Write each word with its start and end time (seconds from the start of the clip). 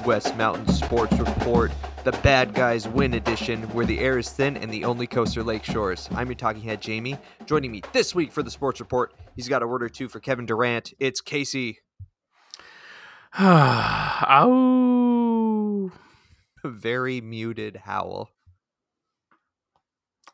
Midwest 0.00 0.34
Mountain 0.34 0.66
Sports 0.72 1.12
Report, 1.18 1.70
the 2.04 2.12
Bad 2.22 2.54
Guys 2.54 2.88
Win 2.88 3.12
edition, 3.12 3.64
where 3.74 3.84
the 3.84 3.98
air 3.98 4.16
is 4.16 4.30
thin 4.30 4.56
and 4.56 4.72
the 4.72 4.82
only 4.82 5.06
coast 5.06 5.36
are 5.36 5.42
lake 5.42 5.62
shores. 5.62 6.08
I'm 6.12 6.26
your 6.26 6.36
talking 6.36 6.62
head, 6.62 6.80
Jamie. 6.80 7.18
Joining 7.44 7.70
me 7.70 7.82
this 7.92 8.14
week 8.14 8.32
for 8.32 8.42
the 8.42 8.50
Sports 8.50 8.80
Report, 8.80 9.12
he's 9.36 9.46
got 9.46 9.62
a 9.62 9.66
word 9.66 9.82
or 9.82 9.90
two 9.90 10.08
for 10.08 10.18
Kevin 10.18 10.46
Durant. 10.46 10.94
It's 10.98 11.20
Casey. 11.20 11.80
Ow. 13.38 14.40
Very 16.64 17.20
muted 17.20 17.76
howl. 17.76 18.30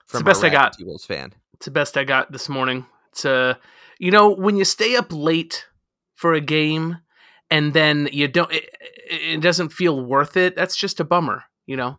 It's 0.04 0.12
the 0.12 0.22
best 0.22 0.44
a 0.44 0.46
I 0.46 0.50
got. 0.50 0.74
T-Wolves 0.74 1.06
fan. 1.06 1.32
It's 1.54 1.64
the 1.64 1.72
best 1.72 1.96
I 1.96 2.04
got 2.04 2.30
this 2.30 2.48
morning. 2.48 2.86
It's 3.10 3.24
uh 3.24 3.54
you 3.98 4.12
know, 4.12 4.30
when 4.30 4.56
you 4.56 4.64
stay 4.64 4.94
up 4.94 5.12
late 5.12 5.66
for 6.14 6.34
a 6.34 6.40
game 6.40 6.98
and 7.50 7.72
then 7.72 8.08
you 8.12 8.28
don't 8.28 8.52
it, 9.10 9.40
doesn't 9.40 9.70
feel 9.70 10.04
worth 10.04 10.36
it, 10.36 10.56
that's 10.56 10.76
just 10.76 11.00
a 11.00 11.04
bummer, 11.04 11.44
you 11.66 11.76
know. 11.76 11.98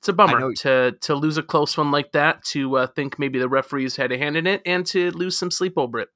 It's 0.00 0.08
a 0.08 0.12
know- 0.12 0.16
bummer 0.16 0.52
to 0.54 0.92
to 1.00 1.14
lose 1.14 1.38
a 1.38 1.42
close 1.42 1.76
one 1.76 1.90
like 1.90 2.12
that, 2.12 2.44
to 2.52 2.76
uh, 2.78 2.86
think 2.86 3.18
maybe 3.18 3.38
the 3.38 3.48
referees 3.48 3.96
had 3.96 4.12
a 4.12 4.18
hand 4.18 4.36
in 4.36 4.46
it, 4.46 4.62
and 4.66 4.84
to 4.86 5.10
lose 5.12 5.38
some 5.38 5.50
sleep 5.50 5.74
over 5.76 5.98
it. 6.00 6.08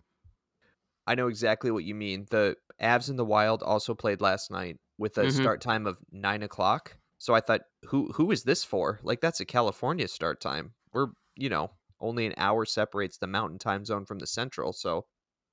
I 1.07 1.15
know 1.15 1.29
exactly 1.29 1.71
what 1.71 1.85
you 1.85 1.95
mean. 1.95 2.27
The 2.31 2.57
Avs 2.81 3.09
and 3.09 3.19
the 3.19 3.25
Wild 3.25 3.63
also 3.63 3.95
played 3.95 4.21
last 4.21 4.51
night 4.51 4.77
with 4.99 5.19
a 5.19 5.25
Mhm. 5.25 5.33
start 5.33 5.61
time 5.61 5.87
of 5.87 5.99
nine 6.13 6.43
o'clock. 6.43 6.97
So 7.19 7.35
I 7.35 7.41
thought, 7.41 7.63
who 7.87 8.13
who 8.13 8.31
is 8.31 8.45
this 8.45 8.65
for? 8.65 9.01
Like 9.03 9.21
that's 9.21 9.41
a 9.41 9.45
California 9.47 10.09
start 10.09 10.41
time. 10.41 10.75
We're 10.93 11.09
you 11.37 11.49
know 11.49 11.73
only 12.01 12.27
an 12.27 12.35
hour 12.37 12.65
separates 12.65 13.19
the 13.19 13.27
Mountain 13.27 13.59
Time 13.59 13.85
zone 13.85 14.05
from 14.07 14.19
the 14.19 14.27
Central, 14.27 14.73
so 14.73 15.07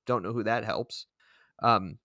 don't 0.06 0.22
know 0.22 0.32
who 0.32 0.42
that 0.44 0.64
helps. 0.64 1.06
Um, 1.62 1.98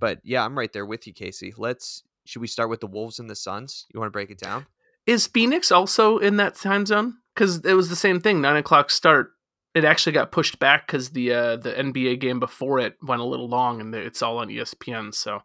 but 0.00 0.20
yeah, 0.24 0.44
I'm 0.44 0.56
right 0.58 0.72
there 0.72 0.86
with 0.86 1.06
you, 1.06 1.12
Casey. 1.12 1.52
Let's 1.56 2.02
should 2.24 2.40
we 2.42 2.46
start 2.48 2.68
with 2.70 2.80
the 2.80 2.86
Wolves 2.86 3.18
and 3.18 3.28
the 3.30 3.34
Suns? 3.36 3.86
You 3.92 4.00
want 4.00 4.08
to 4.08 4.12
break 4.12 4.30
it 4.30 4.38
down? 4.38 4.66
Is 5.06 5.26
Phoenix 5.26 5.72
also 5.72 6.18
in 6.18 6.36
that 6.36 6.54
time 6.54 6.84
zone? 6.84 7.14
Because 7.34 7.58
it 7.64 7.72
was 7.74 7.88
the 7.88 7.96
same 7.96 8.20
thing, 8.20 8.40
nine 8.40 8.56
o'clock 8.56 8.90
start. 8.90 9.32
It 9.74 9.84
actually 9.84 10.12
got 10.12 10.32
pushed 10.32 10.58
back 10.58 10.86
because 10.86 11.10
the 11.10 11.32
uh, 11.32 11.56
the 11.56 11.72
NBA 11.72 12.20
game 12.20 12.40
before 12.40 12.78
it 12.80 12.96
went 13.02 13.20
a 13.20 13.24
little 13.24 13.48
long, 13.48 13.80
and 13.80 13.94
it's 13.94 14.22
all 14.22 14.38
on 14.38 14.48
ESPN. 14.48 15.14
So 15.14 15.42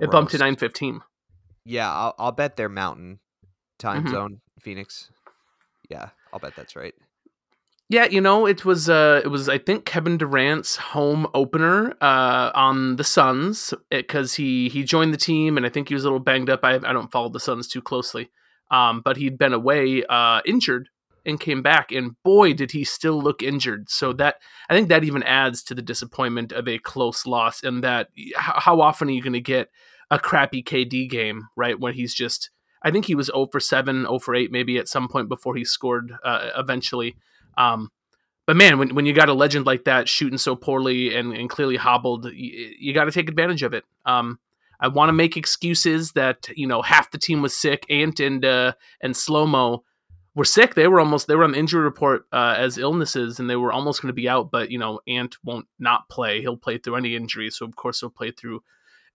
it 0.00 0.10
bumped 0.10 0.32
to 0.32 0.38
nine 0.38 0.56
fifteen. 0.56 1.00
Yeah, 1.64 1.90
I'll, 1.90 2.14
I'll 2.18 2.32
bet 2.32 2.56
they're 2.56 2.68
Mountain 2.68 3.20
Time 3.78 4.04
Mhm. 4.04 4.10
zone, 4.10 4.40
Phoenix. 4.60 5.10
Yeah, 5.88 6.10
I'll 6.32 6.40
bet 6.40 6.54
that's 6.56 6.74
right. 6.76 6.94
Yeah, 7.90 8.06
you 8.06 8.20
know, 8.20 8.46
it 8.46 8.64
was 8.64 8.88
uh 8.88 9.20
it 9.24 9.28
was 9.28 9.48
I 9.48 9.58
think 9.58 9.84
Kevin 9.84 10.16
Durant's 10.16 10.76
home 10.76 11.26
opener 11.34 11.94
uh 12.00 12.50
on 12.54 12.96
the 12.96 13.04
Suns 13.04 13.74
because 13.90 14.34
he 14.34 14.68
he 14.70 14.84
joined 14.84 15.12
the 15.12 15.18
team 15.18 15.56
and 15.56 15.66
I 15.66 15.68
think 15.68 15.88
he 15.88 15.94
was 15.94 16.04
a 16.04 16.06
little 16.06 16.18
banged 16.18 16.48
up. 16.48 16.60
I 16.62 16.76
I 16.76 16.92
don't 16.92 17.12
follow 17.12 17.28
the 17.28 17.40
Suns 17.40 17.68
too 17.68 17.82
closely. 17.82 18.30
Um 18.70 19.02
but 19.04 19.18
he'd 19.18 19.36
been 19.38 19.52
away 19.52 20.02
uh 20.08 20.40
injured 20.46 20.88
and 21.26 21.38
came 21.38 21.60
back 21.62 21.92
and 21.92 22.20
boy 22.22 22.54
did 22.54 22.72
he 22.72 22.84
still 22.84 23.20
look 23.20 23.42
injured. 23.42 23.90
So 23.90 24.14
that 24.14 24.36
I 24.70 24.74
think 24.74 24.88
that 24.88 25.04
even 25.04 25.22
adds 25.22 25.62
to 25.64 25.74
the 25.74 25.82
disappointment 25.82 26.52
of 26.52 26.66
a 26.66 26.78
close 26.78 27.26
loss 27.26 27.62
and 27.62 27.84
that 27.84 28.08
how 28.36 28.80
often 28.80 29.08
are 29.08 29.12
you 29.12 29.22
going 29.22 29.34
to 29.34 29.40
get 29.40 29.68
a 30.10 30.18
crappy 30.18 30.62
KD 30.62 31.08
game, 31.08 31.48
right? 31.54 31.78
When 31.78 31.92
he's 31.92 32.14
just 32.14 32.48
I 32.82 32.90
think 32.90 33.06
he 33.06 33.14
was 33.14 33.26
0 33.26 33.48
for 33.52 33.60
7, 33.60 34.02
0 34.02 34.18
for 34.20 34.34
8 34.34 34.50
maybe 34.50 34.78
at 34.78 34.88
some 34.88 35.06
point 35.08 35.28
before 35.28 35.54
he 35.54 35.64
scored 35.64 36.12
uh, 36.24 36.50
eventually. 36.56 37.16
Um, 37.56 37.90
but 38.46 38.56
man, 38.56 38.78
when, 38.78 38.94
when 38.94 39.06
you 39.06 39.14
got 39.14 39.28
a 39.28 39.34
legend 39.34 39.66
like 39.66 39.84
that 39.84 40.08
shooting 40.08 40.38
so 40.38 40.54
poorly 40.54 41.14
and, 41.14 41.32
and 41.32 41.48
clearly 41.48 41.76
hobbled, 41.76 42.26
you, 42.26 42.74
you 42.78 42.94
got 42.94 43.04
to 43.04 43.12
take 43.12 43.28
advantage 43.28 43.62
of 43.62 43.72
it. 43.72 43.84
Um, 44.04 44.38
I 44.80 44.88
want 44.88 45.08
to 45.08 45.14
make 45.14 45.36
excuses 45.36 46.12
that 46.12 46.48
you 46.54 46.66
know 46.66 46.82
half 46.82 47.10
the 47.10 47.18
team 47.18 47.42
was 47.42 47.56
sick. 47.56 47.86
Ant 47.88 48.20
and 48.20 48.44
uh, 48.44 48.72
and 49.00 49.16
slow 49.16 49.46
mo 49.46 49.84
were 50.34 50.44
sick. 50.44 50.74
They 50.74 50.88
were 50.88 51.00
almost 51.00 51.26
they 51.26 51.36
were 51.36 51.44
on 51.44 51.52
the 51.52 51.58
injury 51.58 51.82
report 51.82 52.26
uh, 52.32 52.56
as 52.58 52.76
illnesses, 52.76 53.38
and 53.38 53.48
they 53.48 53.56
were 53.56 53.72
almost 53.72 54.02
going 54.02 54.08
to 54.08 54.14
be 54.14 54.28
out. 54.28 54.50
But 54.50 54.70
you 54.70 54.78
know, 54.78 55.00
Ant 55.06 55.36
won't 55.44 55.66
not 55.78 56.08
play. 56.08 56.40
He'll 56.40 56.56
play 56.56 56.78
through 56.78 56.96
any 56.96 57.16
injury, 57.16 57.50
so 57.50 57.64
of 57.64 57.76
course 57.76 58.00
he'll 58.00 58.10
play 58.10 58.30
through 58.30 58.62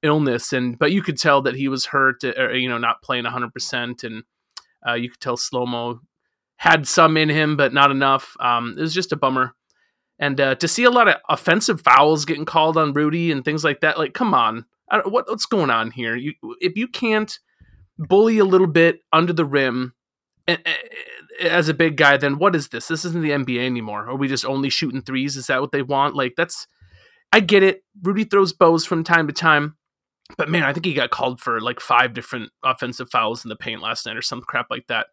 illness. 0.01 0.53
And 0.53 0.79
but 0.79 0.91
you 0.91 1.01
could 1.01 1.17
tell 1.17 1.41
that 1.43 1.55
he 1.55 1.67
was 1.67 1.87
hurt, 1.87 2.23
or 2.23 2.55
you 2.55 2.69
know, 2.69 2.77
not 2.77 3.01
playing 3.01 3.25
hundred 3.25 3.53
percent, 3.53 4.03
and 4.03 4.23
uh, 4.87 4.93
you 4.93 5.09
could 5.09 5.19
tell 5.19 5.37
slow 5.37 5.65
mo 5.65 6.01
had 6.59 6.85
some 6.85 7.15
in 7.15 7.29
him, 7.29 7.55
but 7.55 7.73
not 7.73 7.89
enough. 7.89 8.35
Um, 8.41 8.75
it 8.77 8.81
was 8.81 8.93
just 8.93 9.13
a 9.13 9.15
bummer. 9.15 9.55
And 10.19 10.39
uh, 10.41 10.55
to 10.55 10.67
see 10.67 10.83
a 10.83 10.91
lot 10.91 11.07
of 11.07 11.15
offensive 11.29 11.79
fouls 11.79 12.25
getting 12.25 12.43
called 12.43 12.75
on 12.75 12.91
Rudy 12.91 13.31
and 13.31 13.45
things 13.45 13.63
like 13.63 13.79
that, 13.79 13.97
like, 13.97 14.13
come 14.13 14.33
on, 14.33 14.65
what, 15.05 15.29
what's 15.29 15.45
going 15.45 15.69
on 15.69 15.91
here? 15.91 16.17
You, 16.17 16.33
if 16.59 16.75
you 16.75 16.89
can't 16.89 17.39
bully 17.97 18.39
a 18.39 18.45
little 18.45 18.67
bit 18.67 18.99
under 19.13 19.31
the 19.31 19.45
rim 19.45 19.93
eh, 20.49 20.57
eh, 20.65 21.47
as 21.47 21.69
a 21.69 21.73
big 21.73 21.95
guy, 21.95 22.17
then 22.17 22.37
what 22.37 22.57
is 22.57 22.67
this? 22.67 22.89
This 22.89 23.05
isn't 23.05 23.21
the 23.21 23.31
NBA 23.31 23.65
anymore. 23.65 24.09
Are 24.09 24.17
we 24.17 24.27
just 24.27 24.43
only 24.43 24.69
shooting 24.69 25.01
threes? 25.01 25.37
Is 25.37 25.47
that 25.47 25.61
what 25.61 25.71
they 25.71 25.81
want? 25.81 26.13
Like, 26.13 26.33
that's, 26.35 26.67
I 27.31 27.39
get 27.39 27.63
it. 27.63 27.85
Rudy 28.03 28.25
throws 28.25 28.51
bows 28.51 28.85
from 28.85 29.05
time 29.05 29.27
to 29.27 29.33
time. 29.33 29.77
But 30.37 30.49
man, 30.49 30.63
I 30.63 30.73
think 30.73 30.85
he 30.85 30.93
got 30.93 31.09
called 31.09 31.39
for 31.39 31.61
like 31.61 31.79
five 31.79 32.13
different 32.13 32.51
offensive 32.65 33.09
fouls 33.09 33.45
in 33.45 33.49
the 33.49 33.55
paint 33.55 33.81
last 33.81 34.05
night 34.05 34.17
or 34.17 34.21
some 34.21 34.41
crap 34.41 34.67
like 34.69 34.87
that. 34.87 35.07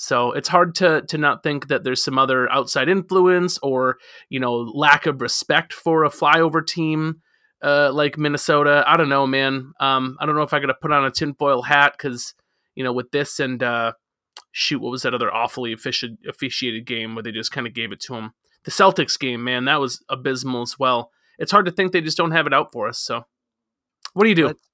So 0.00 0.32
it's 0.32 0.48
hard 0.48 0.74
to 0.76 1.02
to 1.02 1.18
not 1.18 1.42
think 1.42 1.68
that 1.68 1.84
there's 1.84 2.02
some 2.02 2.18
other 2.18 2.50
outside 2.50 2.88
influence 2.88 3.58
or 3.58 3.98
you 4.30 4.40
know 4.40 4.54
lack 4.54 5.04
of 5.04 5.20
respect 5.20 5.74
for 5.74 6.04
a 6.04 6.08
flyover 6.08 6.66
team 6.66 7.20
uh, 7.62 7.92
like 7.92 8.16
Minnesota. 8.16 8.82
I 8.86 8.96
don't 8.96 9.10
know, 9.10 9.26
man. 9.26 9.74
Um, 9.78 10.16
I 10.18 10.24
don't 10.24 10.36
know 10.36 10.42
if 10.42 10.54
I 10.54 10.58
got 10.60 10.68
to 10.68 10.74
put 10.80 10.90
on 10.90 11.04
a 11.04 11.10
tinfoil 11.10 11.60
hat 11.60 11.92
because 11.98 12.32
you 12.74 12.82
know 12.82 12.94
with 12.94 13.10
this 13.10 13.40
and 13.40 13.62
uh, 13.62 13.92
shoot, 14.52 14.80
what 14.80 14.90
was 14.90 15.02
that 15.02 15.12
other 15.12 15.30
awfully 15.30 15.76
offici- 15.76 16.16
officiated 16.26 16.86
game 16.86 17.14
where 17.14 17.22
they 17.22 17.30
just 17.30 17.52
kind 17.52 17.66
of 17.66 17.74
gave 17.74 17.92
it 17.92 18.00
to 18.00 18.14
him? 18.14 18.30
The 18.64 18.70
Celtics 18.70 19.18
game, 19.18 19.44
man, 19.44 19.66
that 19.66 19.80
was 19.80 20.02
abysmal 20.08 20.62
as 20.62 20.78
well. 20.78 21.10
It's 21.38 21.52
hard 21.52 21.66
to 21.66 21.72
think 21.72 21.92
they 21.92 22.00
just 22.00 22.16
don't 22.16 22.30
have 22.30 22.46
it 22.46 22.54
out 22.54 22.72
for 22.72 22.88
us. 22.88 22.98
So, 22.98 23.26
what 24.14 24.22
do 24.24 24.30
you 24.30 24.34
do? 24.34 24.46
Let's, 24.46 24.68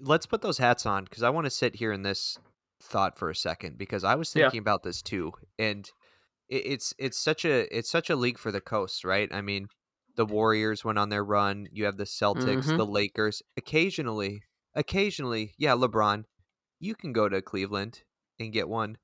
let's 0.00 0.26
put 0.26 0.40
those 0.40 0.58
hats 0.58 0.86
on 0.86 1.02
because 1.02 1.24
I 1.24 1.30
want 1.30 1.46
to 1.46 1.50
sit 1.50 1.74
here 1.74 1.90
in 1.90 2.02
this 2.02 2.38
thought 2.82 3.18
for 3.18 3.30
a 3.30 3.34
second 3.34 3.78
because 3.78 4.04
I 4.04 4.14
was 4.14 4.34
Yeah. 4.34 4.44
thinking 4.44 4.60
about 4.60 4.82
this 4.82 5.02
too, 5.02 5.32
and 5.58 5.88
it, 6.48 6.66
it's 6.66 6.94
it's 6.98 7.18
such 7.18 7.44
a 7.44 7.74
it's 7.76 7.90
such 7.90 8.10
a 8.10 8.16
league 8.16 8.38
for 8.38 8.52
the 8.52 8.60
coast, 8.60 9.04
right? 9.04 9.28
I 9.32 9.40
mean, 9.40 9.68
the 10.16 10.26
Warriors 10.26 10.84
went 10.84 10.98
on 10.98 11.08
their 11.08 11.24
run. 11.24 11.68
You 11.72 11.84
have 11.86 11.96
the 11.96 12.04
Celtics, 12.04 12.66
Mhm. 12.66 12.76
the 12.76 12.86
Lakers. 12.86 13.42
Occasionally, 13.56 14.42
occasionally, 14.74 15.54
yeah, 15.58 15.72
LeBron, 15.72 16.24
you 16.78 16.94
can 16.94 17.12
go 17.12 17.28
to 17.28 17.42
Cleveland 17.42 18.02
and 18.38 18.52
get 18.52 18.68
one. 18.68 18.98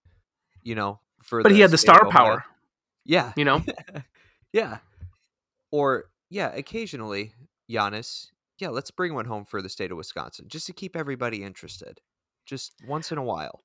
You 0.63 0.75
know, 0.77 1.01
for 1.23 1.43
but 1.43 1.53
he 1.53 1.61
had 1.61 1.71
the 1.71 1.79
star 1.79 2.09
power, 2.09 2.45
Yeah, 3.05 3.33
you 3.37 3.45
know. 3.45 3.65
yeah. 4.53 4.79
Or 5.71 6.05
yeah, 6.31 6.53
occasionally, 6.55 7.35
Giannis. 7.71 8.29
Yeah, 8.59 8.69
let's 8.69 8.91
bring 8.93 9.15
one 9.15 9.25
home 9.25 9.45
for 9.45 9.61
the 9.61 9.69
state 9.69 9.91
of 9.91 9.97
Wisconsin, 9.97 10.47
just 10.49 10.67
to 10.69 10.73
keep 10.73 10.95
everybody 10.95 11.43
interested, 11.43 12.01
just 12.45 12.75
once 12.87 13.13
in 13.13 13.19
a 13.19 13.23
while. 13.23 13.63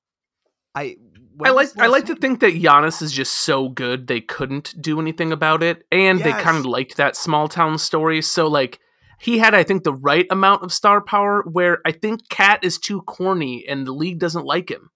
I 0.74 0.96
I 1.44 1.50
like 1.50 1.68
I 1.78 1.86
like 1.86 2.06
to 2.06 2.14
think 2.14 2.40
that 2.40 2.54
Giannis 2.54 3.02
is 3.02 3.12
just 3.12 3.32
so 3.32 3.68
good 3.68 4.06
they 4.06 4.20
couldn't 4.20 4.74
do 4.80 5.00
anything 5.00 5.32
about 5.32 5.62
it, 5.62 5.84
and 5.90 6.20
they 6.20 6.32
kind 6.32 6.56
of 6.56 6.66
liked 6.66 6.96
that 6.96 7.16
small 7.16 7.48
town 7.48 7.78
story. 7.78 8.22
So 8.22 8.46
like 8.46 8.78
he 9.20 9.38
had, 9.38 9.54
I 9.54 9.64
think, 9.64 9.82
the 9.82 9.92
right 9.92 10.26
amount 10.30 10.62
of 10.62 10.72
star 10.72 11.00
power. 11.00 11.42
Where 11.42 11.80
I 11.84 11.92
think 11.92 12.28
KAT 12.28 12.64
is 12.64 12.78
too 12.78 13.02
corny, 13.02 13.66
and 13.68 13.86
the 13.86 13.92
league 13.92 14.20
doesn't 14.20 14.44
like 14.44 14.70
him. 14.70 14.90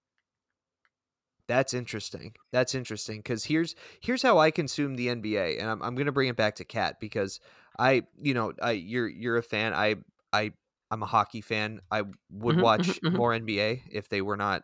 That's 1.47 1.73
interesting. 1.73 2.33
That's 2.51 2.73
interesting 2.73 3.17
because 3.17 3.43
here's 3.43 3.75
here's 3.99 4.21
how 4.21 4.37
I 4.37 4.51
consume 4.51 4.95
the 4.95 5.07
NBA, 5.07 5.59
and 5.59 5.69
I'm 5.69 5.81
I'm 5.81 5.95
gonna 5.95 6.13
bring 6.13 6.29
it 6.29 6.37
back 6.37 6.55
to 6.55 6.65
KAT 6.65 6.99
because 7.01 7.41
I 7.77 8.03
you 8.21 8.33
know 8.33 8.53
I 8.61 8.71
you're 8.71 9.09
you're 9.09 9.37
a 9.37 9.43
fan. 9.43 9.73
I 9.73 9.95
I 10.31 10.53
I'm 10.93 11.03
a 11.03 11.07
hockey 11.07 11.41
fan. 11.41 11.81
I 11.91 12.03
would 12.29 12.57
Mhm, 12.57 12.65
watch 12.67 12.99
mhm, 13.03 13.03
mhm. 13.03 13.21
more 13.21 13.33
NBA 13.33 13.83
if 13.91 14.09
they 14.09 14.21
were 14.21 14.37
not 14.37 14.63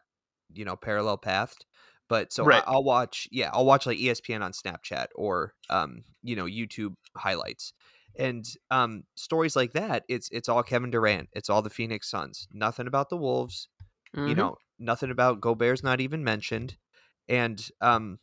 you 0.53 0.65
know 0.65 0.75
parallel 0.75 1.17
pathed. 1.17 1.65
But 2.09 2.33
so 2.33 2.45
Right. 2.45 2.53
I, 2.53 2.63
I'll 2.67 2.83
watch 2.83 3.27
yeah 3.31 3.51
I'll 3.53 3.65
watch 3.65 3.85
like 3.85 3.97
ESPN 3.99 4.41
on 4.43 4.51
Snapchat 4.53 5.07
or 5.15 5.53
um 5.69 6.03
you 6.23 6.35
know 6.35 6.45
YouTube 6.45 6.95
highlights 7.17 7.73
and 8.17 8.45
um 8.71 9.03
stories 9.15 9.55
like 9.55 9.73
that. 9.73 10.05
It's 10.09 10.29
it's 10.31 10.49
all 10.49 10.63
Kevin 10.63 10.91
Durant. 10.91 11.29
It's 11.33 11.49
all 11.49 11.61
the 11.61 11.69
Phoenix 11.69 12.09
Suns. 12.09 12.47
Nothing 12.51 12.87
about 12.87 13.09
the 13.09 13.17
Wolves 13.17 13.69
you 14.23 14.35
Mhm. 14.35 14.35
know 14.35 14.55
nothing 14.79 15.11
about 15.11 15.41
Gobert's 15.41 15.83
not 15.83 16.01
even 16.01 16.23
mentioned 16.23 16.77
and 17.27 17.69
um 17.81 18.19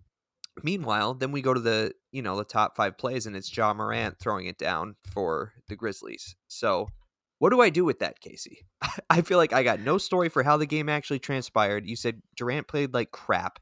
meanwhile 0.63 1.15
then 1.15 1.33
we 1.33 1.43
go 1.43 1.55
to 1.55 1.61
the 1.61 1.93
you 2.13 2.23
know 2.23 2.37
the 2.37 2.45
top 2.45 2.77
five 2.77 2.99
plays 2.99 3.27
and 3.27 3.37
it's 3.37 3.55
Ja 3.57 3.75
Morant 3.75 4.19
throwing 4.19 4.47
it 4.47 4.59
down 4.59 4.97
for 5.05 5.55
the 5.69 5.77
Grizzlies 5.77 6.37
so 6.49 6.89
what 7.39 7.51
do 7.51 7.61
I 7.61 7.71
do 7.71 7.85
with 7.85 7.99
that 8.01 8.21
Casey 8.21 8.67
I 9.11 9.23
feel 9.23 9.39
like 9.39 9.53
I 9.53 9.63
got 9.63 9.81
no 9.81 9.99
story 9.99 10.29
for 10.29 10.43
how 10.43 10.57
the 10.57 10.67
game 10.67 10.89
actually 10.89 11.19
transpired 11.19 11.87
you 11.87 11.97
said 11.97 12.23
Durant 12.37 12.69
played 12.69 12.95
like 12.95 13.11
crap 13.11 13.59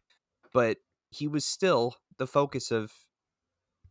but 0.53 0.79
he 1.11 1.27
was 1.29 1.45
still 1.45 1.97
the 2.19 2.27
focus 2.27 2.71
of 2.71 2.93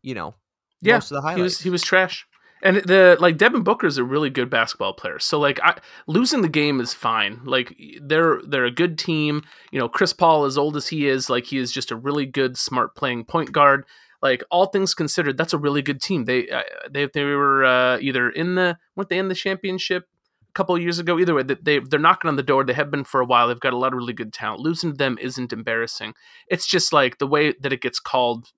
you 0.01 0.13
know 0.13 0.35
Yeah, 0.81 0.95
most 0.95 1.11
of 1.11 1.15
the 1.15 1.21
highlights 1.21 1.37
he 1.37 1.41
was 1.41 1.59
he 1.61 1.69
was 1.69 1.81
trash. 1.83 2.25
And 2.61 2.77
the 2.77 3.17
like 3.19 3.37
Devin 3.37 3.63
Booker 3.63 3.87
is 3.87 3.97
a 3.97 4.05
really 4.05 4.29
good 4.29 4.49
basketball 4.49 4.93
player. 4.93 5.19
So 5.19 5.37
like 5.37 5.59
I, 5.61 5.77
losing 6.07 6.41
the 6.41 6.47
game 6.47 6.79
is 6.79 6.93
fine. 6.93 7.41
Like 7.43 7.77
they're 8.01 8.41
they're 8.47 8.63
a 8.63 8.71
good 8.71 8.97
team. 8.97 9.43
You 9.71 9.79
know, 9.79 9.89
Chris 9.89 10.13
Paul, 10.13 10.45
as 10.45 10.57
old 10.57 10.77
as 10.77 10.87
he 10.87 11.07
is, 11.07 11.29
like 11.29 11.45
he 11.45 11.57
is 11.57 11.73
just 11.73 11.91
a 11.91 11.95
really 11.97 12.25
good, 12.25 12.57
smart 12.57 12.95
playing 12.95 13.25
point 13.25 13.51
guard. 13.51 13.85
Like 14.23 14.41
all 14.49 14.67
things 14.67 14.93
considered, 14.93 15.35
that's 15.35 15.51
a 15.51 15.57
really 15.57 15.81
good 15.81 16.01
team. 16.01 16.23
They 16.23 16.49
uh, 16.49 16.61
they 16.89 17.07
they 17.13 17.25
were 17.25 17.65
uh, 17.65 17.97
either 17.99 18.29
in 18.29 18.55
the 18.55 18.77
weren't 18.95 19.09
they 19.09 19.17
in 19.17 19.27
the 19.27 19.35
championship 19.35 20.07
a 20.49 20.53
couple 20.53 20.73
of 20.73 20.81
years 20.81 20.97
ago? 20.97 21.19
Either 21.19 21.35
way, 21.35 21.43
they 21.43 21.79
they're 21.79 21.99
knocking 21.99 22.29
on 22.29 22.37
the 22.37 22.41
door. 22.41 22.63
They 22.63 22.71
have 22.71 22.89
been 22.89 23.03
for 23.03 23.19
a 23.19 23.25
while. 23.25 23.49
They've 23.49 23.59
got 23.59 23.73
a 23.73 23.77
lot 23.77 23.91
of 23.91 23.97
really 23.97 24.13
good 24.13 24.31
talent. 24.31 24.61
Losing 24.61 24.91
to 24.91 24.97
them 24.97 25.17
isn't 25.19 25.51
embarrassing. 25.51 26.13
It's 26.47 26.65
just 26.65 26.93
like 26.93 27.17
the 27.17 27.27
way 27.27 27.53
that 27.59 27.73
it 27.73 27.81
gets 27.81 27.99
called 27.99 28.53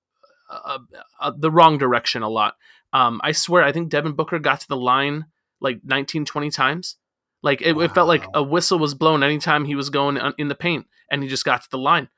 uh, 0.52 0.78
uh, 1.20 1.32
the 1.36 1.50
wrong 1.50 1.80
direction 1.80 2.22
a 2.22 2.30
lot. 2.30 2.58
Um, 2.94 3.20
I 3.24 3.32
swear, 3.32 3.64
I 3.64 3.72
think 3.72 3.90
Devin 3.90 4.14
Booker 4.14 4.38
got 4.38 4.60
to 4.62 4.68
the 4.68 4.78
line 4.78 5.26
like 5.62 5.80
19, 5.84 6.26
20 6.26 6.52
times. 6.52 6.98
Like 7.42 7.64
it, 7.64 7.74
wow. 7.74 7.82
it, 7.82 7.94
felt 7.96 8.08
like 8.08 8.28
a 8.36 8.44
whistle 8.44 8.78
was 8.78 8.94
blown 8.94 9.24
anytime 9.24 9.66
he 9.66 9.76
was 9.76 9.90
going 9.90 10.20
in 10.38 10.48
the 10.48 10.56
paint, 10.56 10.86
and 11.10 11.24
he 11.24 11.30
just 11.30 11.44
got 11.44 11.64
to 11.64 11.70
the 11.72 11.80
line. 11.80 12.10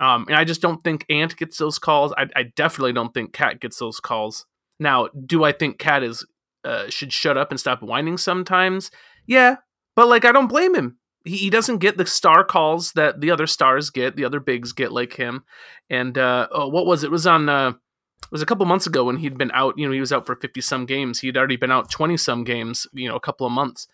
Um, 0.00 0.26
and 0.28 0.36
I 0.36 0.44
just 0.44 0.60
don't 0.60 0.82
think 0.82 1.04
Ant 1.08 1.36
gets 1.36 1.58
those 1.58 1.78
calls. 1.78 2.12
I, 2.16 2.26
I, 2.34 2.42
definitely 2.56 2.92
don't 2.92 3.14
think 3.14 3.32
KAT 3.32 3.60
gets 3.60 3.78
those 3.78 4.00
calls. 4.00 4.44
Now, 4.80 5.08
do 5.24 5.44
I 5.44 5.52
think 5.52 5.78
KAT 5.78 6.02
is 6.02 6.26
uh, 6.64 6.88
should 6.88 7.12
shut 7.12 7.36
up 7.36 7.50
and 7.50 7.60
stop 7.60 7.80
whining 7.80 8.18
sometimes? 8.18 8.90
Yeah, 9.26 9.56
but 9.94 10.08
like 10.08 10.24
I 10.24 10.32
don't 10.32 10.48
blame 10.48 10.74
him. 10.74 10.98
He, 11.24 11.36
he 11.36 11.50
doesn't 11.50 11.78
get 11.78 11.96
the 11.96 12.06
star 12.06 12.44
calls 12.44 12.92
that 12.92 13.20
the 13.20 13.30
other 13.30 13.46
stars 13.46 13.90
get, 13.90 14.16
the 14.16 14.24
other 14.24 14.40
bigs 14.40 14.72
get 14.72 14.92
like 14.92 15.14
him. 15.14 15.44
And 15.88 16.18
uh, 16.18 16.48
oh, 16.50 16.68
what 16.68 16.86
was 16.86 17.04
it? 17.04 17.08
it 17.08 17.10
was 17.12 17.26
on 17.26 17.48
uh, 17.48 17.70
it 17.70 18.32
was 18.32 18.42
a 18.42 18.46
couple 18.46 18.66
months 18.66 18.86
ago 18.86 19.04
when 19.04 19.18
he'd 19.18 19.38
been 19.38 19.52
out. 19.52 19.78
You 19.78 19.86
know, 19.86 19.92
he 19.92 20.00
was 20.00 20.12
out 20.12 20.26
for 20.26 20.34
fifty 20.36 20.60
some 20.60 20.86
games. 20.86 21.20
He'd 21.20 21.36
already 21.36 21.56
been 21.56 21.72
out 21.72 21.90
twenty 21.90 22.16
some 22.16 22.42
games. 22.42 22.86
You 22.92 23.08
know, 23.08 23.16
a 23.16 23.20
couple 23.20 23.46
of 23.46 23.52
months. 23.52 23.86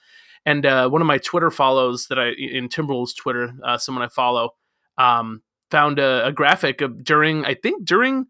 And 0.47 0.65
uh, 0.65 0.89
one 0.89 1.03
of 1.03 1.07
my 1.07 1.19
Twitter 1.19 1.51
follows 1.51 2.07
that 2.09 2.19
I 2.19 2.31
in 2.31 2.69
Timberwolves 2.69 3.15
Twitter, 3.15 3.53
uh, 3.63 3.77
someone 3.77 4.03
I 4.03 4.09
follow, 4.09 4.51
um, 4.97 5.43
found 5.71 5.99
a, 5.99 6.27
a, 6.27 6.33
graphic 6.33 6.81
of 6.81 7.05
during 7.05 7.45
I 7.45 7.55
think 7.55 7.85
during 7.85 8.27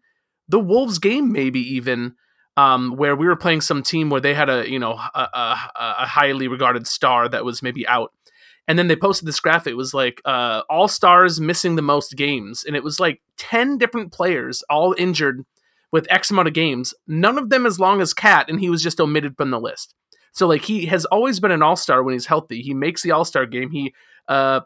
the 0.47 0.59
Wolves 0.59 0.99
game, 0.99 1.31
maybe 1.31 1.59
even 1.75 2.15
um, 2.57 2.95
where 2.95 3.15
we 3.15 3.25
were 3.25 3.35
playing 3.35 3.61
some 3.61 3.83
team 3.83 4.09
where 4.09 4.21
they 4.21 4.33
had 4.33 4.49
a 4.49 4.69
you 4.69 4.79
know 4.79 4.93
a, 4.93 5.27
a, 5.33 5.71
a 5.99 6.05
highly 6.05 6.47
regarded 6.47 6.87
star 6.87 7.29
that 7.29 7.45
was 7.45 7.63
maybe 7.63 7.87
out, 7.87 8.11
and 8.67 8.77
then 8.77 8.87
they 8.87 8.95
posted 8.95 9.27
this 9.27 9.39
graphic. 9.39 9.71
It 9.71 9.77
was 9.77 9.93
like 9.93 10.21
uh, 10.25 10.61
all 10.69 10.87
stars 10.87 11.39
missing 11.39 11.75
the 11.75 11.81
most 11.81 12.15
games, 12.15 12.63
and 12.63 12.75
it 12.75 12.83
was 12.83 12.99
like 12.99 13.21
ten 13.37 13.77
different 13.77 14.11
players 14.11 14.63
all 14.69 14.95
injured 14.97 15.45
with 15.91 16.07
X 16.09 16.31
amount 16.31 16.47
of 16.47 16.53
games, 16.53 16.93
none 17.07 17.37
of 17.37 17.49
them 17.49 17.65
as 17.65 17.79
long 17.79 18.01
as 18.01 18.13
KAT, 18.13 18.49
and 18.49 18.59
he 18.59 18.69
was 18.69 18.81
just 18.81 19.01
omitted 19.01 19.35
from 19.35 19.51
the 19.51 19.59
list. 19.59 19.93
So 20.31 20.47
like 20.47 20.63
he 20.63 20.85
has 20.85 21.05
always 21.05 21.39
been 21.39 21.51
an 21.51 21.61
all 21.61 21.75
star 21.75 22.03
when 22.03 22.13
he's 22.13 22.25
healthy. 22.25 22.61
He 22.61 22.73
makes 22.73 23.01
the 23.01 23.11
all 23.11 23.25
star 23.25 23.45
game. 23.45 23.69
He 23.69 23.93
uh 24.27 24.61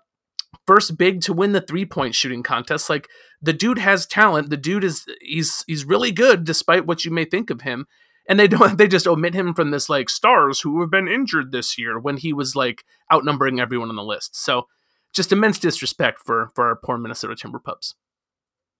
first 0.65 0.97
big 0.97 1.21
to 1.21 1.33
win 1.33 1.51
the 1.51 1.61
three 1.61 1.85
point 1.85 2.15
shooting 2.15 2.43
contest. 2.43 2.89
Like 2.89 3.09
the 3.41 3.53
dude 3.53 3.79
has 3.79 4.05
talent. 4.05 4.49
The 4.49 4.57
dude 4.57 4.83
is 4.83 5.05
he's 5.21 5.63
he's 5.67 5.85
really 5.85 6.11
good 6.11 6.43
despite 6.43 6.85
what 6.85 7.05
you 7.05 7.11
may 7.11 7.25
think 7.25 7.49
of 7.49 7.61
him. 7.61 7.85
And 8.27 8.39
they 8.39 8.47
don't 8.49 8.77
they 8.77 8.87
just 8.87 9.07
omit 9.07 9.33
him 9.33 9.53
from 9.53 9.71
this 9.71 9.89
like 9.89 10.09
stars 10.09 10.61
who 10.61 10.81
have 10.81 10.91
been 10.91 11.07
injured 11.07 11.51
this 11.51 11.77
year 11.77 11.99
when 11.99 12.17
he 12.17 12.33
was 12.33 12.55
like 12.55 12.83
outnumbering 13.11 13.59
everyone 13.59 13.89
on 13.89 13.95
the 13.95 14.03
list. 14.03 14.35
So 14.35 14.67
just 15.13 15.31
immense 15.31 15.59
disrespect 15.59 16.19
for 16.25 16.49
for 16.55 16.67
our 16.67 16.75
poor 16.75 16.97
Minnesota 16.97 17.35
Timber 17.35 17.59
pups. 17.59 17.95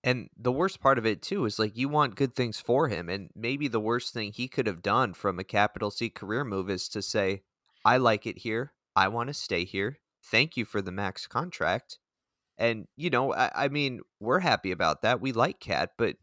And 0.04 0.30
the 0.38 0.52
worst 0.52 0.80
part 0.80 1.00
of 1.00 1.06
it 1.06 1.24
too 1.24 1.46
is 1.46 1.58
like 1.58 1.76
you 1.76 1.90
want 1.90 2.16
good 2.16 2.36
things 2.36 2.60
for 2.60 2.90
him, 2.90 3.10
and 3.10 3.32
maybe 3.36 3.68
the 3.68 3.80
worst 3.80 4.14
thing 4.14 4.32
he 4.32 4.48
could 4.48 4.68
have 4.68 4.84
done 4.84 5.14
from 5.14 5.40
a 5.40 5.44
capital 5.44 5.90
C 5.90 6.12
career 6.12 6.44
move 6.44 6.70
is 6.70 6.88
to 6.90 7.02
say, 7.02 7.42
"I 7.84 7.98
like 7.98 8.28
it 8.28 8.38
here. 8.40 8.74
I 8.96 9.08
want 9.08 9.28
to 9.28 9.34
stay 9.34 9.66
here. 9.66 10.00
Thank 10.32 10.58
you 10.58 10.66
for 10.66 10.82
the 10.82 10.92
max 10.92 11.28
contract." 11.28 12.00
And 12.58 12.88
you 12.96 13.10
know, 13.10 13.34
I, 13.34 13.66
I 13.66 13.68
mean, 13.70 14.02
we're 14.20 14.40
happy 14.40 14.72
about 14.72 15.02
that. 15.02 15.22
We 15.22 15.32
like 15.32 15.60
KAT, 15.60 15.92
but 15.98 16.16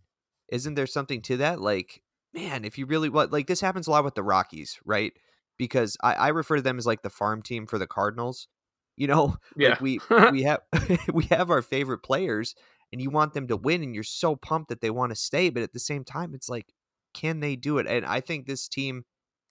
isn't 0.50 0.74
there 0.74 0.86
something 0.86 1.22
to 1.22 1.38
that? 1.38 1.60
Like, 1.60 2.02
man, 2.34 2.64
if 2.64 2.78
you 2.78 2.86
really 2.86 3.08
what 3.08 3.32
like 3.32 3.46
this 3.46 3.60
happens 3.60 3.86
a 3.86 3.90
lot 3.90 4.04
with 4.04 4.14
the 4.14 4.22
Rockies, 4.22 4.78
right? 4.84 5.12
Because 5.58 5.96
I, 6.02 6.14
I 6.14 6.28
refer 6.28 6.56
to 6.56 6.62
them 6.62 6.78
as 6.78 6.86
like 6.86 7.02
the 7.02 7.10
farm 7.10 7.42
team 7.42 7.66
for 7.66 7.78
the 7.78 7.86
Cardinals. 7.86 8.48
You 8.96 9.06
know, 9.08 9.36
yeah. 9.56 9.70
like 9.70 9.80
we 9.80 10.00
we 10.30 10.42
have 10.42 10.60
we 11.12 11.24
have 11.26 11.50
our 11.50 11.62
favorite 11.62 12.02
players 12.02 12.54
and 12.92 13.00
you 13.00 13.10
want 13.10 13.32
them 13.32 13.48
to 13.48 13.56
win 13.56 13.82
and 13.82 13.94
you're 13.94 14.04
so 14.04 14.36
pumped 14.36 14.68
that 14.68 14.80
they 14.80 14.90
want 14.90 15.10
to 15.10 15.16
stay 15.16 15.50
but 15.50 15.62
at 15.62 15.72
the 15.72 15.80
same 15.80 16.04
time 16.04 16.34
it's 16.34 16.48
like 16.48 16.72
can 17.14 17.40
they 17.40 17.56
do 17.56 17.78
it 17.78 17.86
and 17.86 18.04
i 18.04 18.20
think 18.20 18.46
this 18.46 18.68
team 18.68 19.04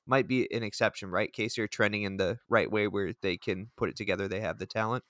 might 0.06 0.28
be 0.28 0.52
an 0.54 0.64
exception 0.64 1.10
right 1.10 1.34
casey 1.34 1.62
are 1.62 1.68
trending 1.68 2.04
in 2.04 2.18
the 2.18 2.38
right 2.50 2.72
way 2.72 2.88
where 2.88 3.14
they 3.22 3.38
can 3.38 3.70
put 3.78 3.90
it 3.90 3.96
together 3.96 4.28
they 4.28 4.42
have 4.42 4.60
the 4.60 4.66
talent 4.66 5.04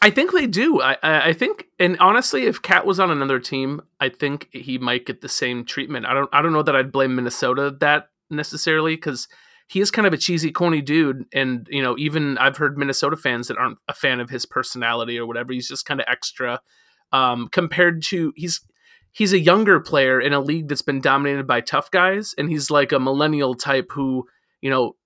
I 0.00 0.10
think 0.10 0.32
they 0.32 0.46
do. 0.46 0.80
I, 0.80 0.96
I 1.02 1.32
think, 1.32 1.66
and 1.80 1.98
honestly, 1.98 2.46
if 2.46 2.62
KAT 2.62 2.86
was 2.86 3.00
on 3.00 3.10
another 3.10 3.40
team, 3.40 3.82
I 3.98 4.08
think 4.08 4.48
he 4.52 4.78
might 4.78 5.04
get 5.04 5.20
the 5.20 5.28
same 5.28 5.64
treatment. 5.64 6.06
I 6.06 6.14
don't. 6.14 6.30
I 6.32 6.42
don't 6.42 6.52
know 6.52 6.62
that 6.62 6.76
I'd 6.76 6.92
blame 6.92 7.16
Minnesota 7.16 7.74
that 7.80 8.08
necessarily 8.30 8.94
because 8.94 9.26
he 9.66 9.80
is 9.80 9.90
kind 9.90 10.06
of 10.06 10.12
a 10.12 10.18
cheesy, 10.18 10.52
corny 10.52 10.80
dude, 10.80 11.26
and 11.32 11.66
you 11.70 11.82
know, 11.82 11.96
even 11.98 12.38
I've 12.38 12.56
heard 12.56 12.78
Minnesota 12.78 13.16
fans 13.16 13.48
that 13.48 13.58
aren't 13.58 13.78
a 13.88 13.94
fan 13.94 14.20
of 14.20 14.30
his 14.30 14.46
personality 14.46 15.18
or 15.18 15.26
whatever. 15.26 15.52
He's 15.52 15.68
just 15.68 15.86
kind 15.86 16.00
of 16.00 16.06
extra 16.08 16.60
um, 17.12 17.48
compared 17.48 18.02
to 18.04 18.32
he's 18.36 18.60
he's 19.14 19.32
a 19.32 19.38
younger 19.38 19.80
player 19.80 20.20
in 20.20 20.32
a 20.34 20.40
league 20.40 20.68
that's 20.68 20.82
been 20.82 21.00
dominated 21.00 21.46
by 21.46 21.62
tough 21.62 21.90
guys, 21.90 22.34
and 22.36 22.50
he's 22.50 22.70
like 22.70 22.92
a 22.92 23.00
millennial 23.00 23.54
type 23.54 23.90
who 23.92 24.26
you 24.60 24.68
know 24.68 24.96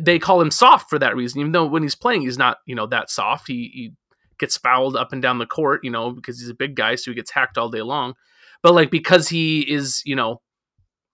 they 0.00 0.18
call 0.18 0.40
him 0.40 0.50
soft 0.50 0.88
for 0.88 0.98
that 0.98 1.14
reason. 1.14 1.40
Even 1.40 1.52
though 1.52 1.66
when 1.66 1.82
he's 1.82 1.94
playing, 1.94 2.22
he's 2.22 2.38
not 2.38 2.58
you 2.64 2.74
know 2.74 2.86
that 2.86 3.10
soft. 3.10 3.46
He, 3.46 3.70
he 3.74 3.92
gets 4.38 4.56
fouled 4.56 4.96
up 4.96 5.12
and 5.12 5.20
down 5.20 5.38
the 5.38 5.46
court, 5.46 5.84
you 5.84 5.90
know, 5.90 6.10
because 6.10 6.40
he's 6.40 6.48
a 6.48 6.54
big 6.54 6.74
guy, 6.74 6.94
so 6.94 7.10
he 7.10 7.14
gets 7.14 7.30
hacked 7.30 7.58
all 7.58 7.68
day 7.68 7.82
long. 7.82 8.14
But 8.62 8.74
like 8.74 8.90
because 8.90 9.28
he 9.28 9.60
is, 9.60 10.02
you 10.06 10.16
know, 10.16 10.40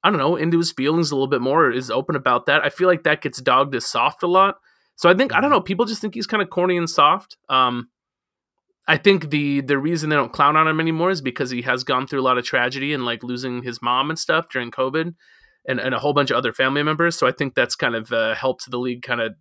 I 0.04 0.10
don't 0.10 0.18
know, 0.18 0.36
into 0.36 0.58
his 0.58 0.72
feelings 0.72 1.10
a 1.10 1.16
little 1.16 1.26
bit 1.26 1.40
more, 1.40 1.70
is 1.70 1.90
open 1.90 2.16
about 2.16 2.46
that. 2.46 2.64
I 2.64 2.68
feel 2.68 2.86
like 2.86 3.02
that 3.02 3.22
gets 3.22 3.40
dogged 3.40 3.74
as 3.74 3.86
soft 3.86 4.22
a 4.22 4.28
lot. 4.28 4.56
So 4.96 5.08
I 5.08 5.14
think 5.14 5.32
I 5.32 5.36
don't 5.36 5.44
mm-hmm. 5.44 5.54
know, 5.54 5.60
people 5.62 5.86
just 5.86 6.00
think 6.00 6.14
he's 6.14 6.26
kind 6.26 6.42
of 6.42 6.50
corny 6.50 6.76
and 6.76 6.88
soft. 6.88 7.38
Um, 7.48 7.88
I 8.86 8.96
think 8.96 9.30
the 9.30 9.60
the 9.60 9.78
reason 9.78 10.10
they 10.10 10.16
don't 10.16 10.32
clown 10.32 10.56
on 10.56 10.66
him 10.66 10.80
anymore 10.80 11.10
is 11.10 11.20
because 11.20 11.50
he 11.50 11.62
has 11.62 11.84
gone 11.84 12.06
through 12.06 12.20
a 12.20 12.22
lot 12.22 12.38
of 12.38 12.44
tragedy 12.44 12.92
and 12.92 13.04
like 13.04 13.22
losing 13.22 13.62
his 13.62 13.80
mom 13.80 14.10
and 14.10 14.18
stuff 14.18 14.48
during 14.50 14.70
COVID, 14.70 15.14
and, 15.66 15.80
and 15.80 15.94
a 15.94 15.98
whole 15.98 16.12
bunch 16.12 16.30
of 16.30 16.36
other 16.36 16.52
family 16.52 16.82
members. 16.82 17.16
So 17.16 17.26
I 17.26 17.32
think 17.32 17.54
that's 17.54 17.76
kind 17.76 17.94
of 17.94 18.12
uh, 18.12 18.34
helped 18.34 18.70
the 18.70 18.78
league 18.78 19.02
kind 19.02 19.20
of 19.20 19.34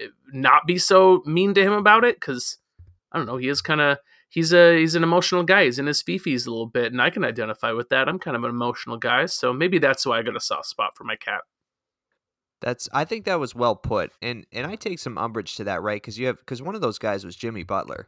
eh, 0.00 0.06
not 0.32 0.66
be 0.66 0.78
so 0.78 1.22
mean 1.24 1.54
to 1.54 1.62
him 1.62 1.72
about 1.72 2.04
it 2.04 2.16
because 2.16 2.58
I 3.12 3.18
don't 3.18 3.26
know 3.26 3.36
he 3.36 3.48
is 3.48 3.62
kind 3.62 3.80
of 3.80 3.98
he's 4.28 4.52
a 4.52 4.78
he's 4.78 4.94
an 4.94 5.02
emotional 5.02 5.42
guy. 5.42 5.64
He's 5.64 5.78
in 5.78 5.86
his 5.86 6.02
fifis 6.02 6.46
a 6.46 6.50
little 6.50 6.66
bit, 6.66 6.92
and 6.92 7.00
I 7.00 7.10
can 7.10 7.24
identify 7.24 7.72
with 7.72 7.88
that. 7.90 8.08
I'm 8.08 8.18
kind 8.18 8.36
of 8.36 8.44
an 8.44 8.50
emotional 8.50 8.96
guy, 8.96 9.26
so 9.26 9.52
maybe 9.52 9.78
that's 9.78 10.04
why 10.04 10.18
I 10.18 10.22
got 10.22 10.36
a 10.36 10.40
soft 10.40 10.66
spot 10.66 10.96
for 10.96 11.04
my 11.04 11.16
cat. 11.16 11.42
That's 12.60 12.88
I 12.92 13.04
think 13.04 13.24
that 13.24 13.40
was 13.40 13.54
well 13.54 13.76
put, 13.76 14.12
and 14.20 14.46
and 14.52 14.66
I 14.66 14.76
take 14.76 14.98
some 14.98 15.18
umbrage 15.18 15.56
to 15.56 15.64
that, 15.64 15.82
right? 15.82 16.00
Because 16.00 16.18
you 16.18 16.26
have 16.26 16.38
because 16.38 16.62
one 16.62 16.74
of 16.74 16.80
those 16.80 16.98
guys 16.98 17.24
was 17.24 17.36
Jimmy 17.36 17.62
Butler 17.62 18.06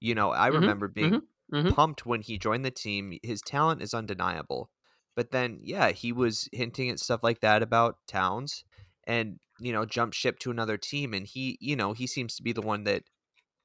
you 0.00 0.14
know, 0.14 0.32
I 0.32 0.48
mm-hmm, 0.48 0.60
remember 0.60 0.88
being 0.88 1.12
mm-hmm, 1.12 1.56
mm-hmm. 1.56 1.74
pumped 1.74 2.06
when 2.06 2.22
he 2.22 2.38
joined 2.38 2.64
the 2.64 2.70
team. 2.70 3.18
His 3.22 3.42
talent 3.42 3.82
is 3.82 3.94
undeniable. 3.94 4.70
But 5.14 5.32
then, 5.32 5.60
yeah, 5.62 5.90
he 5.90 6.12
was 6.12 6.48
hinting 6.52 6.88
at 6.88 7.00
stuff 7.00 7.20
like 7.22 7.40
that 7.40 7.62
about 7.62 7.98
Towns 8.06 8.64
and, 9.04 9.38
you 9.58 9.72
know, 9.72 9.84
jump 9.84 10.12
ship 10.12 10.38
to 10.40 10.50
another 10.50 10.76
team. 10.76 11.12
And 11.12 11.26
he, 11.26 11.58
you 11.60 11.76
know, 11.76 11.92
he 11.92 12.06
seems 12.06 12.36
to 12.36 12.42
be 12.42 12.52
the 12.52 12.62
one 12.62 12.84
that 12.84 13.02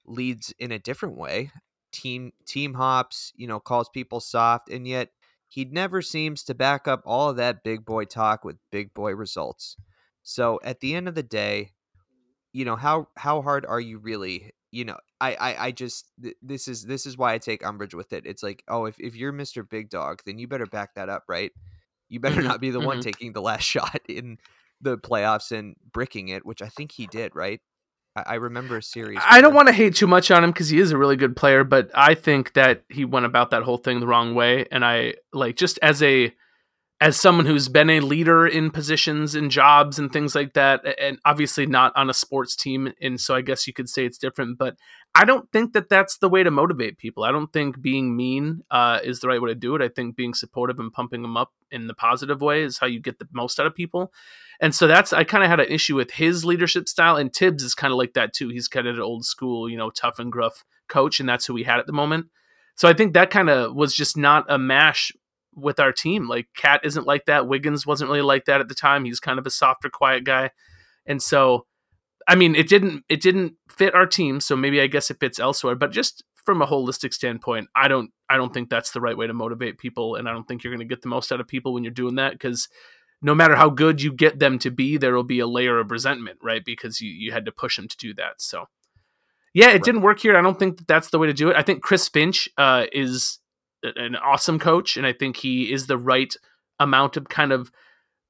leads 0.06 0.54
in 0.60 0.72
a 0.72 0.80
different 0.80 1.18
way. 1.18 1.51
Team 1.92 2.34
team 2.46 2.74
hops, 2.74 3.32
you 3.36 3.48
know, 3.48 3.60
calls 3.60 3.88
people 3.88 4.20
soft, 4.20 4.70
and 4.70 4.86
yet 4.86 5.10
he 5.48 5.63
never 5.63 6.01
seems 6.01 6.44
to 6.44 6.54
back 6.54 6.88
up 6.88 7.01
all 7.06 7.30
of 7.30 7.38
that 7.38 7.63
big 7.63 7.86
boy 7.86 8.04
talk 8.04 8.44
with 8.44 8.58
big 8.70 8.94
boy 8.94 9.15
results. 9.15 9.77
So 10.22 10.60
at 10.63 10.82
the 10.82 10.94
end 10.94 11.08
of 11.08 11.15
the 11.15 11.24
day, 11.24 11.72
you 12.51 12.65
know, 12.65 12.75
how 12.75 13.08
how 13.15 13.42
hard 13.42 13.65
are 13.65 13.80
you 13.80 13.98
really 13.98 14.51
you 14.75 14.84
know, 14.84 14.98
I, 15.22 15.36
I, 15.36 15.65
I 15.67 15.72
just 15.72 16.12
th- 16.22 16.36
this 16.41 16.67
is 16.67 16.84
this 16.84 17.05
is 17.05 17.17
why 17.17 17.34
I 17.34 17.38
take 17.38 17.65
umbrage 17.65 17.94
with 17.94 18.12
it. 18.12 18.25
It's 18.25 18.44
like, 18.44 18.62
oh, 18.67 18.86
if, 18.86 19.00
if 19.00 19.15
you're 19.15 19.32
Mr. 19.32 19.67
Big 19.67 19.89
Dog, 19.89 20.22
then 20.25 20.38
you 20.38 20.50
better 20.50 20.65
back 20.65 20.96
that 20.96 21.08
up, 21.08 21.24
right? 21.29 21.51
You 22.10 22.20
better 22.20 22.36
mm-hmm, 22.36 22.48
not 22.48 22.60
be 22.60 22.72
the 22.72 22.79
mm-hmm. 22.79 22.88
one 22.88 23.01
taking 23.01 23.32
the 23.32 23.41
last 23.41 23.63
shot 23.63 24.01
in 24.10 24.38
the 24.82 24.98
playoffs 24.98 25.53
and 25.58 25.75
bricking 25.94 26.27
it, 26.27 26.46
which 26.46 26.62
I 26.62 26.67
think 26.67 26.91
he 26.91 27.08
did, 27.08 27.34
right? 27.36 27.62
I, 28.17 28.24
I 28.27 28.34
remember 28.36 28.75
a 28.75 28.84
series. 28.84 29.17
I 29.24 29.39
don't 29.39 29.53
want 29.53 29.70
to 29.70 29.74
hate 29.74 29.96
too 29.96 30.08
much 30.08 30.29
on 30.29 30.44
him 30.44 30.51
because 30.51 30.67
he 30.67 30.79
is 30.79 30.91
a 30.91 30.98
really 30.98 31.15
good 31.15 31.38
player, 31.38 31.63
but 31.63 31.89
I 31.96 32.13
think 32.13 32.51
that 32.53 32.84
he 32.89 33.05
went 33.05 33.25
about 33.25 33.51
that 33.51 33.63
whole 33.63 33.77
thing 33.77 34.01
the 34.01 34.08
wrong 34.08 34.36
way. 34.36 34.65
And 34.74 34.84
I 34.84 35.13
like 35.32 35.55
just 35.55 35.79
as 35.82 36.03
a 36.03 36.34
as 37.02 37.20
someone 37.20 37.46
who's 37.46 37.68
been 37.68 37.90
a 37.90 38.00
leader 38.00 38.48
in 38.48 38.72
positions 38.72 39.36
and 39.36 39.52
jobs 39.52 40.00
and 40.00 40.14
things 40.14 40.34
like 40.34 40.54
that, 40.54 40.82
and 41.00 41.20
obviously 41.25 41.66
not 41.66 41.92
on 41.96 42.10
a 42.10 42.14
sports 42.14 42.56
team, 42.56 42.94
and 43.02 43.20
so 43.20 43.36
I 43.36 43.42
guess 43.42 43.68
you 43.68 43.74
could 43.74 43.90
say 43.90 44.06
it's 44.06 44.18
different. 44.18 44.58
But 44.58 44.78
I 45.14 45.25
don't 45.25 45.52
think 45.52 45.74
that 45.74 45.90
that's 45.90 46.18
the 46.18 46.30
way 46.30 46.44
to 46.44 46.52
motivate 46.52 46.98
people. 46.98 47.25
I 47.25 47.32
don't 47.32 47.52
think 47.52 47.82
being 47.82 48.16
mean 48.16 48.64
uh, 48.72 49.00
is 49.04 49.20
the 49.20 49.28
right 49.28 49.42
way 49.42 49.50
to 49.50 49.56
do 49.56 49.75
it. 49.75 49.82
I 49.82 49.90
think 49.90 50.16
being 50.16 50.34
supportive 50.34 50.80
and 50.80 50.92
pumping 50.92 51.22
them 51.22 51.36
up 51.36 51.52
in 51.70 51.88
the 51.88 51.94
positive 51.94 52.42
way 52.42 52.64
is 52.64 52.78
how 52.78 52.88
you 52.88 53.02
get 53.02 53.20
the 53.20 53.28
most 53.34 53.60
out 53.60 53.66
of 53.66 53.75
people. 53.75 54.14
And 54.62 54.74
so 54.74 54.88
that's 54.88 55.12
I 55.12 55.25
kind 55.25 55.44
of 55.44 55.50
had 55.50 55.60
an 55.60 55.68
issue 55.70 55.96
with 55.96 56.12
his 56.12 56.46
leadership 56.46 56.88
style, 56.88 57.18
and 57.18 57.34
Thibs 57.34 57.64
is 57.64 57.75
kind 57.75 57.92
of 57.92 57.98
like 57.98 58.14
that 58.14 58.34
too. 58.34 58.50
He's 58.50 58.70
kind 58.70 58.88
of 58.88 58.96
an 58.96 59.02
old 59.02 59.25
school, 59.25 59.70
you 59.70 59.78
know, 59.78 59.90
tough 59.90 60.18
and 60.18 60.32
gruff 60.32 60.64
coach, 60.88 61.20
and 61.20 61.28
that's 61.28 61.46
who 61.46 61.54
we 61.54 61.64
had 61.64 61.80
at 61.80 61.88
the 61.88 61.94
moment. 61.94 62.28
So 62.75 62.88
I 62.88 62.94
think 62.94 63.14
that 63.14 63.32
kind 63.32 63.50
of 63.50 63.75
was 63.75 63.94
just 63.94 64.16
not 64.16 64.46
a 64.50 64.58
mash 64.58 65.12
with 65.56 65.80
our 65.80 65.92
team. 65.92 66.28
Like 66.28 66.48
KAT 66.56 66.82
isn't 66.84 67.08
like 67.08 67.26
that. 67.26 67.48
Wiggins 67.48 67.86
wasn't 67.86 68.10
really 68.10 68.22
like 68.22 68.46
that 68.46 68.62
at 68.62 68.68
the 68.68 68.76
time. 68.76 69.06
He's 69.06 69.20
kind 69.20 69.40
of 69.40 69.48
a 69.48 69.52
softer, 69.52 69.90
quiet 69.90 70.24
guy, 70.24 70.52
and 71.06 71.22
so 71.22 71.66
I 72.28 72.36
mean, 72.36 72.56
it 72.56 72.68
didn't 72.68 73.04
it 73.10 73.22
didn't 73.22 73.54
fit 73.70 73.96
our 73.96 74.06
team. 74.06 74.40
So 74.40 74.56
maybe 74.56 74.82
I 74.82 74.88
guess 74.88 75.12
it 75.12 75.20
fits 75.20 75.40
elsewhere. 75.40 75.76
But 75.76 75.92
just 75.92 76.24
from 76.46 76.62
a 76.62 76.68
holistic 76.68 77.14
standpoint, 77.14 77.68
I 77.76 77.88
don't 77.88 78.12
I 78.30 78.38
don't 78.38 78.54
think 78.54 78.70
that's 78.70 78.92
the 78.92 79.02
right 79.02 79.18
way 79.18 79.28
to 79.28 79.34
motivate 79.34 79.78
people, 79.78 80.16
and 80.16 80.28
I 80.28 80.34
don't 80.34 80.48
think 80.48 80.64
you're 80.64 80.74
going 80.74 80.88
to 80.88 80.94
get 80.94 81.02
the 81.02 81.10
most 81.10 81.32
out 81.32 81.40
of 81.40 81.48
people 81.48 81.74
when 81.74 81.84
you're 81.84 81.92
doing 81.92 82.16
that 82.16 82.34
because 82.34 82.68
no 83.22 83.34
matter 83.34 83.56
how 83.56 83.70
good 83.70 84.02
you 84.02 84.12
get 84.12 84.40
them 84.40 84.60
to 84.60 84.72
be, 84.72 84.98
there 84.98 85.16
will 85.16 85.24
be 85.24 85.40
a 85.40 85.48
layer 85.48 85.80
of 85.80 85.92
resentment, 85.92 86.40
right? 86.44 86.64
Because 86.66 87.00
you 87.00 87.10
you 87.12 87.32
had 87.32 87.46
to 87.46 87.52
push 87.52 87.76
them 87.76 87.88
to 87.88 87.98
do 87.98 88.14
that. 88.16 88.42
So 88.42 88.66
yeah, 89.54 89.70
it 89.70 89.74
right. 89.74 89.84
didn't 89.84 90.02
work 90.02 90.20
here. 90.20 90.36
I 90.36 90.42
don't 90.42 90.60
think 90.60 90.78
that 90.78 90.88
that's 90.88 91.10
the 91.12 91.20
way 91.20 91.28
to 91.28 91.34
do 91.34 91.50
it. 91.50 91.56
I 91.56 91.62
think 91.62 91.82
Chris 91.82 92.10
Finch 92.10 92.50
uh, 92.58 92.86
is 92.92 93.40
an 93.96 94.15
awesome 94.15 94.60
coach, 94.60 94.98
and 94.98 95.06
I 95.06 95.13
think 95.13 95.38
he 95.38 95.72
is 95.72 95.88
the 95.88 95.98
right 95.98 96.34
amount 96.80 97.18
of 97.18 97.30
kind 97.30 97.51
of. 97.51 97.72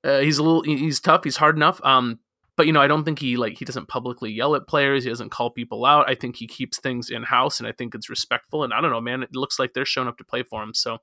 Uh, 0.04 0.20
he's 0.20 0.38
a 0.38 0.44
little 0.44 0.62
he's 0.62 1.00
tough. 1.00 1.24
He's 1.24 1.38
hard 1.38 1.56
enough. 1.56 1.82
Um, 1.84 2.20
but 2.58 2.68
you 2.68 2.74
know, 2.74 2.82
I 2.82 2.88
don't 2.88 3.04
think 3.04 3.20
he 3.20 3.38
like 3.38 3.58
he 3.58 3.66
doesn't 3.66 3.88
publicly 3.88 4.32
yell 4.32 4.56
at 4.56 4.68
players. 4.68 5.04
He 5.04 5.10
doesn't 5.10 5.32
call 5.32 5.50
people 5.50 5.86
out. 5.86 6.10
I 6.10 6.16
think 6.16 6.38
he 6.38 6.48
keeps 6.48 6.80
things 6.80 7.10
in 7.10 7.24
house, 7.24 7.60
and 7.60 7.68
I 7.68 7.72
think 7.72 7.96
it's 7.96 8.10
respectful. 8.10 8.64
And 8.64 8.74
I 8.74 8.82
don't 8.82 8.92
know, 8.92 9.02
man, 9.02 9.24
it 9.24 9.36
looks 9.36 9.60
like 9.60 9.74
they're 9.74 9.86
showing 9.86 10.08
up 10.08 10.18
to 10.18 10.24
play 10.24 10.44
for 10.44 10.64
him. 10.64 10.74
So 10.74 11.00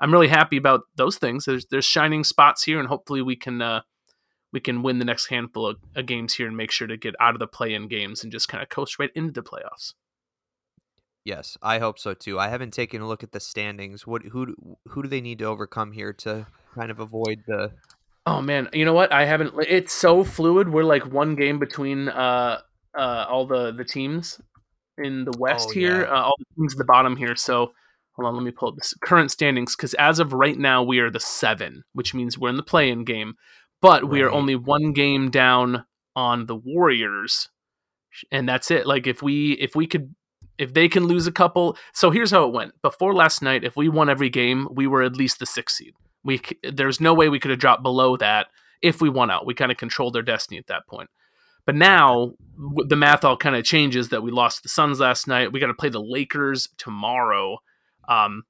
I'm 0.00 0.12
really 0.12 0.28
happy 0.28 0.56
about 0.56 0.82
those 0.96 1.18
things. 1.18 1.44
There's 1.44 1.66
there's 1.66 1.84
shining 1.84 2.24
spots 2.24 2.62
here, 2.62 2.78
and 2.78 2.88
hopefully 2.88 3.22
we 3.22 3.36
can 3.36 3.60
uh, 3.62 3.80
we 4.52 4.60
can 4.60 4.82
win 4.82 4.98
the 4.98 5.04
next 5.04 5.26
handful 5.26 5.66
of, 5.66 5.78
of 5.96 6.06
games 6.06 6.34
here 6.34 6.46
and 6.46 6.56
make 6.56 6.70
sure 6.70 6.86
to 6.86 6.96
get 6.96 7.14
out 7.20 7.34
of 7.34 7.40
the 7.40 7.46
play-in 7.46 7.88
games 7.88 8.22
and 8.22 8.30
just 8.30 8.48
kind 8.48 8.62
of 8.62 8.68
coast 8.68 8.98
right 8.98 9.10
into 9.14 9.32
the 9.32 9.42
playoffs. 9.42 9.94
Yes, 11.24 11.56
I 11.62 11.78
hope 11.78 11.98
so 11.98 12.14
too. 12.14 12.38
I 12.38 12.48
haven't 12.48 12.72
taken 12.72 13.00
a 13.00 13.06
look 13.06 13.22
at 13.22 13.32
the 13.32 13.40
standings. 13.40 14.06
What 14.06 14.22
who 14.22 14.54
who 14.88 15.02
do 15.02 15.08
they 15.08 15.20
need 15.20 15.38
to 15.38 15.44
overcome 15.44 15.92
here 15.92 16.12
to 16.14 16.46
kind 16.74 16.90
of 16.90 17.00
avoid 17.00 17.44
the 17.46 17.72
Oh 18.24 18.40
man, 18.40 18.68
you 18.72 18.84
know 18.84 18.92
what? 18.92 19.12
I 19.12 19.24
haven't. 19.24 19.54
It's 19.68 19.92
so 19.92 20.22
fluid. 20.22 20.68
We're 20.68 20.84
like 20.84 21.06
one 21.06 21.34
game 21.34 21.58
between 21.58 22.08
uh 22.08 22.60
uh 22.96 23.26
all 23.28 23.46
the 23.46 23.72
the 23.72 23.84
teams 23.84 24.40
in 24.98 25.24
the 25.24 25.36
West 25.38 25.68
oh, 25.70 25.72
here, 25.72 26.02
yeah. 26.02 26.08
uh, 26.08 26.22
all 26.22 26.34
the 26.38 26.60
teams 26.60 26.74
at 26.74 26.78
the 26.78 26.84
bottom 26.84 27.16
here. 27.16 27.34
So 27.34 27.72
hold 28.12 28.28
on, 28.28 28.34
let 28.34 28.44
me 28.44 28.50
pull 28.50 28.68
up 28.68 28.76
the 28.76 28.94
current 29.02 29.30
standings 29.30 29.74
because 29.74 29.94
as 29.94 30.18
of 30.18 30.32
right 30.32 30.58
now 30.58 30.82
we 30.82 31.00
are 31.00 31.10
the 31.10 31.20
seven, 31.20 31.82
which 31.94 32.14
means 32.14 32.38
we're 32.38 32.50
in 32.50 32.56
the 32.56 32.62
play-in 32.62 33.04
game, 33.04 33.34
but 33.80 34.02
right. 34.02 34.12
we 34.12 34.22
are 34.22 34.30
only 34.30 34.54
one 34.54 34.92
game 34.92 35.30
down 35.30 35.84
on 36.14 36.46
the 36.46 36.56
Warriors, 36.56 37.48
and 38.30 38.48
that's 38.48 38.70
it. 38.70 38.86
Like 38.86 39.06
if 39.06 39.22
we 39.22 39.52
if 39.52 39.74
we 39.74 39.86
could 39.86 40.14
if 40.58 40.74
they 40.74 40.88
can 40.88 41.06
lose 41.06 41.26
a 41.26 41.32
couple, 41.32 41.76
so 41.92 42.10
here's 42.10 42.30
how 42.30 42.46
it 42.46 42.52
went. 42.52 42.80
Before 42.82 43.14
last 43.14 43.42
night, 43.42 43.64
if 43.64 43.76
we 43.76 43.88
won 43.88 44.08
every 44.08 44.30
game, 44.30 44.68
we 44.72 44.86
were 44.86 45.02
at 45.02 45.16
least 45.16 45.38
the 45.38 45.46
sixth 45.46 45.76
seed. 45.76 45.94
We 46.24 46.40
there's 46.62 47.00
no 47.00 47.14
way 47.14 47.28
we 47.28 47.40
could 47.40 47.50
have 47.50 47.60
dropped 47.60 47.82
below 47.82 48.16
that 48.18 48.48
if 48.80 49.00
we 49.00 49.08
won 49.08 49.30
out. 49.30 49.46
We 49.46 49.54
kind 49.54 49.72
of 49.72 49.78
controlled 49.78 50.14
their 50.14 50.22
destiny 50.22 50.58
at 50.58 50.66
that 50.68 50.86
point. 50.88 51.10
But 51.64 51.76
now 51.76 52.32
the 52.86 52.96
math 52.96 53.24
all 53.24 53.36
kind 53.36 53.56
of 53.56 53.64
changes 53.64 54.08
that 54.08 54.22
we 54.22 54.30
lost 54.30 54.62
the 54.62 54.68
Suns 54.68 55.00
last 55.00 55.26
night. 55.26 55.52
We 55.52 55.60
got 55.60 55.68
to 55.68 55.74
play 55.74 55.88
the 55.88 56.02
Lakers 56.02 56.68
tomorrow, 56.76 57.58
um, 58.08 58.42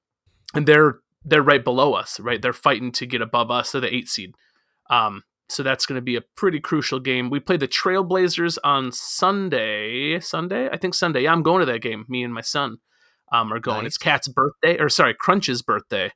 and 0.53 0.67
they're 0.67 0.99
they're 1.23 1.41
right 1.41 1.63
below 1.63 1.93
us. 1.93 2.19
Right, 2.19 2.41
they're 2.41 2.53
fighting 2.53 2.91
to 2.93 3.05
get 3.05 3.21
above 3.21 3.51
us. 3.51 3.71
They're 3.71 3.81
the 3.81 3.93
eight 3.93 4.09
seed. 4.09 4.33
Um, 4.89 5.23
so 5.49 5.63
that's 5.63 5.85
going 5.85 5.97
to 5.97 6.01
be 6.01 6.15
a 6.15 6.21
pretty 6.35 6.59
crucial 6.59 6.99
game. 6.99 7.29
We 7.29 7.39
play 7.39 7.57
the 7.57 7.67
Trailblazers 7.67 8.57
on 8.63 8.91
Sunday. 8.91 10.19
Sunday, 10.19 10.69
I 10.71 10.77
think 10.77 10.93
Sunday. 10.93 11.23
Yeah, 11.23 11.31
I'm 11.31 11.43
going 11.43 11.59
to 11.59 11.71
that 11.71 11.81
game. 11.81 12.05
Me 12.07 12.23
and 12.23 12.33
my 12.33 12.41
son 12.41 12.77
um, 13.31 13.51
are 13.51 13.59
going. 13.59 13.83
Nice. 13.83 13.87
It's 13.87 13.97
KAT's 13.97 14.27
birthday, 14.27 14.79
or 14.79 14.89
sorry, 14.89 15.13
Crunch's 15.13 15.61
birthday. 15.61 16.11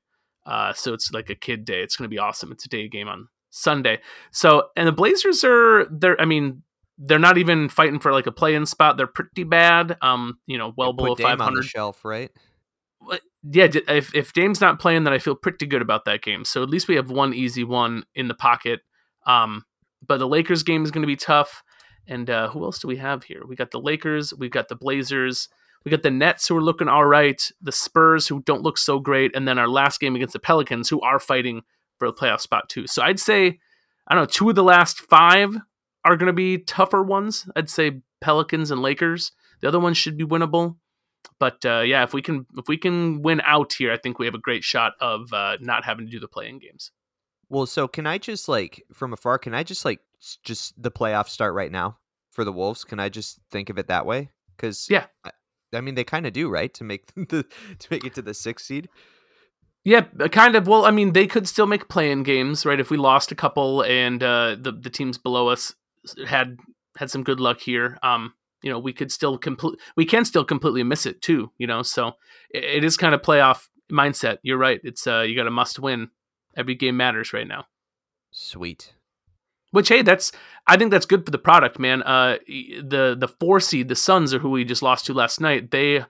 Uh, 0.45 0.73
so 0.73 0.93
it's 0.93 1.11
like 1.11 1.29
a 1.29 1.35
kid 1.35 1.65
day. 1.65 1.81
It's 1.81 1.97
going 1.97 2.09
to 2.09 2.13
be 2.13 2.19
awesome. 2.19 2.51
It's 2.51 2.65
a 2.65 2.69
day 2.69 2.87
game 2.87 3.07
on 3.07 3.27
Sunday. 3.49 3.99
So 4.31 4.69
and 4.75 4.87
the 4.87 4.91
Blazers 4.91 5.43
are 5.43 5.85
they're 5.91 6.19
I 6.19 6.25
mean 6.25 6.63
they're 6.97 7.19
not 7.19 7.37
even 7.37 7.69
fighting 7.69 7.99
for 7.99 8.11
like 8.11 8.27
a 8.27 8.31
play-in 8.31 8.65
spot. 8.65 8.97
They're 8.97 9.07
pretty 9.07 9.43
bad. 9.43 9.97
Um, 10.01 10.39
you 10.47 10.57
know, 10.57 10.73
well 10.75 10.93
below 10.93 11.15
five 11.15 11.39
hundred 11.39 11.65
shelf, 11.65 12.03
right? 12.05 12.31
Yeah, 13.49 13.67
if 13.87 14.13
if 14.15 14.33
Dame's 14.33 14.61
not 14.61 14.79
playing, 14.79 15.03
then 15.03 15.13
I 15.13 15.19
feel 15.19 15.35
pretty 15.35 15.65
good 15.65 15.81
about 15.81 16.05
that 16.05 16.21
game. 16.21 16.43
So 16.43 16.63
at 16.63 16.69
least 16.69 16.87
we 16.87 16.95
have 16.95 17.11
one 17.11 17.33
easy 17.33 17.63
one 17.63 18.03
in 18.15 18.27
the 18.27 18.33
pocket. 18.33 18.81
Um, 19.27 19.63
but 20.05 20.17
the 20.17 20.27
Lakers 20.27 20.63
game 20.63 20.83
is 20.83 20.91
going 20.91 21.03
to 21.03 21.07
be 21.07 21.15
tough. 21.15 21.61
And 22.07 22.29
uh, 22.29 22.49
who 22.49 22.63
else 22.63 22.79
do 22.79 22.87
we 22.87 22.97
have 22.97 23.23
here? 23.23 23.43
We 23.45 23.55
got 23.55 23.71
the 23.71 23.79
Lakers, 23.79 24.33
we've 24.33 24.49
got 24.49 24.69
the 24.69 24.75
Blazers, 24.75 25.49
we 25.83 25.91
got 25.91 26.03
the 26.03 26.11
Nets 26.11 26.47
who 26.47 26.55
are 26.55 26.63
looking 26.63 26.87
all 26.87 27.05
right, 27.05 27.41
the 27.61 27.71
Spurs 27.71 28.27
who 28.27 28.41
don't 28.43 28.63
look 28.63 28.77
so 28.77 28.99
great, 28.99 29.35
and 29.35 29.47
then 29.47 29.59
our 29.59 29.67
last 29.67 29.99
game 29.99 30.15
against 30.15 30.33
the 30.33 30.39
Pelicans 30.39 30.89
who 30.89 31.01
are 31.01 31.19
fighting 31.19 31.63
for 31.99 32.07
a 32.07 32.13
playoff 32.13 32.39
spot 32.41 32.69
too. 32.69 32.87
So 32.87 33.03
I'd 33.03 33.19
say, 33.19 33.59
I 34.07 34.15
don't 34.15 34.23
know, 34.23 34.25
two 34.25 34.49
of 34.49 34.55
the 34.55 34.63
last 34.63 35.01
five 35.01 35.55
are 36.05 36.15
going 36.15 36.27
to 36.27 36.33
be 36.33 36.59
tougher 36.59 37.03
ones. 37.03 37.49
I'd 37.55 37.69
say 37.69 38.01
Pelicans 38.21 38.71
and 38.71 38.81
Lakers. 38.81 39.33
The 39.61 39.67
other 39.67 39.79
ones 39.79 39.97
should 39.97 40.17
be 40.17 40.25
winnable. 40.25 40.77
But 41.39 41.65
uh, 41.65 41.81
yeah, 41.81 42.03
if 42.03 42.13
we 42.13 42.21
can 42.21 42.45
if 42.57 42.67
we 42.67 42.77
can 42.77 43.21
win 43.21 43.41
out 43.43 43.73
here, 43.73 43.91
I 43.91 43.97
think 43.97 44.17
we 44.17 44.25
have 44.25 44.35
a 44.35 44.39
great 44.39 44.63
shot 44.63 44.93
of 45.01 45.33
uh, 45.33 45.57
not 45.59 45.83
having 45.83 46.05
to 46.05 46.11
do 46.11 46.19
the 46.19 46.27
play-in 46.27 46.59
games. 46.59 46.91
Well, 47.49 47.65
so 47.65 47.87
can 47.87 48.05
I 48.05 48.17
just 48.17 48.49
like 48.49 48.83
from 48.93 49.13
afar? 49.13 49.39
Can 49.39 49.53
I 49.53 49.63
just 49.63 49.85
like 49.85 49.99
just 50.43 50.81
the 50.81 50.91
playoffs 50.91 51.29
start 51.29 51.53
right 51.53 51.71
now 51.71 51.97
for 52.31 52.43
the 52.43 52.51
Wolves? 52.51 52.83
Can 52.83 52.99
I 52.99 53.09
just 53.09 53.39
think 53.51 53.69
of 53.69 53.77
it 53.77 53.87
that 53.87 54.05
way? 54.05 54.29
Because 54.55 54.87
yeah, 54.89 55.05
I, 55.23 55.31
I 55.73 55.81
mean 55.81 55.95
they 55.95 56.03
kind 56.03 56.25
of 56.25 56.33
do 56.33 56.49
right 56.49 56.73
to 56.75 56.83
make 56.83 57.13
the 57.15 57.43
to 57.79 57.87
make 57.89 58.05
it 58.05 58.15
to 58.15 58.21
the 58.21 58.33
sixth 58.33 58.65
seed. 58.65 58.89
Yeah, 59.83 60.01
kind 60.31 60.57
of. 60.57 60.67
Well, 60.67 60.85
I 60.85 60.91
mean, 60.91 61.13
they 61.13 61.27
could 61.27 61.47
still 61.47 61.65
make 61.65 61.87
play-in 61.87 62.23
games, 62.23 62.65
right? 62.65 62.79
If 62.79 62.89
we 62.89 62.97
lost 62.97 63.31
a 63.31 63.35
couple 63.35 63.83
and 63.83 64.21
uh, 64.21 64.57
the 64.59 64.73
the 64.73 64.89
teams 64.89 65.17
below 65.17 65.47
us 65.47 65.73
had 66.27 66.57
had 66.97 67.09
some 67.09 67.23
good 67.23 67.39
luck 67.39 67.61
here, 67.61 67.97
um, 68.03 68.33
you 68.61 68.69
know, 68.69 68.79
we 68.79 68.91
could 68.91 69.13
still 69.13 69.37
complete. 69.37 69.79
We 69.95 70.05
can 70.05 70.25
still 70.25 70.43
completely 70.43 70.83
miss 70.83 71.05
it 71.05 71.21
too, 71.21 71.51
you 71.57 71.67
know. 71.67 71.83
So 71.83 72.13
it, 72.49 72.63
it 72.63 72.83
is 72.83 72.97
kind 72.97 73.15
of 73.15 73.21
playoff 73.21 73.69
mindset. 73.89 74.39
You're 74.41 74.57
right. 74.57 74.81
It's 74.83 75.07
uh, 75.07 75.21
you 75.21 75.37
got 75.37 75.47
a 75.47 75.51
must 75.51 75.79
win 75.79 76.09
Every 76.57 76.75
game 76.75 76.97
matters 76.97 77.31
right 77.31 77.47
now. 77.47 77.65
Sweet. 78.31 78.93
Which 79.71 79.89
hey, 79.89 80.01
that's 80.01 80.31
I 80.65 80.77
think 80.77 80.91
that's 80.91 81.05
good 81.05 81.25
for 81.25 81.31
the 81.31 81.37
product, 81.37 81.77
man. 81.79 82.03
Uh, 82.03 82.37
the 82.47 83.15
the 83.17 83.27
four 83.27 83.59
seed, 83.59 83.87
the 83.87 83.95
Suns, 83.95 84.33
are 84.33 84.39
who 84.39 84.49
we 84.49 84.65
just 84.65 84.81
lost 84.81 85.05
to 85.05 85.13
last 85.13 85.39
night. 85.39 85.71
They 85.71 86.03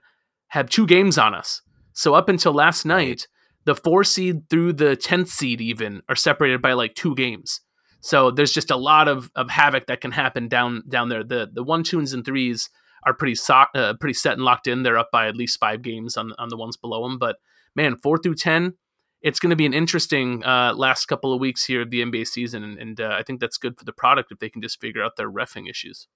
have 0.48 0.70
two 0.70 0.86
games 0.86 1.18
on 1.18 1.34
us. 1.34 1.62
So 1.92 2.14
up 2.14 2.28
until 2.28 2.52
last 2.52 2.84
night, 2.84 3.26
the 3.64 3.74
four 3.74 4.04
seed 4.04 4.48
through 4.48 4.74
the 4.74 4.96
tenth 4.96 5.28
seed 5.28 5.60
even 5.60 6.02
are 6.08 6.16
separated 6.16 6.62
by 6.62 6.72
like 6.72 6.94
two 6.94 7.14
games. 7.14 7.60
So 8.00 8.30
there's 8.30 8.52
just 8.52 8.70
a 8.70 8.76
lot 8.76 9.08
of, 9.08 9.30
of 9.34 9.50
havoc 9.50 9.86
that 9.86 10.00
can 10.00 10.12
happen 10.12 10.48
down 10.48 10.84
down 10.88 11.08
there. 11.08 11.24
The 11.24 11.50
the 11.52 11.64
one, 11.64 11.82
twos, 11.82 12.12
and 12.12 12.24
threes 12.24 12.70
are 13.04 13.14
pretty 13.14 13.34
so, 13.34 13.64
uh, 13.74 13.94
pretty 14.00 14.14
set 14.14 14.34
and 14.34 14.42
locked 14.42 14.66
in. 14.66 14.82
They're 14.82 14.98
up 14.98 15.10
by 15.12 15.28
at 15.28 15.36
least 15.36 15.58
five 15.60 15.82
games 15.82 16.16
on 16.16 16.32
on 16.38 16.48
the 16.48 16.56
ones 16.56 16.76
below 16.76 17.02
them. 17.02 17.18
But 17.18 17.36
man, 17.74 17.96
four 17.96 18.18
through 18.18 18.36
ten, 18.36 18.74
it's 19.22 19.40
going 19.40 19.50
to 19.50 19.56
be 19.56 19.66
an 19.66 19.74
interesting 19.74 20.44
uh, 20.44 20.72
last 20.74 21.06
couple 21.06 21.32
of 21.32 21.40
weeks 21.40 21.64
here 21.64 21.82
of 21.82 21.90
the 21.90 22.02
NBA 22.02 22.26
season, 22.26 22.62
and, 22.62 22.78
and 22.78 23.00
uh, 23.00 23.16
I 23.18 23.22
think 23.22 23.40
that's 23.40 23.56
good 23.56 23.78
for 23.78 23.84
the 23.84 23.92
product 23.92 24.30
if 24.30 24.38
they 24.38 24.48
can 24.48 24.62
just 24.62 24.80
figure 24.80 25.02
out 25.02 25.16
their 25.16 25.30
refing 25.30 25.68
issues. 25.68 26.06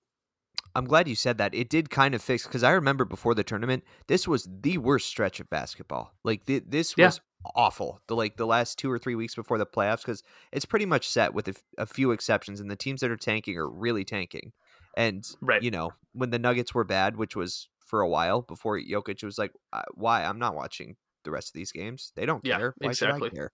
I'm 0.75 0.87
glad 0.87 1.09
you 1.09 1.15
said 1.15 1.39
that. 1.39 1.55
It 1.55 1.69
did 1.69 1.91
kind 1.91 2.15
of 2.15 2.23
fix 2.23 2.45
because 2.45 2.63
I 2.63 2.71
remember 2.71 3.05
before 3.05 3.35
the 3.35 3.45
tournament, 3.45 3.85
this 4.07 4.27
was 4.27 4.49
the 4.63 4.79
worst 4.79 5.09
stretch 5.09 5.41
of 5.41 5.51
basketball. 5.51 6.15
Like 6.25 6.47
th- 6.47 6.65
this 6.67 6.97
was 6.97 7.21
yeah. 7.45 7.51
awful. 7.55 8.01
The 8.07 8.17
like 8.17 8.37
the 8.37 8.47
last 8.47 8.79
two 8.79 8.91
or 8.91 8.99
three 8.99 9.15
weeks 9.15 9.35
before 9.35 9.59
the 9.59 9.67
playoffs 9.67 10.03
because 10.03 10.23
it's 10.51 10.65
pretty 10.65 10.87
much 10.87 11.09
set 11.09 11.35
with 11.35 11.49
a, 11.49 11.51
f- 11.51 11.63
a 11.79 11.87
few 11.87 12.13
exceptions, 12.13 12.61
and 12.61 12.71
the 12.71 12.77
teams 12.77 13.01
that 13.01 13.11
are 13.11 13.17
tanking 13.17 13.59
are 13.59 13.69
really 13.69 14.05
tanking. 14.05 14.53
And 14.97 15.27
right. 15.41 15.63
you 15.63 15.71
know 15.71 15.93
when 16.13 16.31
the 16.31 16.39
Nuggets 16.39 16.75
were 16.75 16.85
bad, 16.85 17.17
which 17.17 17.37
was 17.37 17.69
for 17.85 18.01
a 18.01 18.09
while 18.09 18.43
before 18.43 18.79
Jokic 18.79 19.23
was 19.25 19.39
like, 19.39 19.53
"Why? 19.95 20.25
I'm 20.25 20.39
not 20.39 20.55
watching 20.55 20.97
the 21.25 21.31
rest 21.31 21.49
of 21.49 21.55
these 21.55 21.73
games. 21.73 22.13
They 22.17 22.27
don't 22.27 22.45
yeah, 22.45 22.57
care. 22.57 22.75
Why 22.79 22.91
exactly. 22.91 23.29
should 23.29 23.33
I 23.33 23.37
care? 23.37 23.53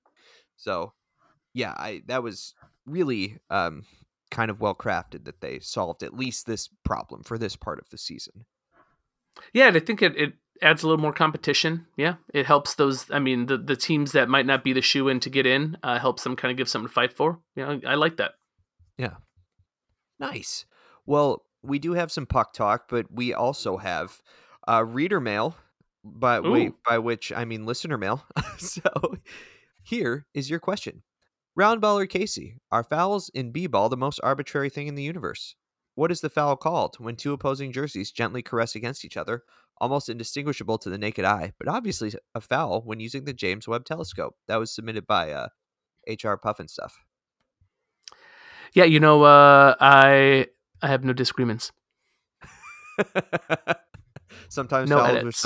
So, 0.56 0.92
yeah, 1.54 1.72
I 1.76 2.02
that 2.06 2.22
was 2.22 2.54
really 2.86 3.38
um, 3.50 3.84
kind 4.30 4.50
of 4.50 4.60
well 4.60 4.74
crafted 4.74 5.24
that 5.24 5.40
they 5.40 5.60
solved 5.60 6.02
at 6.02 6.14
least 6.14 6.46
this 6.46 6.68
problem 6.84 7.22
for 7.22 7.38
this 7.38 7.56
part 7.56 7.78
of 7.78 7.88
the 7.90 7.98
season. 7.98 8.44
Yeah, 9.52 9.68
and 9.68 9.76
I 9.76 9.80
think 9.80 10.02
it, 10.02 10.16
it 10.16 10.34
adds 10.62 10.82
a 10.82 10.88
little 10.88 11.00
more 11.00 11.12
competition. 11.12 11.86
Yeah, 11.96 12.14
it 12.34 12.46
helps 12.46 12.74
those. 12.74 13.10
I 13.10 13.18
mean, 13.18 13.46
the 13.46 13.58
the 13.58 13.76
teams 13.76 14.12
that 14.12 14.28
might 14.28 14.46
not 14.46 14.64
be 14.64 14.72
the 14.72 14.82
shoe 14.82 15.08
in 15.08 15.20
to 15.20 15.30
get 15.30 15.46
in 15.46 15.76
uh, 15.82 15.98
helps 15.98 16.24
them 16.24 16.36
kind 16.36 16.50
of 16.50 16.56
give 16.56 16.68
something 16.68 16.88
to 16.88 16.92
fight 16.94 17.12
for. 17.12 17.40
Yeah, 17.54 17.76
I, 17.84 17.92
I 17.92 17.94
like 17.94 18.16
that. 18.16 18.32
Yeah, 18.96 19.14
nice. 20.18 20.66
Well, 21.06 21.44
we 21.62 21.78
do 21.78 21.92
have 21.92 22.12
some 22.12 22.26
puck 22.26 22.52
talk, 22.52 22.88
but 22.88 23.06
we 23.10 23.32
also 23.32 23.76
have 23.78 24.20
uh, 24.66 24.84
reader 24.84 25.20
mail 25.20 25.56
by 26.04 26.40
wait, 26.40 26.72
by 26.86 26.98
which 26.98 27.32
I 27.32 27.44
mean 27.44 27.66
listener 27.66 27.98
mail. 27.98 28.24
so 28.58 29.18
here 29.82 30.26
is 30.34 30.50
your 30.50 30.60
question. 30.60 31.02
Round 31.56 31.80
ball 31.80 31.98
or 31.98 32.06
Casey, 32.06 32.56
are 32.70 32.84
fouls 32.84 33.30
in 33.34 33.50
B 33.50 33.66
ball 33.66 33.88
the 33.88 33.96
most 33.96 34.20
arbitrary 34.22 34.70
thing 34.70 34.86
in 34.86 34.94
the 34.94 35.02
universe? 35.02 35.56
What 35.96 36.12
is 36.12 36.20
the 36.20 36.30
foul 36.30 36.54
called 36.56 36.96
when 37.00 37.16
two 37.16 37.32
opposing 37.32 37.72
jerseys 37.72 38.12
gently 38.12 38.42
caress 38.42 38.76
against 38.76 39.04
each 39.04 39.16
other, 39.16 39.42
almost 39.78 40.08
indistinguishable 40.08 40.78
to 40.78 40.90
the 40.90 40.98
naked 40.98 41.24
eye, 41.24 41.54
but 41.58 41.66
obviously 41.66 42.12
a 42.34 42.40
foul 42.40 42.82
when 42.82 43.00
using 43.00 43.24
the 43.24 43.32
James 43.32 43.66
Webb 43.66 43.84
Telescope? 43.84 44.36
That 44.46 44.58
was 44.58 44.70
submitted 44.70 45.08
by 45.08 45.32
uh, 45.32 45.48
HR 46.08 46.34
Puffin 46.34 46.68
stuff. 46.68 47.00
Yeah, 48.72 48.84
you 48.84 49.00
know, 49.00 49.24
uh, 49.24 49.74
I 49.80 50.46
I 50.80 50.86
have 50.86 51.02
no 51.02 51.12
disagreements. 51.12 51.72
Sometimes 54.48 54.90
No 54.90 54.98
fouls 54.98 55.08
are 55.08 55.16
edits. 55.16 55.42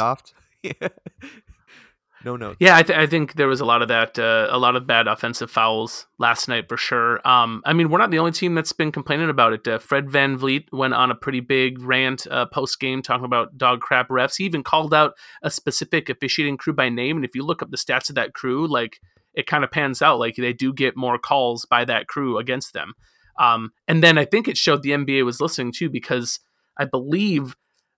Soft. 0.65 0.83
no 2.25 2.37
notes. 2.37 2.57
Yeah, 2.61 2.77
I, 2.77 2.83
th- 2.83 2.99
I 2.99 3.07
think 3.07 3.35
there 3.35 3.49
was 3.49 3.61
a 3.61 3.65
lot 3.65 3.83
of 3.83 3.89
that, 3.89 4.17
uh, 4.19 4.47
a 4.51 4.59
lot 4.59 4.77
of 4.77 4.87
bad 4.87 5.09
offensive 5.09 5.51
fouls 5.51 6.07
last 6.19 6.49
night 6.49 6.69
for 6.69 6.77
sure. 6.77 7.27
Um, 7.27 7.63
I 7.65 7.73
mean, 7.73 7.91
we're 7.91 7.99
not 7.99 8.11
the 8.13 8.19
only 8.21 8.31
team 8.33 8.55
that's 8.55 8.73
been 8.73 8.93
complaining 8.93 9.29
about 9.29 9.53
it. 9.53 9.67
Uh, 9.67 9.79
Fred 9.79 10.07
VanVleet 10.07 10.67
went 10.73 10.95
on 10.95 11.11
a 11.11 11.17
pretty 11.17 11.41
big 11.41 11.83
rant 11.83 12.27
uh, 12.31 12.47
post 12.47 12.79
game 12.79 13.03
talking 13.03 13.25
about 13.25 13.59
dog 13.59 13.81
crap 13.81 14.09
refs. 14.09 14.37
He 14.39 14.45
even 14.45 14.63
called 14.63 14.95
out 14.95 15.15
a 15.43 15.51
specific 15.51 16.09
officiating 16.09 16.59
crew 16.59 16.73
by 16.73 16.89
name. 16.89 17.17
And 17.17 17.25
if 17.25 17.35
you 17.35 17.43
look 17.45 17.61
up 17.63 17.71
the 17.71 17.77
stats 17.77 18.09
of 18.09 18.15
that 18.15 18.35
crew, 18.35 18.69
like 18.69 19.01
it 19.35 19.47
kind 19.47 19.65
of 19.65 19.71
pans 19.73 20.01
out 20.01 20.19
like 20.21 20.37
they 20.37 20.53
do 20.53 20.73
get 20.73 20.97
more 20.97 21.19
calls 21.19 21.65
by 21.65 21.85
that 21.87 22.07
crew 22.07 22.39
against 22.39 22.73
them. 22.73 22.95
Um, 23.41 23.73
and 23.89 24.03
then 24.05 24.19
I 24.19 24.27
think 24.27 24.47
it 24.47 24.59
showed 24.59 24.83
the 24.83 24.91
NBA 24.91 25.25
was 25.25 25.41
listening 25.41 25.73
too 25.73 25.89
because 25.91 26.39
I 26.77 26.85
believe 26.85 27.57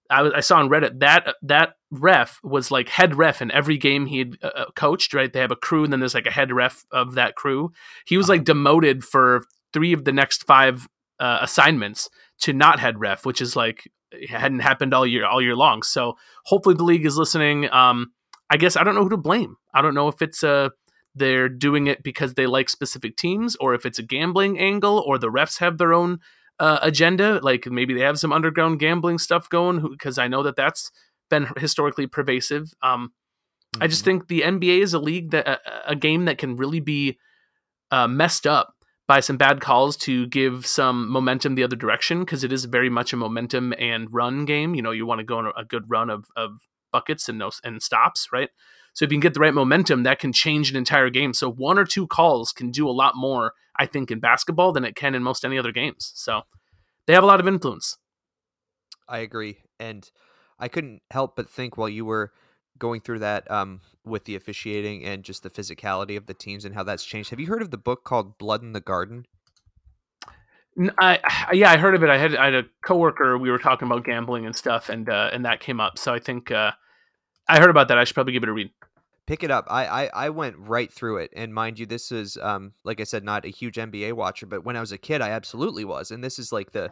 I, 0.08 0.22
was- 0.22 0.32
I 0.34 0.40
saw 0.40 0.58
on 0.60 0.68
Reddit 0.68 1.00
that 1.00 1.34
that 1.42 1.74
ref 2.00 2.40
was 2.42 2.70
like 2.70 2.88
head 2.88 3.16
ref 3.16 3.42
in 3.42 3.50
every 3.50 3.76
game 3.78 4.06
he 4.06 4.18
had 4.18 4.38
uh, 4.42 4.66
coached. 4.74 5.14
Right, 5.14 5.32
they 5.32 5.40
have 5.40 5.50
a 5.50 5.56
crew, 5.56 5.84
and 5.84 5.92
then 5.92 6.00
there's 6.00 6.14
like 6.14 6.26
a 6.26 6.32
head 6.32 6.52
ref 6.52 6.84
of 6.90 7.14
that 7.14 7.34
crew. 7.34 7.72
He 8.06 8.16
was 8.16 8.28
like 8.28 8.44
demoted 8.44 9.04
for 9.04 9.44
three 9.72 9.92
of 9.92 10.04
the 10.04 10.12
next 10.12 10.44
five 10.44 10.86
uh, 11.18 11.38
assignments 11.42 12.08
to 12.40 12.52
not 12.52 12.80
head 12.80 13.00
ref, 13.00 13.24
which 13.24 13.40
is 13.40 13.56
like 13.56 13.90
it 14.12 14.30
hadn't 14.30 14.60
happened 14.60 14.94
all 14.94 15.06
year 15.06 15.26
all 15.26 15.42
year 15.42 15.56
long. 15.56 15.82
So 15.82 16.14
hopefully 16.44 16.76
the 16.76 16.84
league 16.84 17.06
is 17.06 17.16
listening. 17.16 17.70
Um, 17.72 18.12
I 18.50 18.56
guess 18.56 18.76
I 18.76 18.84
don't 18.84 18.94
know 18.94 19.02
who 19.02 19.10
to 19.10 19.16
blame. 19.16 19.56
I 19.72 19.82
don't 19.82 19.94
know 19.94 20.08
if 20.08 20.22
it's 20.22 20.44
uh 20.44 20.70
they're 21.14 21.48
doing 21.48 21.86
it 21.86 22.02
because 22.02 22.34
they 22.34 22.46
like 22.46 22.68
specific 22.68 23.16
teams, 23.16 23.56
or 23.56 23.74
if 23.74 23.86
it's 23.86 23.98
a 23.98 24.02
gambling 24.02 24.58
angle, 24.58 25.02
or 25.06 25.18
the 25.18 25.30
refs 25.30 25.60
have 25.60 25.78
their 25.78 25.92
own 25.92 26.18
uh, 26.58 26.78
agenda. 26.82 27.40
Like 27.42 27.66
maybe 27.66 27.94
they 27.94 28.00
have 28.00 28.18
some 28.18 28.32
underground 28.32 28.80
gambling 28.80 29.18
stuff 29.18 29.48
going 29.48 29.88
because 29.90 30.18
I 30.18 30.28
know 30.28 30.42
that 30.42 30.56
that's 30.56 30.90
been 31.30 31.48
historically 31.56 32.06
pervasive. 32.06 32.72
Um, 32.82 33.12
I 33.80 33.86
just 33.86 34.02
Mhm. 34.02 34.04
think 34.04 34.28
the 34.28 34.42
NBA 34.42 34.80
is 34.80 34.94
a 34.94 34.98
league 34.98 35.30
that 35.32 35.48
a, 35.48 35.90
a 35.92 35.96
game 35.96 36.26
that 36.26 36.38
can 36.38 36.56
really 36.56 36.80
be 36.80 37.18
uh, 37.90 38.08
messed 38.08 38.46
up 38.46 38.74
by 39.06 39.20
some 39.20 39.36
bad 39.36 39.60
calls 39.60 39.96
to 39.96 40.26
give 40.28 40.66
some 40.66 41.08
momentum 41.08 41.54
the 41.54 41.62
other 41.62 41.76
direction 41.76 42.20
because 42.20 42.42
it 42.42 42.52
is 42.52 42.64
very 42.64 42.88
much 42.88 43.12
a 43.12 43.16
momentum 43.16 43.74
and 43.78 44.12
run 44.12 44.44
game. 44.44 44.74
You 44.74 44.82
know, 44.82 44.90
you 44.90 45.06
want 45.06 45.18
to 45.18 45.24
go 45.24 45.38
on 45.38 45.46
a, 45.46 45.50
a 45.50 45.64
good 45.64 45.84
run 45.88 46.08
of, 46.10 46.26
of 46.36 46.52
buckets 46.92 47.28
and 47.28 47.38
no 47.38 47.50
and 47.62 47.82
stops, 47.82 48.28
right? 48.32 48.48
So 48.94 49.04
if 49.04 49.10
you 49.10 49.16
can 49.16 49.20
get 49.20 49.34
the 49.34 49.40
right 49.40 49.52
momentum, 49.52 50.04
that 50.04 50.20
can 50.20 50.32
change 50.32 50.70
an 50.70 50.76
entire 50.76 51.10
game. 51.10 51.34
So 51.34 51.50
one 51.50 51.78
or 51.78 51.84
two 51.84 52.06
calls 52.06 52.52
can 52.52 52.70
do 52.70 52.88
a 52.88 52.92
lot 52.92 53.14
more, 53.16 53.52
I 53.76 53.86
think, 53.86 54.10
in 54.10 54.20
basketball 54.20 54.72
than 54.72 54.84
it 54.84 54.94
can 54.94 55.14
in 55.14 55.22
most 55.22 55.44
any 55.44 55.58
other 55.58 55.72
games. 55.72 56.12
So 56.14 56.42
they 57.06 57.12
have 57.12 57.24
a 57.24 57.26
lot 57.26 57.40
of 57.40 57.48
influence. 57.48 57.98
I 59.08 59.18
agree. 59.18 59.58
And 59.78 60.08
I 60.64 60.68
couldn't 60.68 61.02
help 61.10 61.36
but 61.36 61.50
think 61.50 61.76
while 61.76 61.90
you 61.90 62.06
were 62.06 62.32
going 62.78 63.02
through 63.02 63.18
that 63.18 63.50
um, 63.50 63.82
with 64.02 64.24
the 64.24 64.34
officiating 64.34 65.04
and 65.04 65.22
just 65.22 65.42
the 65.42 65.50
physicality 65.50 66.16
of 66.16 66.24
the 66.24 66.32
teams 66.32 66.64
and 66.64 66.74
how 66.74 66.82
that's 66.82 67.04
changed. 67.04 67.28
Have 67.28 67.38
you 67.38 67.48
heard 67.48 67.60
of 67.60 67.70
the 67.70 67.76
book 67.76 68.02
called 68.02 68.38
Blood 68.38 68.62
in 68.62 68.72
the 68.72 68.80
Garden? 68.80 69.26
I- 70.98 71.50
yeah, 71.52 71.70
I 71.70 71.76
heard 71.76 71.94
of 71.94 72.02
it. 72.02 72.08
I 72.08 72.16
had 72.16 72.34
I 72.34 72.46
had 72.46 72.54
a 72.54 72.62
coworker. 72.82 73.36
We 73.36 73.50
were 73.50 73.58
talking 73.58 73.86
about 73.86 74.06
gambling 74.06 74.46
and 74.46 74.56
stuff, 74.56 74.88
and 74.88 75.06
uh, 75.06 75.28
and 75.34 75.44
that 75.44 75.60
came 75.60 75.80
up. 75.80 75.98
So 75.98 76.14
I 76.14 76.18
think 76.18 76.50
uh, 76.50 76.72
I 77.46 77.58
heard 77.58 77.68
about 77.68 77.88
that. 77.88 77.98
I 77.98 78.04
should 78.04 78.14
probably 78.14 78.32
give 78.32 78.42
it 78.42 78.48
a 78.48 78.52
read. 78.54 78.70
Pick 79.26 79.42
it 79.42 79.50
up. 79.50 79.66
I, 79.68 79.86
I, 79.86 80.10
I 80.14 80.30
went 80.30 80.56
right 80.58 80.90
through 80.90 81.18
it. 81.18 81.30
And 81.34 81.52
mind 81.52 81.78
you, 81.78 81.86
this 81.86 82.12
is, 82.12 82.36
um, 82.36 82.72
like 82.84 83.00
I 83.00 83.04
said, 83.04 83.24
not 83.24 83.46
a 83.46 83.48
huge 83.48 83.76
NBA 83.76 84.12
watcher, 84.12 84.44
but 84.44 84.64
when 84.64 84.76
I 84.76 84.80
was 84.80 84.92
a 84.92 84.98
kid, 84.98 85.22
I 85.22 85.30
absolutely 85.30 85.86
was. 85.86 86.10
And 86.10 86.22
this 86.22 86.38
is 86.38 86.52
like 86.52 86.72
the 86.72 86.90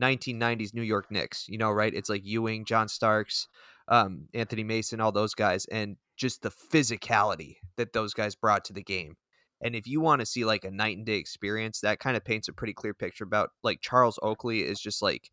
1990s 0.00 0.74
New 0.74 0.82
York 0.82 1.10
Knicks, 1.10 1.46
you 1.48 1.58
know, 1.58 1.70
right? 1.70 1.94
It's 1.94 2.08
like 2.08 2.24
Ewing, 2.24 2.64
John 2.64 2.88
Starks, 2.88 3.48
um, 3.88 4.28
Anthony 4.34 4.64
Mason, 4.64 5.00
all 5.00 5.12
those 5.12 5.34
guys, 5.34 5.66
and 5.66 5.96
just 6.16 6.42
the 6.42 6.50
physicality 6.50 7.56
that 7.76 7.92
those 7.92 8.12
guys 8.14 8.34
brought 8.34 8.64
to 8.66 8.72
the 8.72 8.82
game. 8.82 9.16
And 9.62 9.74
if 9.74 9.86
you 9.86 10.00
want 10.00 10.20
to 10.20 10.26
see 10.26 10.44
like 10.44 10.64
a 10.64 10.70
night 10.70 10.96
and 10.96 11.04
day 11.04 11.16
experience, 11.16 11.80
that 11.80 11.98
kind 11.98 12.16
of 12.16 12.24
paints 12.24 12.48
a 12.48 12.52
pretty 12.52 12.72
clear 12.72 12.94
picture 12.94 13.24
about 13.24 13.50
like 13.62 13.80
Charles 13.80 14.18
Oakley 14.22 14.60
is 14.60 14.80
just 14.80 15.02
like 15.02 15.30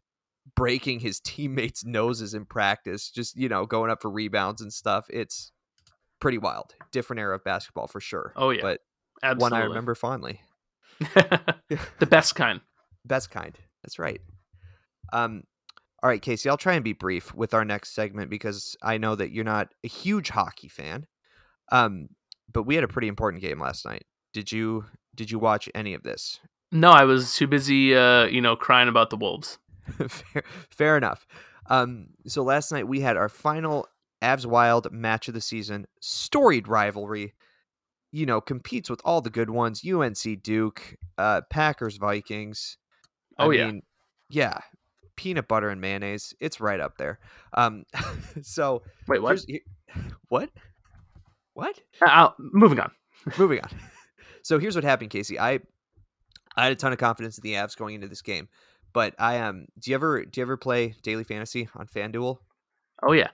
breaking 0.55 0.99
his 0.99 1.19
teammates' 1.23 1.85
noses 1.85 2.33
in 2.33 2.45
practice, 2.45 3.09
just, 3.09 3.37
you 3.37 3.47
know, 3.49 3.65
going 3.65 3.91
up 3.91 4.01
for 4.01 4.09
rebounds 4.11 4.61
and 4.61 4.71
stuff. 4.73 5.05
It's 5.09 5.51
pretty 6.19 6.37
wild. 6.39 6.73
Different 6.91 7.19
era 7.19 7.35
of 7.35 7.43
basketball 7.43 7.87
for 7.87 8.01
sure. 8.01 8.33
Oh 8.35 8.49
yeah, 8.49 8.61
But 8.61 8.81
absolutely. 9.23 9.55
one 9.55 9.61
I 9.61 9.65
remember 9.65 9.95
fondly. 9.95 10.41
the 10.99 12.07
best 12.09 12.35
kind. 12.35 12.61
Best 13.05 13.31
kind. 13.31 13.57
That's 13.83 13.99
right. 13.99 14.19
Um, 15.13 15.43
all 16.03 16.09
right, 16.09 16.21
Casey, 16.21 16.49
I'll 16.49 16.57
try 16.57 16.73
and 16.73 16.83
be 16.83 16.93
brief 16.93 17.33
with 17.33 17.53
our 17.53 17.65
next 17.65 17.93
segment 17.95 18.29
because 18.29 18.75
I 18.83 18.97
know 18.97 19.15
that 19.15 19.31
you're 19.31 19.43
not 19.43 19.69
a 19.83 19.87
huge 19.87 20.29
hockey 20.29 20.67
fan. 20.67 21.07
Um, 21.71 22.09
but 22.53 22.63
we 22.63 22.75
had 22.75 22.83
a 22.83 22.87
pretty 22.87 23.07
important 23.07 23.41
game 23.41 23.59
last 23.59 23.85
night. 23.85 24.05
Did 24.33 24.51
you 24.51 24.85
did 25.15 25.31
you 25.31 25.39
watch 25.39 25.67
any 25.73 25.93
of 25.93 26.03
this? 26.03 26.39
No, 26.71 26.91
I 26.91 27.03
was 27.05 27.33
too 27.35 27.47
busy, 27.47 27.95
uh, 27.95 28.25
you 28.25 28.41
know, 28.41 28.55
crying 28.55 28.87
about 28.89 29.09
the 29.09 29.17
Wolves. 29.17 29.57
fair, 30.07 30.43
fair 30.69 30.97
enough. 30.97 31.25
Um, 31.69 32.07
so 32.25 32.43
last 32.43 32.71
night 32.71 32.87
we 32.87 32.99
had 33.01 33.17
our 33.17 33.29
final 33.29 33.87
Avs 34.21 34.45
Wild 34.45 34.91
match 34.91 35.27
of 35.27 35.33
the 35.33 35.41
season, 35.41 35.87
storied 36.01 36.67
rivalry. 36.67 37.33
You 38.11 38.25
know, 38.25 38.39
competes 38.39 38.89
with 38.89 39.01
all 39.03 39.21
the 39.21 39.29
good 39.29 39.49
ones: 39.49 39.81
UNC 39.85 40.41
Duke, 40.43 40.95
uh, 41.17 41.41
Packers 41.49 41.97
Vikings. 41.97 42.77
I 43.37 43.45
Oh, 43.45 43.49
yeah. 43.49 43.65
mean, 43.65 43.81
yeah, 44.29 44.59
peanut 45.17 45.47
butter 45.47 45.69
and 45.69 45.81
mayonnaise. 45.81 46.33
It's 46.39 46.61
right 46.61 46.79
up 46.79 46.97
there. 46.97 47.19
Um, 47.53 47.83
so 48.41 48.83
Wait, 49.07 49.21
what? 49.21 49.43
what? 50.29 50.49
What? 51.53 51.79
Uh, 52.01 52.29
moving 52.39 52.79
on. 52.79 52.91
Moving 53.37 53.59
on. 53.59 53.69
So 54.43 54.59
here's 54.59 54.75
what 54.75 54.85
happened, 54.85 55.09
Casey. 55.09 55.37
I 55.37 55.59
I 56.55 56.63
had 56.63 56.71
a 56.71 56.75
ton 56.75 56.93
of 56.93 56.99
confidence 56.99 57.37
in 57.37 57.41
the 57.41 57.55
Avs 57.55 57.75
going 57.75 57.95
into 57.95 58.07
this 58.07 58.21
game, 58.21 58.47
but 58.93 59.13
I 59.19 59.39
um. 59.39 59.65
Do 59.77 59.91
you 59.91 59.95
ever 59.95 60.23
do 60.23 60.39
you 60.39 60.41
ever 60.41 60.55
play 60.55 60.95
daily 61.03 61.25
fantasy 61.25 61.67
on 61.75 61.85
FanDuel? 61.85 62.37
Oh 63.03 63.11
yeah. 63.11 63.27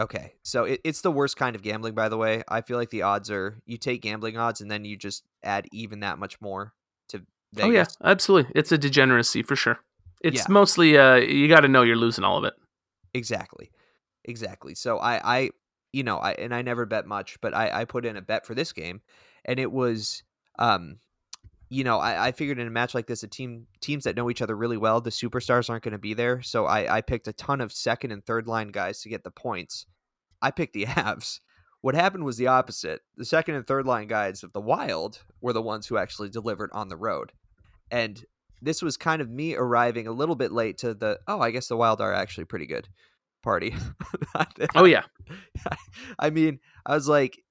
Okay, 0.00 0.34
so 0.42 0.64
it, 0.64 0.80
it's 0.82 1.00
the 1.00 1.12
worst 1.12 1.36
kind 1.36 1.54
of 1.54 1.62
gambling, 1.62 1.94
by 1.94 2.08
the 2.08 2.16
way. 2.16 2.42
I 2.48 2.62
feel 2.62 2.76
like 2.76 2.90
the 2.90 3.02
odds 3.02 3.30
are 3.30 3.60
you 3.66 3.78
take 3.78 4.02
gambling 4.02 4.36
odds 4.36 4.60
and 4.60 4.68
then 4.68 4.84
you 4.84 4.96
just 4.96 5.22
add 5.44 5.68
even 5.70 6.00
that 6.00 6.18
much 6.18 6.40
more 6.40 6.72
to 7.10 7.18
Vegas. 7.52 7.68
Oh 7.68 7.70
yeah, 7.70 7.84
absolutely. 8.02 8.52
It's 8.56 8.72
a 8.72 8.78
degeneracy 8.78 9.44
for 9.44 9.54
sure. 9.54 9.78
It's 10.22 10.38
Yeah. 10.38 10.46
mostly 10.48 10.98
uh, 10.98 11.16
you 11.16 11.48
got 11.48 11.60
to 11.60 11.68
know 11.68 11.82
you're 11.82 11.96
losing 11.96 12.24
all 12.24 12.38
of 12.38 12.44
it. 12.44 12.54
Exactly. 13.14 13.70
Exactly. 14.24 14.74
So 14.74 14.98
I, 14.98 15.38
I, 15.38 15.50
you 15.92 16.02
know, 16.02 16.18
I 16.18 16.32
and 16.32 16.54
I 16.54 16.62
never 16.62 16.84
bet 16.86 17.06
much, 17.06 17.40
but 17.40 17.54
I, 17.54 17.80
I 17.80 17.84
put 17.84 18.04
in 18.04 18.16
a 18.16 18.22
bet 18.22 18.44
for 18.46 18.54
this 18.54 18.72
game, 18.72 19.00
and 19.44 19.58
it 19.58 19.72
was, 19.72 20.22
um, 20.58 20.98
you 21.70 21.84
know, 21.84 21.98
I, 21.98 22.28
I 22.28 22.32
figured 22.32 22.58
in 22.58 22.66
a 22.66 22.70
match 22.70 22.94
like 22.94 23.06
this, 23.06 23.22
a 23.22 23.28
team 23.28 23.66
teams 23.80 24.04
that 24.04 24.16
know 24.16 24.28
each 24.30 24.42
other 24.42 24.56
really 24.56 24.76
well, 24.76 25.00
the 25.00 25.10
superstars 25.10 25.70
aren't 25.70 25.84
going 25.84 25.92
to 25.92 25.98
be 25.98 26.14
there. 26.14 26.42
So 26.42 26.66
I, 26.66 26.96
I 26.96 27.00
picked 27.00 27.28
a 27.28 27.32
ton 27.32 27.60
of 27.60 27.72
second 27.72 28.10
and 28.12 28.24
third 28.24 28.46
line 28.46 28.68
guys 28.68 29.00
to 29.02 29.08
get 29.08 29.24
the 29.24 29.30
points. 29.30 29.86
I 30.42 30.50
picked 30.50 30.74
the 30.74 30.84
Avs. 30.86 31.40
What 31.80 31.94
happened 31.94 32.24
was 32.24 32.36
the 32.36 32.48
opposite. 32.48 33.00
The 33.16 33.24
second 33.24 33.54
and 33.54 33.66
third 33.66 33.86
line 33.86 34.08
guys 34.08 34.42
of 34.42 34.52
the 34.52 34.60
Wild 34.60 35.22
were 35.40 35.52
the 35.52 35.62
ones 35.62 35.86
who 35.86 35.96
actually 35.96 36.28
delivered 36.28 36.70
on 36.72 36.88
the 36.88 36.96
road, 36.96 37.32
and 37.90 38.22
this 38.62 38.82
was 38.82 38.96
kind 38.96 39.20
of 39.22 39.28
me 39.30 39.54
arriving 39.54 40.06
a 40.06 40.12
little 40.12 40.34
bit 40.34 40.52
late 40.52 40.78
to 40.78 40.94
the. 40.94 41.18
Oh, 41.26 41.40
I 41.40 41.50
guess 41.50 41.68
the 41.68 41.76
Wild 41.76 42.00
are 42.00 42.12
actually 42.12 42.44
pretty 42.44 42.66
good 42.66 42.88
party. 43.42 43.74
Oh 44.74 44.84
yeah. 44.84 45.02
I 46.18 46.30
mean, 46.30 46.60
I 46.86 46.94
was 46.94 47.08
like, 47.08 47.42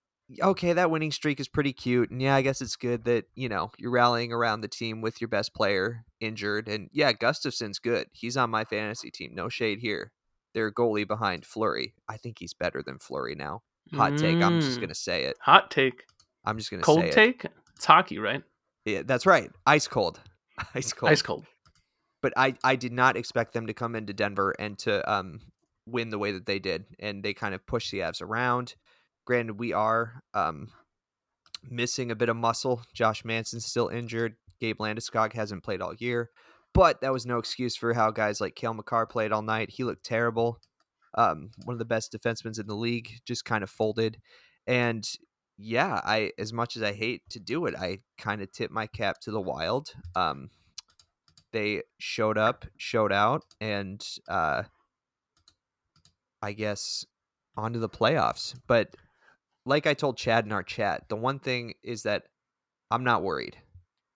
okay, 0.41 0.73
that 0.73 0.91
winning 0.91 1.11
streak 1.11 1.39
is 1.39 1.47
pretty 1.47 1.73
cute, 1.73 2.11
and 2.11 2.21
yeah, 2.21 2.35
I 2.35 2.41
guess 2.41 2.61
it's 2.61 2.75
good 2.75 3.03
that 3.05 3.25
you 3.35 3.49
know 3.49 3.71
you're 3.77 3.91
rallying 3.91 4.31
around 4.31 4.61
the 4.61 4.67
team 4.67 5.01
with 5.01 5.19
your 5.21 5.27
best 5.27 5.53
player 5.53 6.03
injured, 6.19 6.67
and 6.67 6.89
yeah, 6.93 7.11
Gustavsson's 7.13 7.79
good. 7.79 8.07
He's 8.13 8.37
on 8.37 8.49
my 8.49 8.63
fantasy 8.65 9.11
team. 9.11 9.31
No 9.33 9.49
shade 9.49 9.79
here. 9.79 10.11
Their 10.53 10.71
goalie 10.71 11.07
behind 11.07 11.45
Fleury. 11.45 11.93
I 12.07 12.17
think 12.17 12.37
he's 12.39 12.53
better 12.53 12.81
than 12.85 12.99
Fleury 12.99 13.35
now. 13.35 13.61
Hot 13.95 14.17
take. 14.17 14.41
I'm 14.41 14.59
just 14.59 14.77
Mm. 14.77 14.81
gonna 14.81 14.95
say 14.95 15.25
it. 15.25 15.37
Hot 15.41 15.69
take. 15.71 16.03
I'm 16.45 16.57
just 16.57 16.71
gonna 16.71 16.83
say 16.83 16.91
it. 16.91 16.95
Cold 17.01 17.11
take. 17.11 17.45
It's 17.75 17.85
hockey, 17.85 18.17
right? 18.17 18.43
Yeah, 18.85 19.01
that's 19.05 19.25
right. 19.25 19.51
Ice 19.65 19.87
cold. 19.87 20.19
Ice 20.75 20.93
cold. 20.93 21.11
Ice 21.11 21.21
cold. 21.21 21.45
but 22.21 22.33
I 22.37 22.55
I 22.63 22.75
did 22.75 22.91
not 22.93 23.17
expect 23.17 23.53
them 23.53 23.67
to 23.67 23.73
come 23.73 23.95
into 23.95 24.13
Denver 24.13 24.53
and 24.59 24.77
to 24.79 25.09
um 25.11 25.39
win 25.85 26.09
the 26.09 26.19
way 26.19 26.31
that 26.33 26.45
they 26.45 26.59
did, 26.59 26.85
and 26.99 27.23
they 27.23 27.33
kind 27.33 27.55
of 27.55 27.65
pushed 27.65 27.91
the 27.91 27.99
Avs 27.99 28.21
around. 28.21 28.75
Granted, 29.25 29.59
we 29.59 29.73
are 29.73 30.21
um 30.33 30.69
missing 31.69 32.11
a 32.11 32.15
bit 32.15 32.29
of 32.29 32.35
muscle. 32.35 32.81
Josh 32.93 33.23
Manson's 33.25 33.65
still 33.65 33.87
injured. 33.89 34.35
Gabe 34.59 34.77
Landeskog 34.79 35.33
hasn't 35.33 35.63
played 35.63 35.81
all 35.81 35.93
year, 35.95 36.29
but 36.73 37.01
that 37.01 37.13
was 37.13 37.25
no 37.25 37.37
excuse 37.37 37.75
for 37.75 37.93
how 37.93 38.11
guys 38.11 38.41
like 38.41 38.55
Cale 38.55 38.73
Makar 38.73 39.05
played 39.05 39.31
all 39.31 39.41
night. 39.43 39.69
He 39.71 39.83
looked 39.83 40.05
terrible. 40.05 40.59
Um, 41.15 41.51
one 41.65 41.73
of 41.73 41.79
the 41.79 41.85
best 41.85 42.11
defensemen 42.11 42.59
in 42.59 42.67
the 42.67 42.75
league 42.75 43.09
just 43.25 43.45
kind 43.45 43.63
of 43.63 43.69
folded. 43.69 44.17
And 44.67 45.07
yeah, 45.57 46.01
I 46.03 46.31
as 46.37 46.53
much 46.53 46.75
as 46.77 46.83
I 46.83 46.93
hate 46.93 47.23
to 47.31 47.39
do 47.39 47.65
it, 47.65 47.75
I 47.75 47.99
kind 48.17 48.41
of 48.41 48.51
tip 48.51 48.71
my 48.71 48.87
cap 48.87 49.19
to 49.21 49.31
the 49.31 49.41
Wild. 49.41 49.93
Um, 50.15 50.49
they 51.51 51.83
showed 51.97 52.37
up, 52.37 52.65
showed 52.77 53.11
out, 53.11 53.43
and 53.59 54.05
uh, 54.27 54.63
I 56.41 56.53
guess 56.53 57.05
onto 57.55 57.79
the 57.79 57.89
playoffs. 57.89 58.55
But 58.67 58.95
like 59.65 59.87
I 59.87 59.93
told 59.93 60.17
Chad 60.17 60.45
in 60.45 60.51
our 60.51 60.63
chat, 60.63 61.09
the 61.09 61.15
one 61.15 61.39
thing 61.39 61.73
is 61.83 62.03
that 62.03 62.23
I'm 62.91 63.03
not 63.03 63.23
worried. 63.23 63.57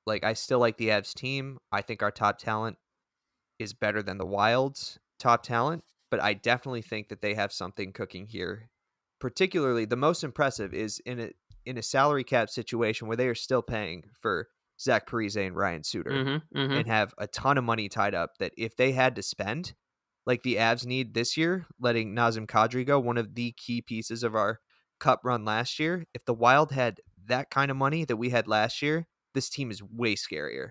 Like 0.05 0.23
I 0.23 0.33
still 0.33 0.59
like 0.59 0.77
the 0.77 0.89
Avs 0.89 1.13
team. 1.13 1.57
I 1.71 1.81
think 1.81 2.03
our 2.03 2.11
top 2.11 2.37
talent 2.37 2.77
is 3.59 3.73
better 3.73 4.03
than 4.03 4.17
the 4.17 4.25
Wild's 4.25 4.99
top 5.19 5.43
talent, 5.43 5.83
but 6.09 6.21
I 6.21 6.33
definitely 6.33 6.81
think 6.81 7.09
that 7.09 7.21
they 7.21 7.33
have 7.33 7.51
something 7.51 7.91
cooking 7.91 8.27
here. 8.27 8.69
Particularly, 9.21 9.85
the 9.85 9.95
most 9.95 10.23
impressive 10.23 10.73
is 10.73 10.99
in 11.05 11.19
a 11.19 11.29
in 11.65 11.77
a 11.77 11.83
salary 11.83 12.23
cap 12.23 12.49
situation 12.49 13.07
where 13.07 13.17
they 13.17 13.27
are 13.27 13.35
still 13.35 13.61
paying 13.61 14.03
for 14.19 14.47
Zach 14.79 15.07
Parise 15.07 15.37
and 15.37 15.55
Ryan 15.55 15.83
Suter 15.83 16.09
Mm-hmm, 16.09 16.57
mm-hmm. 16.59 16.73
and 16.73 16.87
have 16.87 17.13
a 17.19 17.27
ton 17.27 17.57
of 17.59 17.63
money 17.63 17.87
tied 17.87 18.15
up 18.15 18.31
that 18.39 18.51
if 18.57 18.75
they 18.75 18.93
had 18.93 19.15
to 19.15 19.21
spend, 19.21 19.73
like 20.25 20.41
the 20.41 20.55
Avs 20.55 20.85
need 20.87 21.13
this 21.13 21.37
year, 21.37 21.67
letting 21.79 22.15
Nazem 22.15 22.47
Kadri 22.47 22.85
go, 22.85 22.99
one 22.99 23.17
of 23.17 23.35
the 23.35 23.53
key 23.57 23.81
pieces 23.81 24.23
of 24.23 24.33
our 24.35 24.59
cup 24.99 25.21
run 25.23 25.45
last 25.45 25.79
year, 25.79 26.05
if 26.15 26.25
the 26.25 26.33
Wild 26.33 26.71
had 26.71 26.99
that 27.27 27.51
kind 27.51 27.69
of 27.69 27.77
money 27.77 28.05
that 28.05 28.17
we 28.17 28.31
had 28.31 28.47
last 28.47 28.81
year, 28.81 29.05
this 29.35 29.49
team 29.49 29.69
is 29.69 29.83
way 29.83 30.15
scarier. 30.15 30.69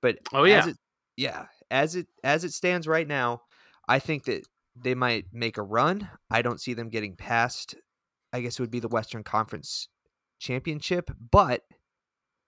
But 0.00 0.16
Oh, 0.32 0.44
as 0.44 0.48
yeah. 0.64 0.70
it, 0.70 0.76
yeah, 1.16 1.46
as 1.70 1.94
it 1.94 2.06
as 2.24 2.44
it 2.44 2.52
stands 2.52 2.88
right 2.88 3.06
now, 3.06 3.42
I 3.86 3.98
think 3.98 4.24
that 4.24 4.44
they 4.74 4.94
might 4.94 5.26
make 5.32 5.56
a 5.58 5.62
run. 5.62 6.08
I 6.30 6.42
don't 6.42 6.60
see 6.60 6.74
them 6.74 6.88
getting 6.88 7.16
past. 7.16 7.74
I 8.32 8.40
guess 8.40 8.58
it 8.58 8.62
would 8.62 8.70
be 8.70 8.80
the 8.80 8.88
Western 8.88 9.22
Conference 9.22 9.88
Championship, 10.38 11.10
but 11.30 11.62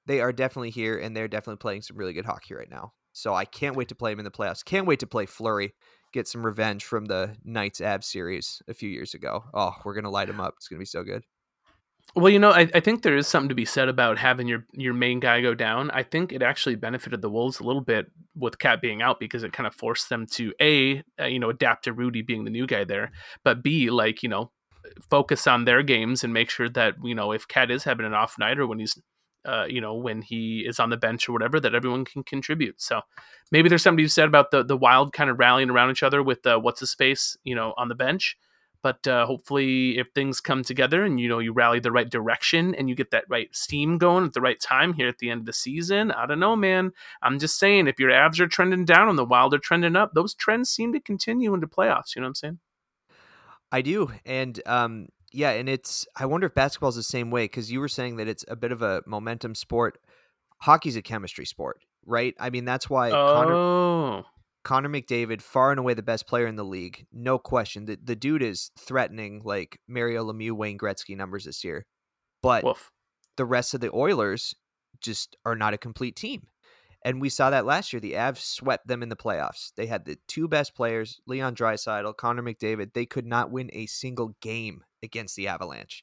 they 0.07 0.21
are 0.21 0.33
definitely 0.33 0.71
here 0.71 0.97
and 0.99 1.17
they're 1.17 1.29
definitely 1.29 1.59
playing 1.59 1.83
some 1.83 1.97
really 1.97 2.13
good 2.13 2.27
hockey 2.27 2.55
right 2.55 2.71
now. 2.71 2.93
So 3.13 3.35
I 3.35 3.45
can't 3.45 3.77
wait 3.77 3.89
to 3.89 3.95
play 3.95 4.11
them 4.13 4.19
in 4.19 4.25
the 4.25 4.31
playoffs. 4.31 4.65
Can't 4.65 4.87
wait 4.87 5.01
to 5.01 5.07
play 5.07 5.27
Fleury, 5.27 5.75
get 6.13 6.27
some 6.27 6.45
revenge 6.45 6.85
from 6.85 7.05
the 7.05 7.37
Knights 7.45 7.81
Ab 7.81 8.03
series 8.03 8.61
a 8.69 8.75
few 8.75 8.89
years 8.89 9.15
ago. 9.15 9.45
Oh, 9.55 9.73
we're 9.85 9.95
gonna 9.95 10.11
light 10.11 10.29
them 10.29 10.41
up. 10.41 10.55
It's 10.57 10.69
gonna 10.69 10.81
be 10.81 10.85
so 10.85 11.05
good. 11.05 11.23
Well, 12.17 12.33
you 12.33 12.39
know, 12.39 12.51
I, 12.51 12.69
I 12.73 12.81
think 12.81 13.03
there 13.03 13.17
is 13.17 13.27
something 13.27 13.49
to 13.49 13.57
be 13.57 13.65
said 13.65 13.89
about 13.89 14.19
having 14.19 14.47
your 14.47 14.65
your 14.73 14.95
main 14.95 15.19
guy 15.19 15.41
go 15.41 15.53
down. 15.55 15.91
I 15.91 16.05
think 16.05 16.33
it 16.33 16.43
actually 16.43 16.77
benefited 16.77 17.21
the 17.23 17.31
Wolves 17.31 17.59
a 17.59 17.65
little 17.65 17.81
bit 17.83 18.07
with 18.37 18.59
KAT 18.59 18.81
being 18.81 19.03
out 19.03 19.19
because 19.19 19.43
it 19.43 19.53
kind 19.53 19.67
of 19.67 19.75
forced 19.75 20.09
them 20.11 20.27
to 20.33 20.53
a 20.61 21.03
uh, 21.21 21.25
you 21.27 21.41
know 21.41 21.51
adapt 21.51 21.85
to 21.85 21.93
Rudy 21.93 22.23
being 22.23 22.45
the 22.45 22.51
new 22.51 22.67
guy 22.67 22.85
there, 22.85 23.11
but 23.43 23.65
b 23.65 23.91
like 23.91 24.23
you 24.23 24.29
know 24.29 24.53
focus 25.11 25.47
on 25.49 25.65
their 25.65 25.83
games 25.83 26.23
and 26.23 26.33
make 26.33 26.51
sure 26.51 26.69
that 26.69 26.95
you 27.03 27.15
know 27.17 27.33
if 27.33 27.49
KAT 27.49 27.71
is 27.73 27.83
having 27.85 28.07
an 28.07 28.15
off 28.15 28.39
night 28.39 28.61
or 28.61 28.67
when 28.69 28.79
he's 28.79 28.97
uh, 29.45 29.67
you 29.69 29.81
know 29.81 29.95
when 29.95 30.23
he 30.23 30.61
is 30.69 30.79
on 30.79 30.91
the 30.91 30.97
bench 30.97 31.29
or 31.29 31.33
whatever 31.33 31.59
that 31.59 31.75
everyone 31.75 32.05
can 32.05 32.23
contribute. 32.23 32.81
So 32.81 33.01
maybe 33.51 33.69
there's 33.69 33.83
something 33.83 34.05
be 34.05 34.09
said 34.09 34.29
about 34.29 34.53
the 34.53 34.63
the 34.63 34.77
Wild 34.77 35.13
kind 35.13 35.31
of 35.31 35.39
rallying 35.41 35.71
around 35.71 35.91
each 35.91 36.05
other 36.05 36.23
with 36.23 36.47
uh, 36.47 36.59
what's 36.61 36.79
the 36.81 36.87
space 36.87 37.37
you 37.43 37.57
know 37.57 37.75
on 37.77 37.89
the 37.89 37.97
bench 37.97 38.37
but 38.85 39.05
uh, 39.09 39.27
hopefully 39.27 39.99
if 39.99 40.07
things 40.15 40.41
come 40.41 40.63
together 40.63 41.03
and 41.03 41.19
you 41.19 41.29
know 41.29 41.41
you 41.41 41.53
rally 41.53 41.81
the 41.81 41.91
right 41.91 42.09
direction 42.11 42.73
and 42.77 42.89
you 42.89 42.95
get 42.95 43.11
that 43.11 43.25
right 43.29 43.49
steam 43.57 43.99
going 43.99 44.25
at 44.25 44.33
the 44.35 44.41
right 44.41 44.61
time 44.61 44.93
here 44.93 45.09
at 45.09 45.19
the 45.19 45.31
end 45.31 45.41
of 45.41 45.47
the 45.47 45.53
season 45.53 46.13
i 46.13 46.25
don't 46.25 46.39
know 46.39 46.55
man 46.55 46.93
i'm 47.23 47.41
just 47.41 47.59
saying 47.59 47.89
if 47.89 47.99
your 47.99 48.11
Avs 48.11 48.39
are 48.39 48.47
trending 48.47 48.85
down 48.85 49.09
and 49.09 49.19
the 49.19 49.25
wild 49.25 49.53
are 49.53 49.59
trending 49.59 49.97
up 49.97 50.13
those 50.15 50.35
trends 50.35 50.71
seem 50.71 50.93
to 50.93 51.01
continue 51.01 51.53
into 51.53 51.67
playoffs 51.67 52.15
you 52.15 52.21
know 52.23 52.27
what 52.27 52.31
i'm 52.31 52.35
saying 52.37 52.59
I 53.75 53.83
do, 53.83 54.09
and 54.25 54.61
um, 54.67 55.09
yeah, 55.33 55.51
and 55.51 55.69
it's. 55.69 56.07
I 56.17 56.27
wonder 56.27 56.47
if 56.47 56.55
basketball's 56.55 56.95
the 56.95 57.03
same 57.03 57.33
way 57.33 57.47
because 57.47 57.73
you 57.73 57.81
were 57.81 57.89
saying 57.89 58.19
that 58.19 58.29
it's 58.29 58.45
a 58.47 58.55
bit 58.55 58.71
of 58.71 58.83
a 58.83 59.03
momentum 59.05 59.57
sport. 59.57 59.99
Hockey's 60.59 60.95
a 60.95 61.03
chemistry 61.03 61.45
sport, 61.45 61.81
right? 62.07 62.37
I 62.39 62.51
mean, 62.51 62.65
that's 62.65 62.89
why 62.89 63.11
oh 63.11 63.33
Connor 63.35 64.25
McDavid, 64.65 65.43
far 65.43 65.71
and 65.71 65.79
away 65.79 65.95
the 65.95 66.03
best 66.03 66.27
player 66.27 66.47
in 66.47 66.57
the 66.57 66.65
league, 66.65 67.07
no 67.13 67.39
question. 67.39 67.85
The 67.85 67.99
the 68.03 68.17
dude 68.17 68.43
is 68.43 68.71
threatening 68.79 69.43
like 69.45 69.79
Mario 69.87 70.25
Lemieux, 70.25 70.53
Wayne 70.53 70.79
Gretzky 70.79 71.17
numbers 71.17 71.45
this 71.45 71.63
year, 71.65 71.87
but 72.43 72.65
woof 72.65 72.91
the 73.37 73.45
rest 73.45 73.75
of 73.75 73.81
the 73.81 73.93
Oilers 73.93 74.55
just 75.01 75.37
are 75.45 75.57
not 75.57 75.75
a 75.75 75.79
complete 75.79 76.17
team. 76.17 76.47
And 77.05 77.21
we 77.21 77.29
saw 77.29 77.51
that 77.51 77.67
last 77.67 77.93
year. 77.93 78.01
The 78.01 78.13
Avs 78.13 78.39
swept 78.39 78.87
them 78.87 79.03
in 79.03 79.11
the 79.11 79.17
playoffs. 79.17 79.73
They 79.77 79.87
had 79.87 80.07
the 80.07 80.17
two 80.27 80.49
best 80.49 80.75
players, 80.75 81.21
Leon 81.27 81.55
Draisaitl, 81.55 82.17
Connor 82.17 82.43
McDavid. 82.43 82.95
They 82.95 83.05
could 83.05 83.27
not 83.27 83.51
win 83.51 83.69
a 83.73 83.87
single 83.87 84.35
game 84.41 84.83
against 85.03 85.37
the 85.37 85.49
Avalanche. 85.49 86.03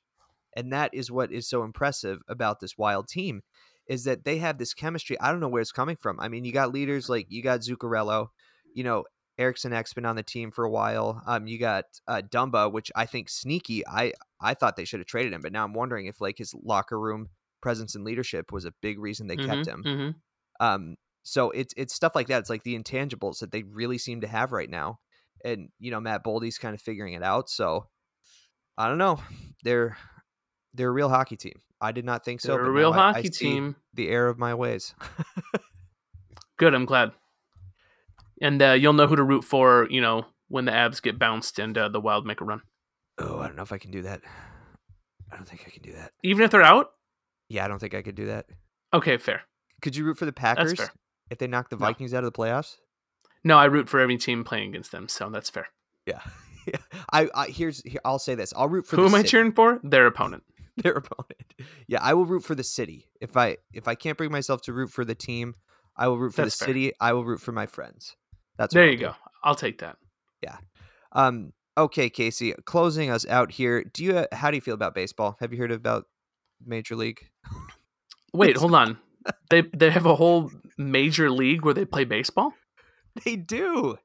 And 0.55 0.71
that 0.73 0.93
is 0.93 1.09
what 1.09 1.31
is 1.31 1.49
so 1.49 1.63
impressive 1.63 2.19
about 2.27 2.59
this 2.59 2.77
wild 2.77 3.07
team 3.07 3.41
is 3.87 4.03
that 4.03 4.25
they 4.25 4.37
have 4.37 4.59
this 4.59 4.75
chemistry. 4.75 5.19
I 5.19 5.31
don't 5.31 5.39
know 5.39 5.47
where 5.47 5.61
it's 5.61 5.71
coming 5.71 5.97
from. 5.99 6.19
I 6.19 6.27
mean, 6.27 6.45
you 6.45 6.51
got 6.51 6.73
leaders 6.73 7.09
like 7.09 7.25
you 7.29 7.41
got 7.41 7.61
Zuccarello, 7.61 8.27
you 8.73 8.83
know, 8.83 9.03
Eriksson 9.37 9.73
Ek 9.73 9.85
been 9.95 10.05
on 10.05 10.15
the 10.15 10.23
team 10.23 10.51
for 10.51 10.63
a 10.65 10.69
while. 10.69 11.21
Um, 11.25 11.47
you 11.47 11.57
got 11.57 11.85
uh, 12.07 12.21
Dumba, 12.29 12.71
which 12.71 12.91
I 12.95 13.05
think 13.05 13.29
sneaky. 13.29 13.85
I 13.87 14.13
I 14.39 14.53
thought 14.53 14.75
they 14.75 14.85
should 14.85 14.99
have 14.99 15.07
traded 15.07 15.33
him, 15.33 15.41
but 15.41 15.51
now 15.51 15.63
I'm 15.63 15.73
wondering 15.73 16.05
if 16.05 16.21
like 16.21 16.37
his 16.37 16.53
locker 16.63 16.99
room 16.99 17.29
presence 17.61 17.95
and 17.95 18.03
leadership 18.03 18.51
was 18.51 18.65
a 18.65 18.73
big 18.81 18.99
reason 18.99 19.27
they 19.27 19.37
kept 19.37 19.67
him. 19.67 19.83
hmm 19.83 20.09
Um, 20.65 20.95
so 21.23 21.51
it's 21.51 21.73
it's 21.77 21.93
stuff 21.93 22.13
like 22.15 22.27
that. 22.27 22.39
It's 22.39 22.49
like 22.49 22.63
the 22.63 22.77
intangibles 22.77 23.39
that 23.39 23.51
they 23.51 23.63
really 23.63 23.97
seem 23.97 24.21
to 24.21 24.27
have 24.27 24.51
right 24.51 24.69
now, 24.69 24.99
and 25.45 25.69
you 25.79 25.91
know 25.91 25.99
Matt 25.99 26.23
Boldy's 26.23 26.57
kind 26.57 26.73
of 26.75 26.81
figuring 26.81 27.13
it 27.13 27.23
out. 27.23 27.49
So 27.49 27.87
I 28.77 28.87
don't 28.87 28.97
know. 28.97 29.19
They're 29.63 29.97
they're 30.73 30.89
a 30.89 30.91
real 30.91 31.09
hockey 31.09 31.35
team. 31.37 31.59
I 31.79 31.91
did 31.91 32.05
not 32.05 32.23
think 32.25 32.41
so. 32.41 32.53
they're 32.53 32.61
a 32.61 32.65
but 32.65 32.71
real 32.71 32.91
now 32.91 32.97
I- 32.99 33.01
I 33.09 33.13
hockey 33.13 33.29
team 33.29 33.75
The 33.93 34.09
error 34.09 34.29
of 34.29 34.37
my 34.37 34.53
ways. 34.53 34.93
good 36.57 36.73
i'm 36.75 36.85
glad 36.85 37.11
and 38.41 38.61
uh, 38.61 38.71
you'll 38.73 38.91
know 38.93 39.07
who 39.07 39.15
to 39.15 39.23
root 39.23 39.43
for 39.45 39.87
you 39.89 40.01
know 40.01 40.25
when 40.49 40.65
the 40.65 40.71
Avs 40.73 41.01
get 41.01 41.17
bounced 41.17 41.59
and 41.59 41.77
uh, 41.77 41.87
the 41.87 42.01
wild 42.01 42.25
make 42.25 42.41
a 42.41 42.45
run 42.45 42.61
oh, 43.19 43.39
I 43.39 43.47
don't 43.47 43.55
know 43.55 43.63
if 43.63 43.71
I 43.71 43.77
can 43.77 43.91
do 43.91 44.01
that. 44.01 44.21
I 45.31 45.35
don't 45.37 45.47
think 45.47 45.63
I 45.65 45.69
can 45.69 45.81
do 45.83 45.93
that. 45.93 46.11
even 46.23 46.43
if 46.43 46.51
they're 46.51 46.61
out 46.61 46.91
Yeah, 47.47 47.63
I 47.63 47.67
don't 47.69 47.79
think 47.79 47.93
I 47.93 48.01
could 48.01 48.15
do 48.15 48.25
that. 48.25 48.47
okay 48.93 49.17
fair 49.17 49.41
Could 49.81 49.95
you 49.95 50.03
root 50.03 50.17
for 50.17 50.25
the 50.25 50.33
Packers 50.33 50.79
if 51.29 51.37
they 51.37 51.47
knock 51.47 51.69
the 51.69 51.77
No. 51.77 51.85
Vikings 51.85 52.13
out 52.13 52.23
of 52.25 52.33
the 52.33 52.37
playoffs? 52.37 52.75
no 53.43 53.57
i 53.57 53.65
root 53.65 53.87
for 53.89 53.99
every 53.99 54.17
team 54.17 54.43
playing 54.43 54.69
against 54.69 54.91
them 54.91 55.07
so 55.07 55.29
that's 55.29 55.49
fair 55.49 55.67
Yeah. 56.05 56.19
yeah. 56.67 56.77
I, 57.11 57.29
I 57.33 57.47
here's 57.47 57.81
here, 57.83 58.01
I'll 58.05 58.19
say 58.19 58.35
this. 58.35 58.53
I'll 58.55 58.69
root 58.69 58.85
for 58.85 58.95
who 58.97 59.05
am 59.05 59.15
i 59.15 59.23
cheering 59.23 59.51
for 59.53 59.79
their 59.83 60.05
opponent 60.07 60.43
their 60.77 60.93
opponent. 60.93 61.53
Yeah, 61.87 61.99
I 62.01 62.13
will 62.13 62.25
root 62.25 62.43
for 62.43 62.55
the 62.55 62.63
city. 62.63 63.09
If 63.19 63.35
I 63.35 63.57
if 63.73 63.87
I 63.87 63.95
can't 63.95 64.17
bring 64.17 64.31
myself 64.31 64.61
to 64.63 64.73
root 64.73 64.89
for 64.89 65.03
the 65.03 65.13
team, 65.15 65.55
I 65.97 66.07
will 66.07 66.17
root 66.17 66.33
for 66.33 66.43
That's 66.43 66.57
the 66.57 66.65
fair. 66.65 66.69
city. 66.73 66.93
I 67.01 67.11
will 67.13 67.25
root 67.25 67.41
for 67.41 67.51
my 67.51 67.65
friends. 67.65 68.15
That's 68.61 68.73
there 68.75 68.89
you 68.89 68.97
go 68.97 69.15
i'll 69.43 69.55
take 69.55 69.79
that 69.79 69.97
Yeah. 70.43 70.57
Um 71.11 71.53
okay, 71.77 72.09
Casey, 72.09 72.53
closing 72.65 73.09
us 73.09 73.25
out 73.27 73.51
here. 73.51 73.83
Do 73.83 74.03
you 74.03 74.17
uh, 74.19 74.25
how 74.31 74.51
do 74.51 74.57
you 74.57 74.61
feel 74.61 74.75
about 74.75 74.93
baseball? 74.93 75.35
Have 75.39 75.51
you 75.51 75.57
heard 75.59 75.71
about 75.71 76.05
Major 76.65 76.95
League? 76.95 77.19
Wait, 78.33 78.57
hold 78.57 78.75
on. 78.75 78.97
They 79.49 79.61
they 79.61 79.89
have 79.91 80.05
a 80.07 80.15
whole 80.15 80.49
major 80.77 81.29
league 81.29 81.63
where 81.63 81.73
they 81.75 81.85
play 81.85 82.05
baseball. 82.05 82.53
They 83.23 83.35
do. 83.35 83.97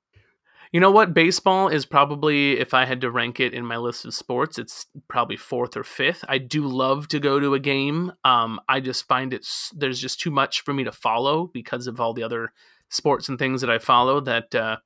You 0.72 0.80
know 0.80 0.90
what? 0.90 1.14
Baseball 1.14 1.68
is 1.68 1.86
probably 1.86 2.58
if 2.58 2.74
I 2.74 2.84
had 2.84 3.00
to 3.00 3.10
rank 3.10 3.40
it 3.40 3.54
in 3.54 3.64
my 3.64 3.78
list 3.78 4.04
of 4.04 4.12
sports, 4.12 4.58
it's 4.58 4.86
probably 5.08 5.36
fourth 5.38 5.74
or 5.76 5.84
fifth. 5.84 6.22
I 6.28 6.36
do 6.38 6.66
love 6.66 7.08
to 7.08 7.18
go 7.20 7.40
to 7.40 7.54
a 7.54 7.58
game. 7.60 8.12
Um, 8.24 8.60
I 8.68 8.80
just 8.80 9.06
find 9.08 9.32
it 9.32 9.42
s- 9.42 9.72
there's 9.74 10.00
just 10.00 10.20
too 10.20 10.30
much 10.30 10.62
for 10.64 10.74
me 10.74 10.84
to 10.84 10.92
follow 10.92 11.46
because 11.54 11.86
of 11.86 11.98
all 12.00 12.12
the 12.12 12.24
other 12.24 12.52
sports 12.88 13.29
and 13.29 13.38
things 13.38 13.61
that 13.61 13.70
I 13.70 13.79
follow. 13.79 14.20
That 14.20 14.55
uh, 14.55 14.77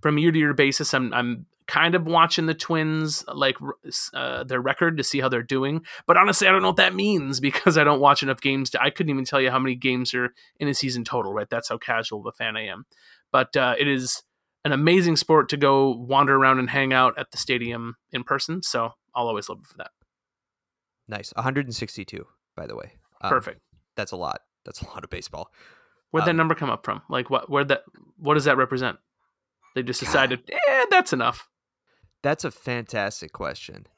from 0.00 0.18
year 0.18 0.32
to 0.32 0.38
year 0.38 0.54
basis, 0.54 0.94
I'm 0.94 1.12
I'm 1.12 1.46
kind 1.66 1.94
of 1.94 2.06
watching 2.06 2.46
the 2.46 2.54
Twins 2.54 3.24
like 3.32 3.56
uh, 4.14 4.44
their 4.44 4.60
record 4.60 4.96
to 4.96 5.04
see 5.04 5.20
how 5.20 5.28
they're 5.28 5.42
doing. 5.42 5.82
But 6.06 6.16
honestly, 6.16 6.48
I 6.48 6.52
don't 6.52 6.62
know 6.62 6.68
what 6.68 6.76
that 6.76 6.94
means 6.94 7.40
because 7.48 7.78
I 7.78 7.84
don't 7.84 8.00
watch 8.00 8.22
enough 8.22 8.40
games. 8.40 8.70
To, 8.70 8.82
I 8.82 8.90
couldn't 8.90 9.10
even 9.10 9.24
tell 9.24 9.40
you 9.40 9.50
how 9.50 9.58
many 9.58 9.74
games 9.74 10.14
are 10.14 10.32
in 10.58 10.68
a 10.68 10.74
season 10.74 11.04
total. 11.04 11.32
Right? 11.32 11.48
That's 11.50 11.68
how 11.68 11.78
casual 11.78 12.20
of 12.20 12.26
a 12.26 12.32
fan 12.32 12.56
I 12.56 12.66
am. 12.66 12.84
But 13.30 13.56
uh, 13.56 13.74
it 13.78 13.88
is 13.88 14.22
an 14.64 14.72
amazing 14.72 15.16
sport 15.16 15.48
to 15.48 15.56
go 15.56 15.90
wander 15.90 16.36
around 16.36 16.58
and 16.58 16.70
hang 16.70 16.92
out 16.92 17.18
at 17.18 17.30
the 17.30 17.38
stadium 17.38 17.96
in 18.12 18.22
person. 18.22 18.62
So 18.62 18.90
I'll 19.14 19.28
always 19.28 19.48
love 19.48 19.60
it 19.62 19.66
for 19.66 19.78
that. 19.78 19.90
Nice. 21.08 21.32
162, 21.34 22.26
by 22.56 22.66
the 22.66 22.76
way. 22.76 22.92
Um, 23.20 23.30
Perfect. 23.30 23.60
That's 23.96 24.12
a 24.12 24.16
lot. 24.16 24.40
That's 24.64 24.82
a 24.82 24.86
lot 24.86 25.04
of 25.04 25.10
baseball. 25.10 25.50
Where'd 26.12 26.26
that 26.26 26.30
um, 26.30 26.36
number 26.36 26.54
come 26.54 26.70
up 26.70 26.84
from? 26.84 27.02
Like 27.08 27.28
what? 27.30 27.50
Where 27.50 27.64
that? 27.64 27.82
What 28.18 28.34
does 28.34 28.44
that 28.44 28.56
represent? 28.56 28.98
They 29.74 29.82
just 29.82 30.00
God. 30.00 30.06
decided, 30.06 30.40
eh, 30.50 30.84
that's 30.90 31.12
enough. 31.12 31.48
That's 32.22 32.44
a 32.44 32.50
fantastic 32.50 33.32
question. 33.32 33.86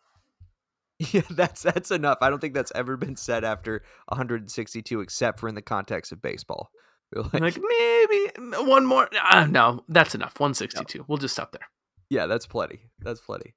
Yeah, 1.13 1.23
that's 1.29 1.63
that's 1.63 1.91
enough. 1.91 2.19
I 2.21 2.31
don't 2.31 2.39
think 2.39 2.55
that's 2.55 2.71
ever 2.73 2.97
been 2.97 3.17
said 3.17 3.43
after 3.43 3.83
162, 4.07 5.01
except 5.01 5.41
for 5.41 5.49
in 5.49 5.57
the 5.57 5.61
context 5.61 6.13
of 6.13 6.23
baseball. 6.23 6.71
We're 7.17 7.41
like 7.41 7.59
maybe 7.61 8.65
one 8.71 8.87
more. 8.87 9.09
Uh, 9.31 9.47
no, 9.51 9.83
that's 9.89 10.15
enough. 10.15 10.39
162. 10.39 11.05
We'll 11.09 11.19
just 11.19 11.35
stop 11.35 11.51
there. 11.51 11.67
Yeah, 12.11 12.27
that's 12.27 12.47
plenty. 12.47 12.79
That's 13.01 13.21
plenty. 13.21 13.55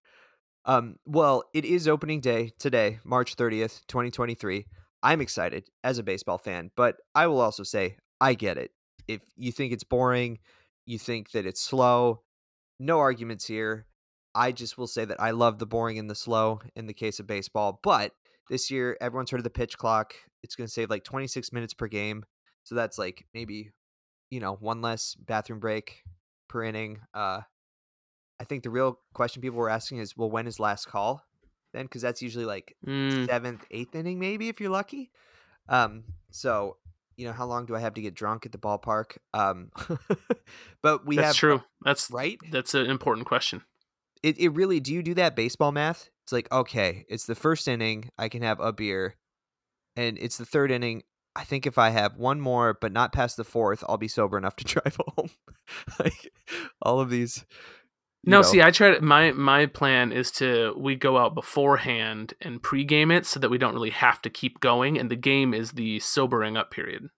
Um, 0.66 0.96
well, 1.06 1.44
it 1.54 1.64
is 1.64 1.88
opening 1.88 2.22
day 2.22 2.52
today, 2.58 3.00
March 3.04 3.36
30th, 3.36 3.86
2023. 3.88 4.66
I'm 5.04 5.22
excited 5.22 5.70
as 5.84 6.00
a 6.00 6.04
baseball 6.04 6.40
fan, 6.40 6.72
but 6.76 6.98
I 7.14 7.28
will 7.28 7.40
also 7.40 7.62
say 7.62 7.98
I 8.20 8.34
get 8.34 8.58
it. 8.58 8.72
If 9.08 9.22
you 9.36 9.52
think 9.52 9.74
it's 9.74 9.84
boring, 9.84 10.40
you 10.86 10.98
think 11.00 11.32
that 11.32 11.46
it's 11.46 11.62
slow, 11.62 12.22
no 12.80 13.00
arguments 13.00 13.46
here. 13.46 13.86
I 14.36 14.52
just 14.52 14.78
will 14.78 14.88
say 14.88 15.06
that 15.06 15.20
I 15.20 15.32
love 15.32 15.60
the 15.60 15.66
boring 15.66 15.98
and 15.98 16.10
the 16.10 16.16
slow 16.16 16.60
in 16.76 16.86
the 16.86 16.94
case 16.94 17.20
of 17.20 17.28
baseball, 17.28 17.80
but 17.84 18.12
this 18.50 18.70
year 18.70 18.98
everyone's 19.02 19.32
heard 19.32 19.40
of 19.40 19.44
the 19.44 19.50
pitch 19.50 19.78
clock. 19.78 20.14
It's 20.44 20.56
going 20.56 20.68
to 20.68 20.72
save 20.74 20.90
like 20.90 21.04
26 21.04 21.52
minutes 21.52 21.74
per 21.74 21.88
game. 21.88 22.24
So 22.64 22.76
that's 22.76 22.98
like 22.98 23.26
maybe 23.34 23.72
you 24.30 24.40
know, 24.40 24.54
one 24.60 24.82
less 24.82 25.16
bathroom 25.16 25.60
break 25.60 26.04
per 26.50 26.64
inning. 26.64 27.00
Uh 27.14 27.42
I 28.40 28.44
think 28.44 28.64
the 28.64 28.70
real 28.70 29.00
question 29.14 29.42
people 29.42 29.58
were 29.58 29.70
asking 29.70 29.98
is, 29.98 30.16
well, 30.16 30.30
when 30.30 30.46
is 30.46 30.60
last 30.60 30.86
call? 30.86 31.24
Then, 31.74 31.86
because 31.86 32.02
that's 32.02 32.22
usually 32.22 32.46
like 32.46 32.76
Mm, 32.88 33.26
seventh, 33.28 33.66
eighth 33.72 33.96
inning, 33.96 34.20
maybe 34.20 34.48
if 34.48 34.62
you're 34.62 34.70
lucky. 34.70 35.12
Um, 35.70 36.04
so 36.30 36.78
you 37.18 37.26
know, 37.26 37.34
how 37.34 37.46
long 37.46 37.66
do 37.66 37.76
I 37.76 37.80
have 37.80 37.96
to 37.96 38.02
get 38.02 38.14
drunk 38.14 38.46
at 38.46 38.52
the 38.52 38.58
ballpark? 38.58 39.18
Um, 39.34 39.72
but 40.84 41.06
we 41.06 41.18
that's 41.18 41.28
have 41.28 41.36
true. 41.36 41.64
That's 41.84 42.10
right. 42.12 42.38
that's 42.52 42.76
an 42.76 42.86
important 42.86 43.28
question. 43.28 43.64
It 44.24 44.40
it 44.40 44.50
really. 44.50 44.80
Do 44.80 44.94
you 44.94 45.04
do 45.04 45.16
that 45.16 45.36
baseball 45.36 45.72
math? 45.72 46.10
It's 46.24 46.32
like 46.32 46.52
okay, 46.52 47.06
it's 47.10 47.26
the 47.26 47.36
first 47.36 47.68
inning. 47.68 48.10
I 48.18 48.30
can 48.30 48.44
have 48.44 48.60
a 48.60 48.72
beer, 48.72 49.16
and 49.96 50.18
it's 50.20 50.38
the 50.38 50.46
third 50.46 50.72
inning. 50.72 51.04
I 51.36 51.44
think 51.44 51.68
if 51.68 51.78
I 51.78 51.90
have 51.90 52.18
one 52.18 52.42
more, 52.42 52.78
but 52.80 52.92
not 52.92 53.14
past 53.14 53.38
the 53.38 53.44
fourth, 53.44 53.84
I'll 53.88 53.98
be 53.98 54.08
sober 54.08 54.38
enough 54.38 54.56
to 54.58 54.64
drive 54.82 54.98
home. 55.00 55.30
like 56.00 56.32
all 56.82 57.00
of 57.00 57.10
these. 57.10 57.46
No, 58.28 58.40
know. 58.40 58.42
see, 58.44 58.62
I 58.62 58.72
try 58.72 58.96
to 58.96 59.02
my 59.02 59.32
my 59.32 59.66
plan 59.68 60.12
is 60.12 60.32
to 60.34 60.74
we 60.78 60.96
go 60.96 61.18
out 61.18 61.34
beforehand 61.36 62.34
and 62.42 62.62
pregame 62.62 63.16
it 63.16 63.26
so 63.26 63.40
that 63.40 63.50
we 63.50 63.58
don't 63.58 63.74
really 63.74 63.90
have 63.92 64.22
to 64.24 64.30
keep 64.30 64.60
going, 64.60 65.00
and 65.00 65.10
the 65.10 65.16
game 65.16 65.54
is 65.54 65.72
the 65.74 66.00
sobering 66.00 66.58
up 66.58 66.72
period. 66.72 67.10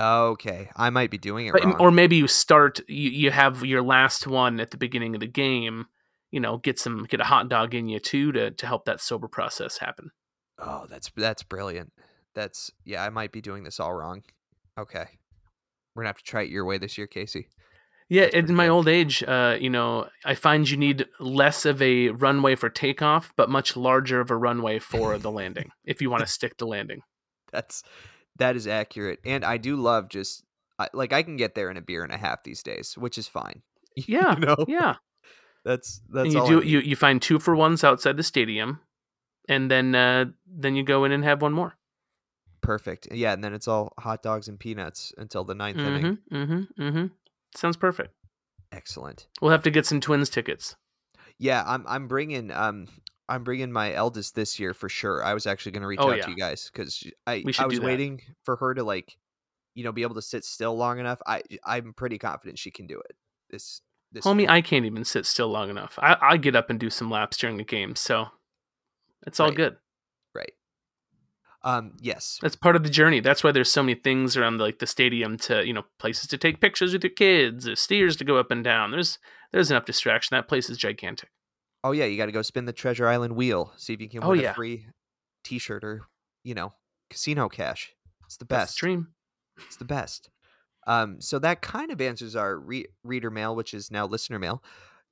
Okay, 0.00 0.70
I 0.76 0.90
might 0.90 1.10
be 1.10 1.18
doing 1.18 1.46
it 1.46 1.52
But, 1.52 1.64
wrong. 1.64 1.76
or 1.80 1.90
maybe 1.90 2.16
you 2.16 2.28
start 2.28 2.80
you, 2.88 3.10
you 3.10 3.30
have 3.30 3.64
your 3.64 3.82
last 3.82 4.26
one 4.26 4.60
at 4.60 4.70
the 4.70 4.76
beginning 4.76 5.14
of 5.14 5.20
the 5.20 5.26
game. 5.26 5.86
You 6.30 6.40
know, 6.40 6.58
get 6.58 6.78
some 6.78 7.04
get 7.04 7.20
a 7.20 7.24
hot 7.24 7.48
dog 7.48 7.74
in 7.74 7.88
you 7.88 7.98
too 7.98 8.32
to 8.32 8.50
to 8.50 8.66
help 8.66 8.84
that 8.86 9.00
sober 9.00 9.28
process 9.28 9.78
happen. 9.78 10.10
oh, 10.58 10.86
that's 10.88 11.10
that's 11.16 11.42
brilliant. 11.42 11.92
That's 12.34 12.70
yeah, 12.84 13.02
I 13.04 13.08
might 13.10 13.32
be 13.32 13.40
doing 13.40 13.64
this 13.64 13.80
all 13.80 13.94
wrong. 13.94 14.22
Okay, 14.78 15.06
we're 15.94 16.02
gonna 16.02 16.10
have 16.10 16.18
to 16.18 16.24
try 16.24 16.42
it 16.42 16.50
your 16.50 16.66
way 16.66 16.78
this 16.78 16.98
year, 16.98 17.06
Casey. 17.06 17.48
Yeah, 18.08 18.26
in 18.32 18.54
my 18.54 18.68
old 18.68 18.86
age, 18.86 19.24
uh, 19.24 19.56
you 19.60 19.68
know, 19.68 20.08
I 20.24 20.34
find 20.34 20.68
you 20.70 20.76
need 20.76 21.06
less 21.18 21.64
of 21.64 21.82
a 21.82 22.10
runway 22.10 22.54
for 22.54 22.68
takeoff, 22.68 23.32
but 23.36 23.50
much 23.50 23.76
larger 23.76 24.20
of 24.20 24.30
a 24.30 24.36
runway 24.36 24.78
for 24.78 25.18
the 25.18 25.30
landing 25.40 25.70
if 25.84 26.00
you 26.00 26.08
want 26.08 26.20
to 26.20 26.28
stick 26.28 26.56
to 26.58 26.66
landing. 26.66 27.00
That's 27.52 27.82
that 28.36 28.54
is 28.54 28.68
accurate, 28.68 29.18
and 29.24 29.44
I 29.44 29.56
do 29.56 29.76
love 29.76 30.08
just 30.08 30.44
I, 30.78 30.88
like 30.92 31.12
I 31.12 31.22
can 31.22 31.36
get 31.36 31.54
there 31.54 31.70
in 31.70 31.76
a 31.76 31.80
beer 31.80 32.04
and 32.04 32.12
a 32.12 32.16
half 32.16 32.44
these 32.44 32.62
days, 32.62 32.94
which 32.96 33.18
is 33.18 33.28
fine. 33.28 33.62
Yeah, 34.06 34.34
you 34.34 34.40
know, 34.40 34.56
yeah. 34.68 34.96
that's 35.64 36.02
that's 36.10 36.26
and 36.26 36.32
you 36.34 36.40
all 36.40 36.46
I 36.46 36.50
do 36.50 36.60
you 36.60 36.80
you 36.80 36.96
find 36.96 37.20
two 37.20 37.38
for 37.38 37.56
ones 37.56 37.82
outside 37.82 38.18
the 38.18 38.22
stadium, 38.22 38.80
and 39.48 39.70
then 39.70 39.94
uh, 39.94 40.26
then 40.46 40.76
you 40.76 40.82
go 40.84 41.04
in 41.04 41.12
and 41.12 41.24
have 41.24 41.40
one 41.40 41.54
more. 41.54 41.78
perfect. 42.60 43.08
Yeah, 43.10 43.32
and 43.32 43.42
then 43.42 43.54
it's 43.54 43.66
all 43.66 43.94
hot 43.98 44.22
dogs 44.22 44.48
and 44.48 44.60
peanuts 44.60 45.14
until 45.16 45.44
the 45.44 45.54
ninth 45.54 45.78
inning. 45.78 46.18
Mm-hmm. 46.30 46.82
Mm-hmm. 46.82 47.06
Sounds 47.54 47.76
perfect. 47.76 48.10
Excellent. 48.72 49.26
We'll 49.40 49.52
have 49.52 49.62
to 49.62 49.70
get 49.70 49.86
some 49.86 50.00
twins 50.00 50.28
tickets. 50.28 50.76
Yeah, 51.38 51.62
I'm 51.66 51.84
I'm 51.86 52.08
bringing 52.08 52.50
um 52.50 52.88
I'm 53.28 53.44
bringing 53.44 53.72
my 53.72 53.92
eldest 53.92 54.34
this 54.34 54.58
year 54.58 54.74
for 54.74 54.88
sure. 54.88 55.22
I 55.24 55.34
was 55.34 55.46
actually 55.46 55.72
going 55.72 55.82
to 55.82 55.88
reach 55.88 56.00
Oh, 56.00 56.10
out 56.10 56.18
yeah. 56.18 56.24
to 56.24 56.30
you 56.30 56.36
guys 56.36 56.70
because 56.72 57.02
I 57.26 57.44
I 57.58 57.66
was 57.66 57.80
waiting 57.80 58.20
for 58.44 58.56
her 58.56 58.74
to 58.74 58.82
like, 58.84 59.16
you 59.74 59.84
know, 59.84 59.92
be 59.92 60.02
able 60.02 60.14
to 60.16 60.22
sit 60.22 60.44
still 60.44 60.76
long 60.76 60.98
enough. 60.98 61.20
I 61.26 61.42
I'm 61.64 61.92
pretty 61.94 62.18
confident 62.18 62.58
she 62.58 62.70
can 62.70 62.86
do 62.86 62.98
it. 63.00 63.16
This 63.50 63.80
this 64.12 64.24
Homie, 64.24 64.38
week. 64.38 64.50
I 64.50 64.60
can't 64.62 64.84
even 64.86 65.04
sit 65.04 65.26
still 65.26 65.48
long 65.48 65.68
enough. 65.70 65.98
I, 66.00 66.16
I 66.20 66.36
get 66.36 66.54
up 66.56 66.70
and 66.70 66.78
do 66.78 66.88
some 66.90 67.10
laps 67.10 67.36
during 67.36 67.56
the 67.56 67.64
game, 67.64 67.96
so 67.96 68.26
it's 69.26 69.40
all 69.40 69.48
Right. 69.48 69.56
good. 69.56 69.76
Um 71.66 71.92
yes. 72.00 72.38
That's 72.40 72.56
part 72.56 72.76
of 72.76 72.84
the 72.84 72.88
journey. 72.90 73.20
That's 73.20 73.42
why 73.42 73.50
there's 73.52 73.70
so 73.72 73.82
many 73.82 73.96
things 73.98 74.36
around 74.36 74.58
like 74.60 74.78
the 74.78 74.86
stadium 74.86 75.36
to 75.38 75.66
you 75.66 75.72
know 75.72 75.82
places 75.98 76.28
to 76.28 76.38
take 76.38 76.60
pictures 76.60 76.92
with 76.92 77.02
your 77.02 77.10
kids, 77.12 77.64
there's 77.64 77.80
stairs 77.80 78.16
to 78.16 78.24
go 78.24 78.38
up 78.38 78.50
and 78.52 78.62
down. 78.62 78.92
There's 78.92 79.18
there's 79.52 79.70
enough 79.70 79.84
distraction. 79.84 80.34
That 80.36 80.48
place 80.48 80.70
is 80.70 80.78
gigantic. 80.78 81.28
Oh 81.84 81.92
yeah, 81.92 82.04
you 82.04 82.16
got 82.16 82.26
to 82.26 82.32
go 82.32 82.42
spin 82.42 82.64
the 82.66 82.72
Treasure 82.72 83.08
Island 83.08 83.34
wheel. 83.36 83.72
See 83.76 83.92
if 83.92 84.00
you 84.00 84.08
can 84.08 84.22
Oh, 84.24 84.30
win 84.30 84.44
a 84.44 84.54
free 84.54 84.86
T-shirt 85.44 85.82
or 85.84 86.02
you 86.44 86.54
know 86.54 86.72
casino 87.10 87.48
cash. 87.48 87.92
It's 88.24 88.36
the 88.36 88.44
That's 88.44 88.70
best. 88.70 88.80
the 88.80 88.86
dream. 88.86 89.08
It's 89.66 89.76
the 89.76 89.84
best. 89.84 90.30
Um, 90.86 91.20
so 91.20 91.40
that 91.40 91.62
kind 91.62 91.90
of 91.90 92.00
answers 92.00 92.36
our 92.36 92.58
re- 92.60 92.86
reader 93.02 93.30
mail, 93.30 93.56
which 93.56 93.74
is 93.74 93.90
now 93.90 94.06
listener 94.06 94.38
mail. 94.38 94.62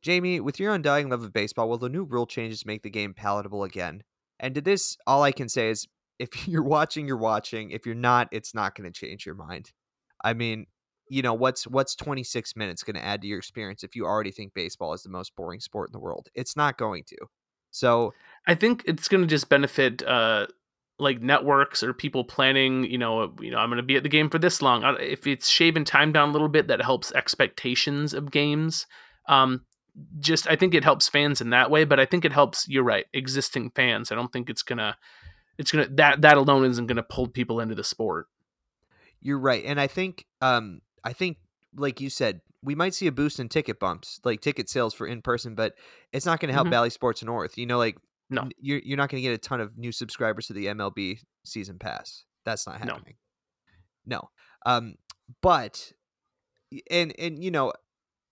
Jamie, 0.03 0.39
with 0.39 0.61
your 0.61 0.73
undying 0.73 1.09
love 1.09 1.23
of 1.25 1.33
baseball, 1.33 1.69
will 1.69 1.79
the 1.79 1.89
new 1.89 2.05
rule 2.05 2.27
changes 2.27 2.65
make 2.65 2.83
the 2.83 2.91
game 2.91 3.13
palatable 3.13 3.65
again? 3.65 4.05
And 4.39 4.55
to 4.55 4.61
this, 4.61 4.97
all 5.07 5.23
I 5.25 5.33
can 5.33 5.49
say 5.49 5.71
is 5.71 5.89
if 6.19 6.49
you're 6.49 6.63
watching, 6.63 7.07
you're 7.07 7.17
watching. 7.17 7.71
If 7.71 7.87
you're 7.87 7.95
not, 7.95 8.29
it's 8.33 8.55
not 8.55 8.75
going 8.75 8.91
to 8.91 9.07
change 9.07 9.27
your 9.27 9.35
mind. 9.35 9.71
I 10.23 10.35
mean, 10.35 10.67
you 11.09 11.23
know, 11.23 11.35
what's 11.35 11.67
what's 11.67 11.95
26 11.95 12.57
minutes 12.57 12.83
going 12.83 12.97
to 12.97 13.05
add 13.05 13.23
to 13.23 13.29
your 13.29 13.39
experience 13.39 13.85
if 13.85 13.95
you 13.95 14.07
already 14.07 14.31
think 14.31 14.55
baseball 14.55 14.95
is 14.95 15.03
the 15.03 15.11
most 15.11 15.35
boring 15.37 15.61
sport 15.61 15.91
in 15.91 15.93
the 15.93 15.99
world? 15.99 16.29
It's 16.35 16.57
not 16.57 16.79
going 16.79 17.05
to. 17.09 17.17
So, 17.71 18.15
I 18.47 18.55
think 18.55 18.83
it's 18.87 19.09
going 19.09 19.23
to 19.23 19.27
just 19.29 19.49
benefit 19.49 20.03
uh 20.07 20.47
like 21.01 21.21
networks 21.21 21.83
or 21.83 21.93
people 21.93 22.23
planning, 22.23 22.85
you 22.85 22.97
know, 22.97 23.35
you 23.41 23.51
know, 23.51 23.59
I'm 23.59 23.69
going 23.69 23.79
to 23.79 23.83
be 23.83 23.97
at 23.97 24.05
the 24.05 24.09
game 24.09 24.31
for 24.31 24.39
this 24.39 24.63
long. 24.63 24.85
Uh, 24.85 24.93
If 24.93 25.27
it's 25.27 25.49
shaving 25.49 25.85
time 25.85 26.13
down 26.13 26.29
a 26.29 26.33
little 26.33 26.49
bit 26.49 26.69
that 26.69 26.81
helps 26.81 27.13
expectations 27.13 28.15
of 28.15 28.31
games. 28.31 28.87
Um 29.29 29.63
just 30.19 30.49
I 30.49 30.57
think 30.57 30.75
it 30.75 30.85
helps 30.85 31.09
fans 31.09 31.41
in 31.41 31.51
that 31.51 31.71
way, 31.71 31.85
but 31.85 32.01
I 32.01 32.07
think 32.07 32.25
it 32.25 32.33
helps 32.33 32.69
you're 32.69 32.83
right, 32.85 33.07
existing 33.13 33.71
fans. 33.71 34.11
I 34.11 34.15
don't 34.15 34.33
think 34.33 34.51
it's 34.51 34.63
going 34.63 34.79
to 34.79 34.97
it's 35.59 35.71
going 35.73 35.87
to 35.89 35.95
that 35.95 36.23
that 36.23 36.37
alone 36.37 36.65
isn't 36.65 36.87
going 36.87 36.97
to 36.97 37.03
pull 37.03 37.29
people 37.29 37.61
into 37.61 37.75
the 37.75 37.85
sport. 37.85 38.29
You're 39.21 39.39
right, 39.39 39.65
and 39.65 39.81
I 39.81 39.87
think, 39.87 40.27
um, 40.43 40.81
I 41.03 41.13
think, 41.15 41.39
like 41.75 42.01
you 42.01 42.11
said, 42.11 42.41
we 42.63 42.75
might 42.75 42.95
see 42.95 43.07
a 43.07 43.13
boost 43.13 43.41
in 43.41 43.49
ticket 43.49 43.79
bumps, 43.81 44.21
like 44.25 44.41
ticket 44.41 44.69
sales 44.69 44.93
for 44.95 45.07
in 45.07 45.23
person, 45.23 45.55
but 45.55 45.75
it's 46.13 46.27
not 46.27 46.41
going 46.41 46.49
to 46.49 46.53
help 46.55 46.67
Mhm. 46.69 46.73
Bally 46.73 46.91
Sports 46.91 47.23
North. 47.23 47.57
You 47.59 47.67
know, 47.67 47.79
like 47.79 47.97
No. 48.31 48.49
you're 48.59 48.81
you're 48.81 48.97
not 48.97 49.09
going 49.11 49.23
to 49.23 49.29
get 49.29 49.35
a 49.35 49.39
ton 49.39 49.61
of 49.61 49.77
new 49.79 49.93
subscribers 49.93 50.47
to 50.49 50.53
the 50.53 50.67
MLB 50.67 51.21
season 51.45 51.79
pass. 51.79 52.25
That's 52.45 52.67
not 52.67 52.79
happening. 52.81 53.15
No, 54.07 54.31
um, 54.67 54.97
but 55.41 55.93
and 56.91 57.15
and 57.19 57.43
you 57.43 57.51
know, 57.51 57.73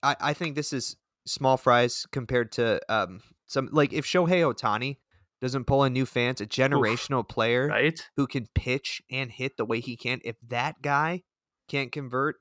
I 0.03 0.17
I 0.21 0.35
think 0.35 0.57
this 0.57 0.73
is 0.73 0.97
small 1.25 1.57
fries 1.57 2.07
compared 2.11 2.53
to 2.53 2.81
um 2.93 3.21
some 3.47 3.69
like 3.73 3.93
if 3.93 4.05
Shohei 4.05 4.43
Ohtani 4.43 4.99
doesn't 5.43 5.67
pull 5.67 5.85
in 5.85 5.95
new 5.95 6.07
fans, 6.07 6.41
a 6.43 6.47
generational 6.47 7.29
player 7.29 7.69
Right? 7.69 8.11
who 8.17 8.29
can 8.29 8.49
pitch 8.55 9.03
and 9.11 9.33
hit 9.33 9.59
the 9.59 9.67
way 9.67 9.81
he 9.81 9.97
can, 9.99 10.21
if 10.25 10.37
that 10.49 10.83
guy 10.83 11.25
can't 11.69 11.93
convert, 11.93 12.37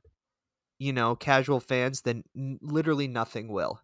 you 0.79 0.93
know, 0.93 1.15
casual 1.15 1.59
fans, 1.59 2.01
then 2.01 2.23
literally 2.35 3.07
nothing 3.07 3.49
will. 3.49 3.81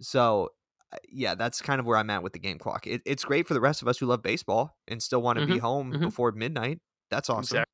So, 0.00 0.50
uh, 0.92 0.98
yeah, 1.08 1.34
that's 1.34 1.62
kind 1.62 1.80
of 1.80 1.86
where 1.86 1.98
I'm 1.98 2.10
at 2.10 2.22
with 2.22 2.32
the 2.32 2.38
game 2.40 2.58
clock. 2.58 2.86
It, 2.86 3.02
it's 3.06 3.24
great 3.24 3.48
for 3.48 3.54
the 3.54 3.60
rest 3.60 3.82
of 3.82 3.88
us 3.88 3.98
who 3.98 4.06
love 4.06 4.22
baseball 4.22 4.78
and 4.88 5.02
still 5.02 5.22
want 5.22 5.36
to 5.38 5.42
be 5.42 5.56
Mhm, 5.56 5.58
home 5.58 5.98
mhm. 5.98 6.00
before 6.02 6.32
midnight. 6.32 6.80
That's 7.10 7.30
awesome. 7.30 7.58
Exactly. 7.58 7.70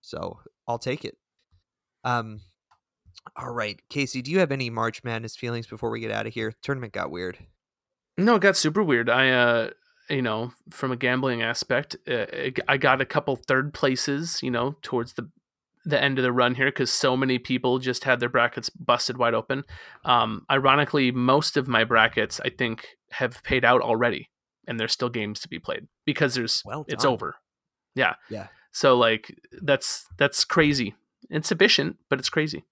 So 0.00 0.40
I'll 0.66 0.78
take 0.78 1.04
it. 1.04 1.16
Um, 2.04 2.42
all 3.36 3.52
right, 3.52 3.80
Casey, 3.90 4.22
do 4.22 4.30
you 4.30 4.40
have 4.40 4.52
any 4.52 4.70
March 4.70 5.04
Madness 5.04 5.36
feelings 5.36 5.66
before 5.66 5.90
we 5.90 6.00
get 6.00 6.10
out 6.12 6.26
of 6.26 6.34
here? 6.34 6.52
Tournament 6.62 6.92
got 6.92 7.10
weird. 7.10 7.38
No, 8.24 8.36
it 8.36 8.42
got 8.42 8.56
super 8.56 8.82
weird. 8.82 9.08
I, 9.08 9.30
uh, 9.30 9.70
you 10.08 10.22
know, 10.22 10.52
from 10.70 10.92
a 10.92 10.96
gambling 10.96 11.42
aspect, 11.42 11.96
uh, 12.08 12.26
I 12.68 12.76
got 12.76 13.00
a 13.00 13.04
couple 13.06 13.36
third 13.36 13.72
places, 13.72 14.42
you 14.42 14.50
know, 14.50 14.76
towards 14.82 15.14
the 15.14 15.30
the 15.86 16.00
end 16.02 16.18
of 16.18 16.22
the 16.22 16.32
run 16.32 16.54
here 16.54 16.66
because 16.66 16.90
so 16.92 17.16
many 17.16 17.38
people 17.38 17.78
just 17.78 18.04
had 18.04 18.20
their 18.20 18.28
brackets 18.28 18.68
busted 18.68 19.16
wide 19.16 19.32
open. 19.32 19.64
Um, 20.04 20.44
ironically, 20.50 21.10
most 21.10 21.56
of 21.56 21.68
my 21.68 21.84
brackets, 21.84 22.38
I 22.44 22.50
think, 22.50 22.86
have 23.12 23.42
paid 23.44 23.64
out 23.64 23.80
already, 23.80 24.28
and 24.66 24.78
there's 24.78 24.92
still 24.92 25.08
games 25.08 25.40
to 25.40 25.48
be 25.48 25.58
played 25.58 25.88
because 26.04 26.34
there's 26.34 26.62
Well 26.66 26.84
it's 26.88 27.04
over. 27.04 27.36
Yeah. 27.94 28.14
Yeah. 28.28 28.48
So 28.72 28.96
like 28.96 29.34
that's 29.62 30.04
that's 30.18 30.44
crazy. 30.44 30.94
It's 31.30 31.50
efficient, 31.50 31.96
but 32.10 32.18
it's 32.18 32.30
crazy. 32.30 32.64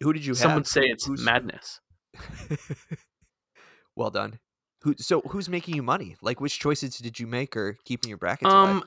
Who 0.00 0.12
did 0.12 0.26
you 0.26 0.34
Some 0.34 0.50
have? 0.50 0.66
say 0.66 0.82
it's 0.82 1.06
Who's- 1.06 1.22
madness. 1.24 1.80
well 3.96 4.10
done. 4.10 4.38
Who? 4.86 4.94
So 4.98 5.20
who's 5.22 5.48
making 5.48 5.74
you 5.74 5.82
money? 5.82 6.16
Like, 6.22 6.40
which 6.40 6.60
choices 6.60 6.96
did 6.98 7.18
you 7.18 7.26
make 7.26 7.56
or 7.56 7.76
keeping 7.84 8.08
your 8.08 8.18
brackets 8.18 8.52
Um, 8.54 8.70
alive? 8.70 8.82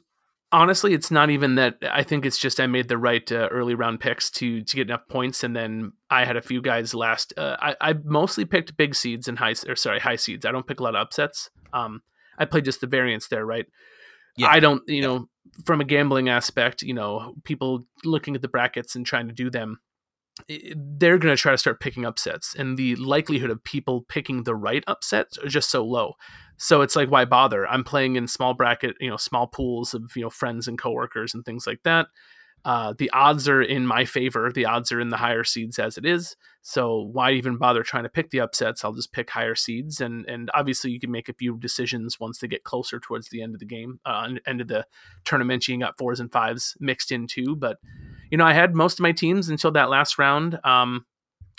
honestly, 0.54 0.94
it's 0.94 1.12
not 1.12 1.30
even 1.30 1.56
that. 1.56 1.78
I 1.92 2.04
think 2.04 2.26
it's 2.26 2.38
just 2.38 2.62
I 2.62 2.68
made 2.68 2.88
the 2.88 2.98
right 2.98 3.30
uh, 3.30 3.50
early 3.52 3.76
round 3.76 4.00
picks 4.00 4.32
to 4.32 4.62
to 4.64 4.76
get 4.78 4.88
enough 4.88 5.08
points, 5.10 5.44
and 5.44 5.54
then 5.54 5.92
I 6.10 6.24
had 6.24 6.38
a 6.38 6.42
few 6.42 6.62
guys 6.62 6.94
last. 6.94 7.34
Uh, 7.38 7.58
I 7.60 7.76
I 7.82 7.94
mostly 8.06 8.46
picked 8.46 8.78
big 8.78 8.96
seeds 8.96 9.28
and 9.28 9.38
high 9.38 9.56
or 9.68 9.76
sorry 9.76 10.00
high 10.00 10.16
seeds. 10.16 10.46
I 10.46 10.52
don't 10.54 10.66
pick 10.66 10.80
a 10.80 10.84
lot 10.84 10.96
of 10.96 11.02
upsets. 11.02 11.50
Um, 11.74 12.02
I 12.38 12.46
played 12.46 12.64
just 12.64 12.80
the 12.80 12.88
variance 12.88 13.28
there, 13.28 13.46
right? 13.46 13.66
Yeah. 14.38 14.48
I 14.48 14.62
don't, 14.62 14.82
you 14.88 15.02
Yeah. 15.02 15.08
know, 15.08 15.30
from 15.66 15.82
a 15.82 15.84
gambling 15.84 16.30
aspect, 16.30 16.82
you 16.82 16.94
know, 16.94 17.36
people 17.44 17.84
looking 18.06 18.36
at 18.36 18.42
the 18.42 18.48
brackets 18.48 18.96
and 18.96 19.06
trying 19.06 19.28
to 19.28 19.34
do 19.34 19.50
them, 19.50 19.82
they're 20.47 21.17
going 21.17 21.36
to 21.36 21.41
try 21.41 21.52
to 21.52 21.58
start 21.58 21.80
picking 21.80 22.06
upsets, 22.06 22.56
and 22.56 22.78
the 22.78 22.95
likelihood 22.95 23.49
of 23.49 23.63
people 23.63 24.06
picking 24.08 24.43
the 24.43 24.56
right 24.56 24.84
upsets 24.88 25.38
are 25.38 25.47
just 25.47 25.69
so 25.69 25.84
low. 25.84 26.13
So 26.58 26.82
it's 26.82 26.95
like, 26.95 27.10
why 27.10 27.25
bother? 27.25 27.67
I'm 27.67 27.84
playing 27.84 28.15
in 28.15 28.28
small 28.28 28.54
bracket, 28.54 28.95
you 28.99 29.10
know, 29.10 29.17
small 29.17 29.47
pools 29.47 29.93
of 29.93 30.12
you 30.15 30.23
know 30.23 30.30
friends 30.30 30.67
and 30.67 30.78
coworkers 30.78 31.34
and 31.34 31.45
things 31.45 31.65
like 31.65 31.84
that. 31.84 32.08
Uh, 32.65 32.93
the 32.98 33.10
odds 33.12 33.48
are 33.48 33.62
in 33.62 33.86
my 33.86 34.06
favor. 34.06 34.52
The 34.52 34.65
odds 34.65 34.91
are 34.91 35.00
in 35.00 35.10
the 35.10 35.17
higher 35.17 35.43
seeds 35.43 35.80
as 35.80 35.98
it 35.98 36.06
is. 36.06 36.36
So 36.62 37.10
why 37.13 37.32
even 37.32 37.58
bother 37.58 37.84
trying 37.84 38.04
to 38.04 38.10
pick 38.10 38.32
the 38.32 38.41
upsets? 38.41 38.84
I'll 38.84 38.93
just 38.93 39.13
pick 39.13 39.30
higher 39.30 39.56
seeds, 39.56 40.02
and 40.02 40.26
and 40.28 40.52
obviously 40.54 40.91
you 40.91 41.00
can 41.00 41.12
make 41.12 41.30
a 41.30 41.34
few 41.34 41.58
decisions 41.58 42.19
once 42.19 42.39
they 42.39 42.48
get 42.48 42.63
closer 42.63 43.00
towards 43.00 43.30
the 43.30 43.41
end 43.41 43.54
of 43.54 43.60
the 43.60 43.65
game, 43.65 44.00
uh, 44.06 44.30
end 44.45 44.62
of 44.62 44.67
the 44.67 44.86
tournament. 45.24 45.67
You 45.67 45.80
got 45.80 45.98
fours 45.98 46.19
and 46.19 46.32
fives 46.32 46.76
mixed 46.80 47.12
in 47.12 47.28
too, 47.28 47.56
but 47.56 47.78
you 48.30 48.38
know 48.38 48.45
I 48.45 48.54
had 48.54 48.76
most 48.76 49.00
of 49.00 49.04
my 49.04 49.13
teams 49.13 49.50
until 49.50 49.72
that 49.72 49.89
last 49.89 50.19
round. 50.19 50.60
Um, 50.65 51.06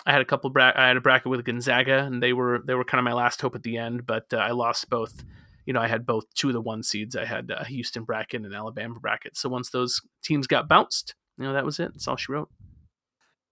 I 0.07 0.13
had 0.13 0.21
a 0.21 0.27
couple. 0.27 0.51
Bra- 0.51 0.73
I 0.75 0.89
had 0.89 0.97
a 0.97 1.01
bracket 1.01 1.31
with 1.31 1.45
Gonzaga, 1.45 2.05
and 2.05 2.23
they 2.23 2.33
were 2.33 2.63
they 2.65 2.75
were 2.75 2.85
kind 2.85 2.99
of 2.99 3.05
my 3.05 3.15
last 3.15 3.41
hope 3.41 3.55
at 3.55 3.63
the 3.63 3.79
end. 3.79 4.07
But 4.07 4.27
uh, 4.33 4.37
I 4.37 4.51
lost 4.51 4.91
both. 4.91 5.25
You 5.67 5.73
know, 5.73 5.81
I 5.81 5.89
had 5.89 6.07
both 6.07 6.25
two 6.35 6.49
of 6.49 6.55
the 6.55 6.61
one 6.61 6.83
seeds. 6.83 7.15
I 7.17 7.25
had 7.25 7.51
uh, 7.51 7.65
Houston 7.65 8.05
bracket 8.05 8.45
and 8.45 8.55
Alabama 8.55 8.99
bracket. 9.01 9.37
So 9.37 9.49
once 9.49 9.71
those 9.71 10.01
teams 10.23 10.47
got 10.47 10.69
bounced, 10.69 11.15
you 11.39 11.45
know 11.45 11.53
that 11.53 11.65
was 11.65 11.79
it. 11.79 11.93
That's 11.93 12.09
all 12.09 12.17
she 12.17 12.33
wrote. 12.33 12.49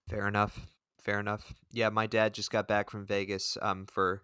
Fair 0.08 0.26
enough. 0.26 0.58
Fair 1.02 1.20
enough. 1.20 1.52
Yeah, 1.72 1.88
my 1.90 2.06
dad 2.06 2.34
just 2.34 2.50
got 2.50 2.68
back 2.68 2.90
from 2.90 3.06
Vegas 3.06 3.56
um 3.62 3.86
for 3.86 4.22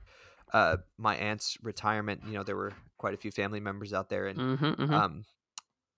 uh 0.52 0.78
my 0.98 1.16
aunt's 1.16 1.56
retirement. 1.62 2.22
You 2.26 2.34
know, 2.34 2.42
there 2.42 2.56
were 2.56 2.72
quite 2.98 3.14
a 3.14 3.18
few 3.18 3.30
family 3.30 3.60
members 3.60 3.92
out 3.92 4.08
there 4.08 4.26
and 4.26 4.38
Mm-hmm, 4.38 4.64
mm-hmm. 4.82 4.94
um 4.94 5.24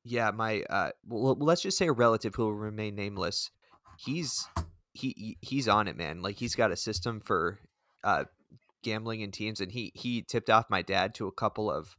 yeah, 0.05 0.31
my 0.31 0.63
uh 0.71 0.91
well, 1.07 1.37
let's 1.39 1.63
just 1.63 1.79
say 1.79 1.89
a 1.89 1.93
relative 1.93 2.35
who 2.35 2.45
will 2.45 2.55
remain 2.55 2.95
nameless. 2.95 3.51
He's 3.99 4.49
he 4.93 5.15
he- 5.17 5.39
he's 5.41 5.69
on 5.69 5.89
it, 5.89 5.97
man. 5.97 6.23
Like 6.23 6.37
he's 6.37 6.55
got 6.55 6.71
a 6.73 6.77
system 6.77 7.21
for 7.21 7.59
uh 8.05 8.25
gambling 8.83 9.21
in 9.21 9.31
teams 9.31 9.61
and 9.61 9.73
he 9.73 9.93
he 9.95 10.23
tipped 10.23 10.51
off 10.51 10.67
my 10.71 10.83
dad 10.83 11.15
to 11.15 11.27
a 11.27 11.33
couple 11.33 11.71
of 11.71 11.97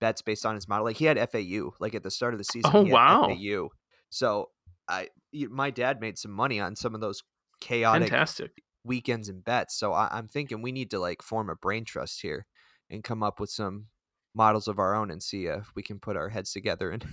bets 0.00 0.22
based 0.22 0.46
on 0.46 0.54
his 0.54 0.68
model. 0.68 0.84
Like 0.84 0.96
he 0.96 1.04
had 1.04 1.18
FAU 1.30 1.72
like 1.80 1.94
at 1.94 2.02
the 2.02 2.10
start 2.10 2.34
of 2.34 2.38
the 2.38 2.44
season. 2.44 2.70
Oh, 2.72 2.84
he 2.84 2.90
had 2.90 2.94
wow. 2.94 3.28
FAU. 3.28 3.68
So 4.10 4.50
I 4.88 5.08
my 5.32 5.70
dad 5.70 6.00
made 6.00 6.18
some 6.18 6.32
money 6.32 6.60
on 6.60 6.76
some 6.76 6.94
of 6.94 7.00
those 7.00 7.22
chaotic 7.60 8.08
Fantastic. 8.08 8.62
weekends 8.84 9.28
and 9.28 9.44
bets. 9.44 9.78
So 9.78 9.92
I, 9.92 10.08
I'm 10.10 10.28
thinking 10.28 10.62
we 10.62 10.72
need 10.72 10.90
to 10.90 10.98
like 10.98 11.22
form 11.22 11.50
a 11.50 11.56
brain 11.56 11.84
trust 11.84 12.22
here 12.22 12.46
and 12.88 13.04
come 13.04 13.22
up 13.22 13.38
with 13.38 13.50
some 13.50 13.86
models 14.34 14.68
of 14.68 14.78
our 14.78 14.94
own 14.94 15.10
and 15.10 15.22
see 15.22 15.46
if 15.46 15.70
we 15.74 15.82
can 15.82 15.98
put 15.98 16.16
our 16.16 16.28
heads 16.28 16.52
together 16.52 16.90
and 16.90 17.04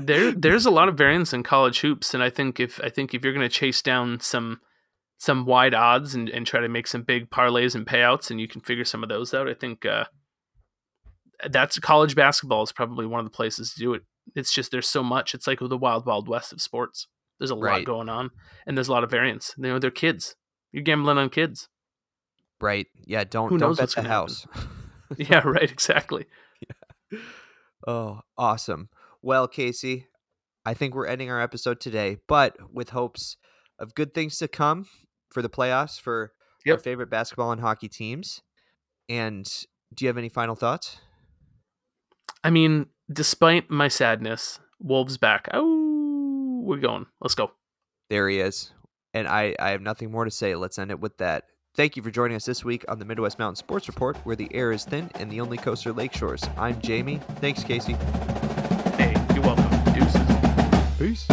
there 0.00 0.30
there's 0.36 0.66
a 0.66 0.70
lot 0.70 0.88
of 0.88 0.96
variance 0.96 1.32
in 1.32 1.42
college 1.42 1.80
hoops 1.80 2.14
and 2.14 2.22
i 2.22 2.30
think 2.30 2.60
if 2.60 2.80
i 2.82 2.88
think 2.88 3.12
if 3.12 3.24
you're 3.24 3.32
going 3.32 3.48
to 3.48 3.54
chase 3.54 3.82
down 3.82 4.20
some 4.20 4.60
some 5.22 5.46
wide 5.46 5.72
odds 5.72 6.16
and, 6.16 6.28
and 6.30 6.44
try 6.44 6.58
to 6.60 6.68
make 6.68 6.88
some 6.88 7.02
big 7.02 7.30
parlays 7.30 7.76
and 7.76 7.86
payouts 7.86 8.28
and 8.32 8.40
you 8.40 8.48
can 8.48 8.60
figure 8.60 8.84
some 8.84 9.04
of 9.04 9.08
those 9.08 9.32
out. 9.32 9.48
I 9.48 9.54
think 9.54 9.86
uh 9.86 10.06
that's 11.48 11.78
college 11.78 12.16
basketball 12.16 12.64
is 12.64 12.72
probably 12.72 13.06
one 13.06 13.20
of 13.20 13.26
the 13.26 13.30
places 13.30 13.72
to 13.72 13.78
do 13.78 13.94
it. 13.94 14.02
It's 14.34 14.52
just 14.52 14.72
there's 14.72 14.88
so 14.88 15.04
much. 15.04 15.32
It's 15.32 15.46
like 15.46 15.60
the 15.60 15.78
wild 15.78 16.06
wild 16.06 16.26
west 16.26 16.52
of 16.52 16.60
sports. 16.60 17.06
There's 17.38 17.52
a 17.52 17.54
Right. 17.54 17.78
lot 17.78 17.84
going 17.84 18.08
on 18.08 18.30
and 18.66 18.76
there's 18.76 18.88
a 18.88 18.92
lot 18.92 19.04
of 19.04 19.12
variance 19.12 19.54
you 19.56 19.62
know 19.62 19.78
they're 19.78 19.92
kids. 19.92 20.34
You're 20.72 20.82
gambling 20.82 21.18
on 21.18 21.30
kids. 21.30 21.68
Right. 22.60 22.88
Yeah, 23.04 23.22
don't 23.22 23.48
Who 23.48 23.58
don't 23.58 23.76
bet 23.78 23.90
the 23.90 24.02
house. 24.02 24.44
yeah 25.16 25.46
right 25.46 25.70
exactly. 25.70 26.26
Oh, 27.86 28.22
awesome. 28.36 28.88
Well, 29.22 29.46
Casey, 29.46 30.06
I 30.64 30.74
think 30.74 30.96
we're 30.96 31.06
ending 31.06 31.30
our 31.30 31.40
episode 31.40 31.78
today, 31.80 32.16
but 32.26 32.56
with 32.72 32.90
hopes 32.90 33.36
of 33.78 33.94
good 33.94 34.14
things 34.14 34.38
to 34.38 34.48
come 34.48 34.86
for 35.32 35.42
the 35.42 35.48
playoffs 35.48 36.00
for 36.00 36.32
our 36.68 36.78
favorite 36.78 37.10
basketball 37.10 37.50
and 37.52 37.60
hockey 37.60 37.88
teams. 37.88 38.42
And 39.08 39.44
do 39.94 40.04
you 40.04 40.08
have 40.08 40.18
any 40.18 40.28
final 40.28 40.54
thoughts? 40.54 40.98
i 42.44 42.50
mean 42.50 42.86
despite 43.12 43.70
my 43.70 43.86
sadness 43.86 44.58
wolves 44.80 45.16
back 45.16 45.48
oh 45.54 46.60
we're 46.64 46.78
going 46.78 47.06
let's 47.20 47.34
go 47.36 47.52
There 48.10 48.28
he 48.28 48.40
is. 48.40 48.72
And 49.14 49.28
I, 49.28 49.54
I 49.60 49.70
have 49.70 49.80
nothing 49.82 50.10
more 50.10 50.24
to 50.24 50.30
say. 50.30 50.54
Let's 50.54 50.78
end 50.78 50.90
it 50.90 50.98
with 50.98 51.18
that. 51.18 51.44
Thank 51.76 51.96
you 51.96 52.02
for 52.02 52.10
joining 52.10 52.34
us 52.36 52.44
this 52.46 52.64
week 52.64 52.84
on 52.88 52.98
the 52.98 53.04
Midwest 53.04 53.38
Mountain 53.38 53.56
Sports 53.56 53.86
Report, 53.88 54.16
where 54.24 54.36
the 54.36 54.48
air 54.54 54.72
is 54.72 54.84
thin 54.84 55.10
and 55.16 55.30
the 55.30 55.40
only 55.40 55.56
coast 55.58 55.86
are 55.86 55.92
lake 55.92 56.14
shores. 56.14 56.42
I'm 56.56 56.80
Jamie. 56.80 57.20
Thanks, 57.40 57.62
Casey. 57.62 57.92
hey 58.96 59.14
you're 59.34 59.44
welcome 59.44 59.92
deuces 59.94 60.22
Peace. 60.98 61.26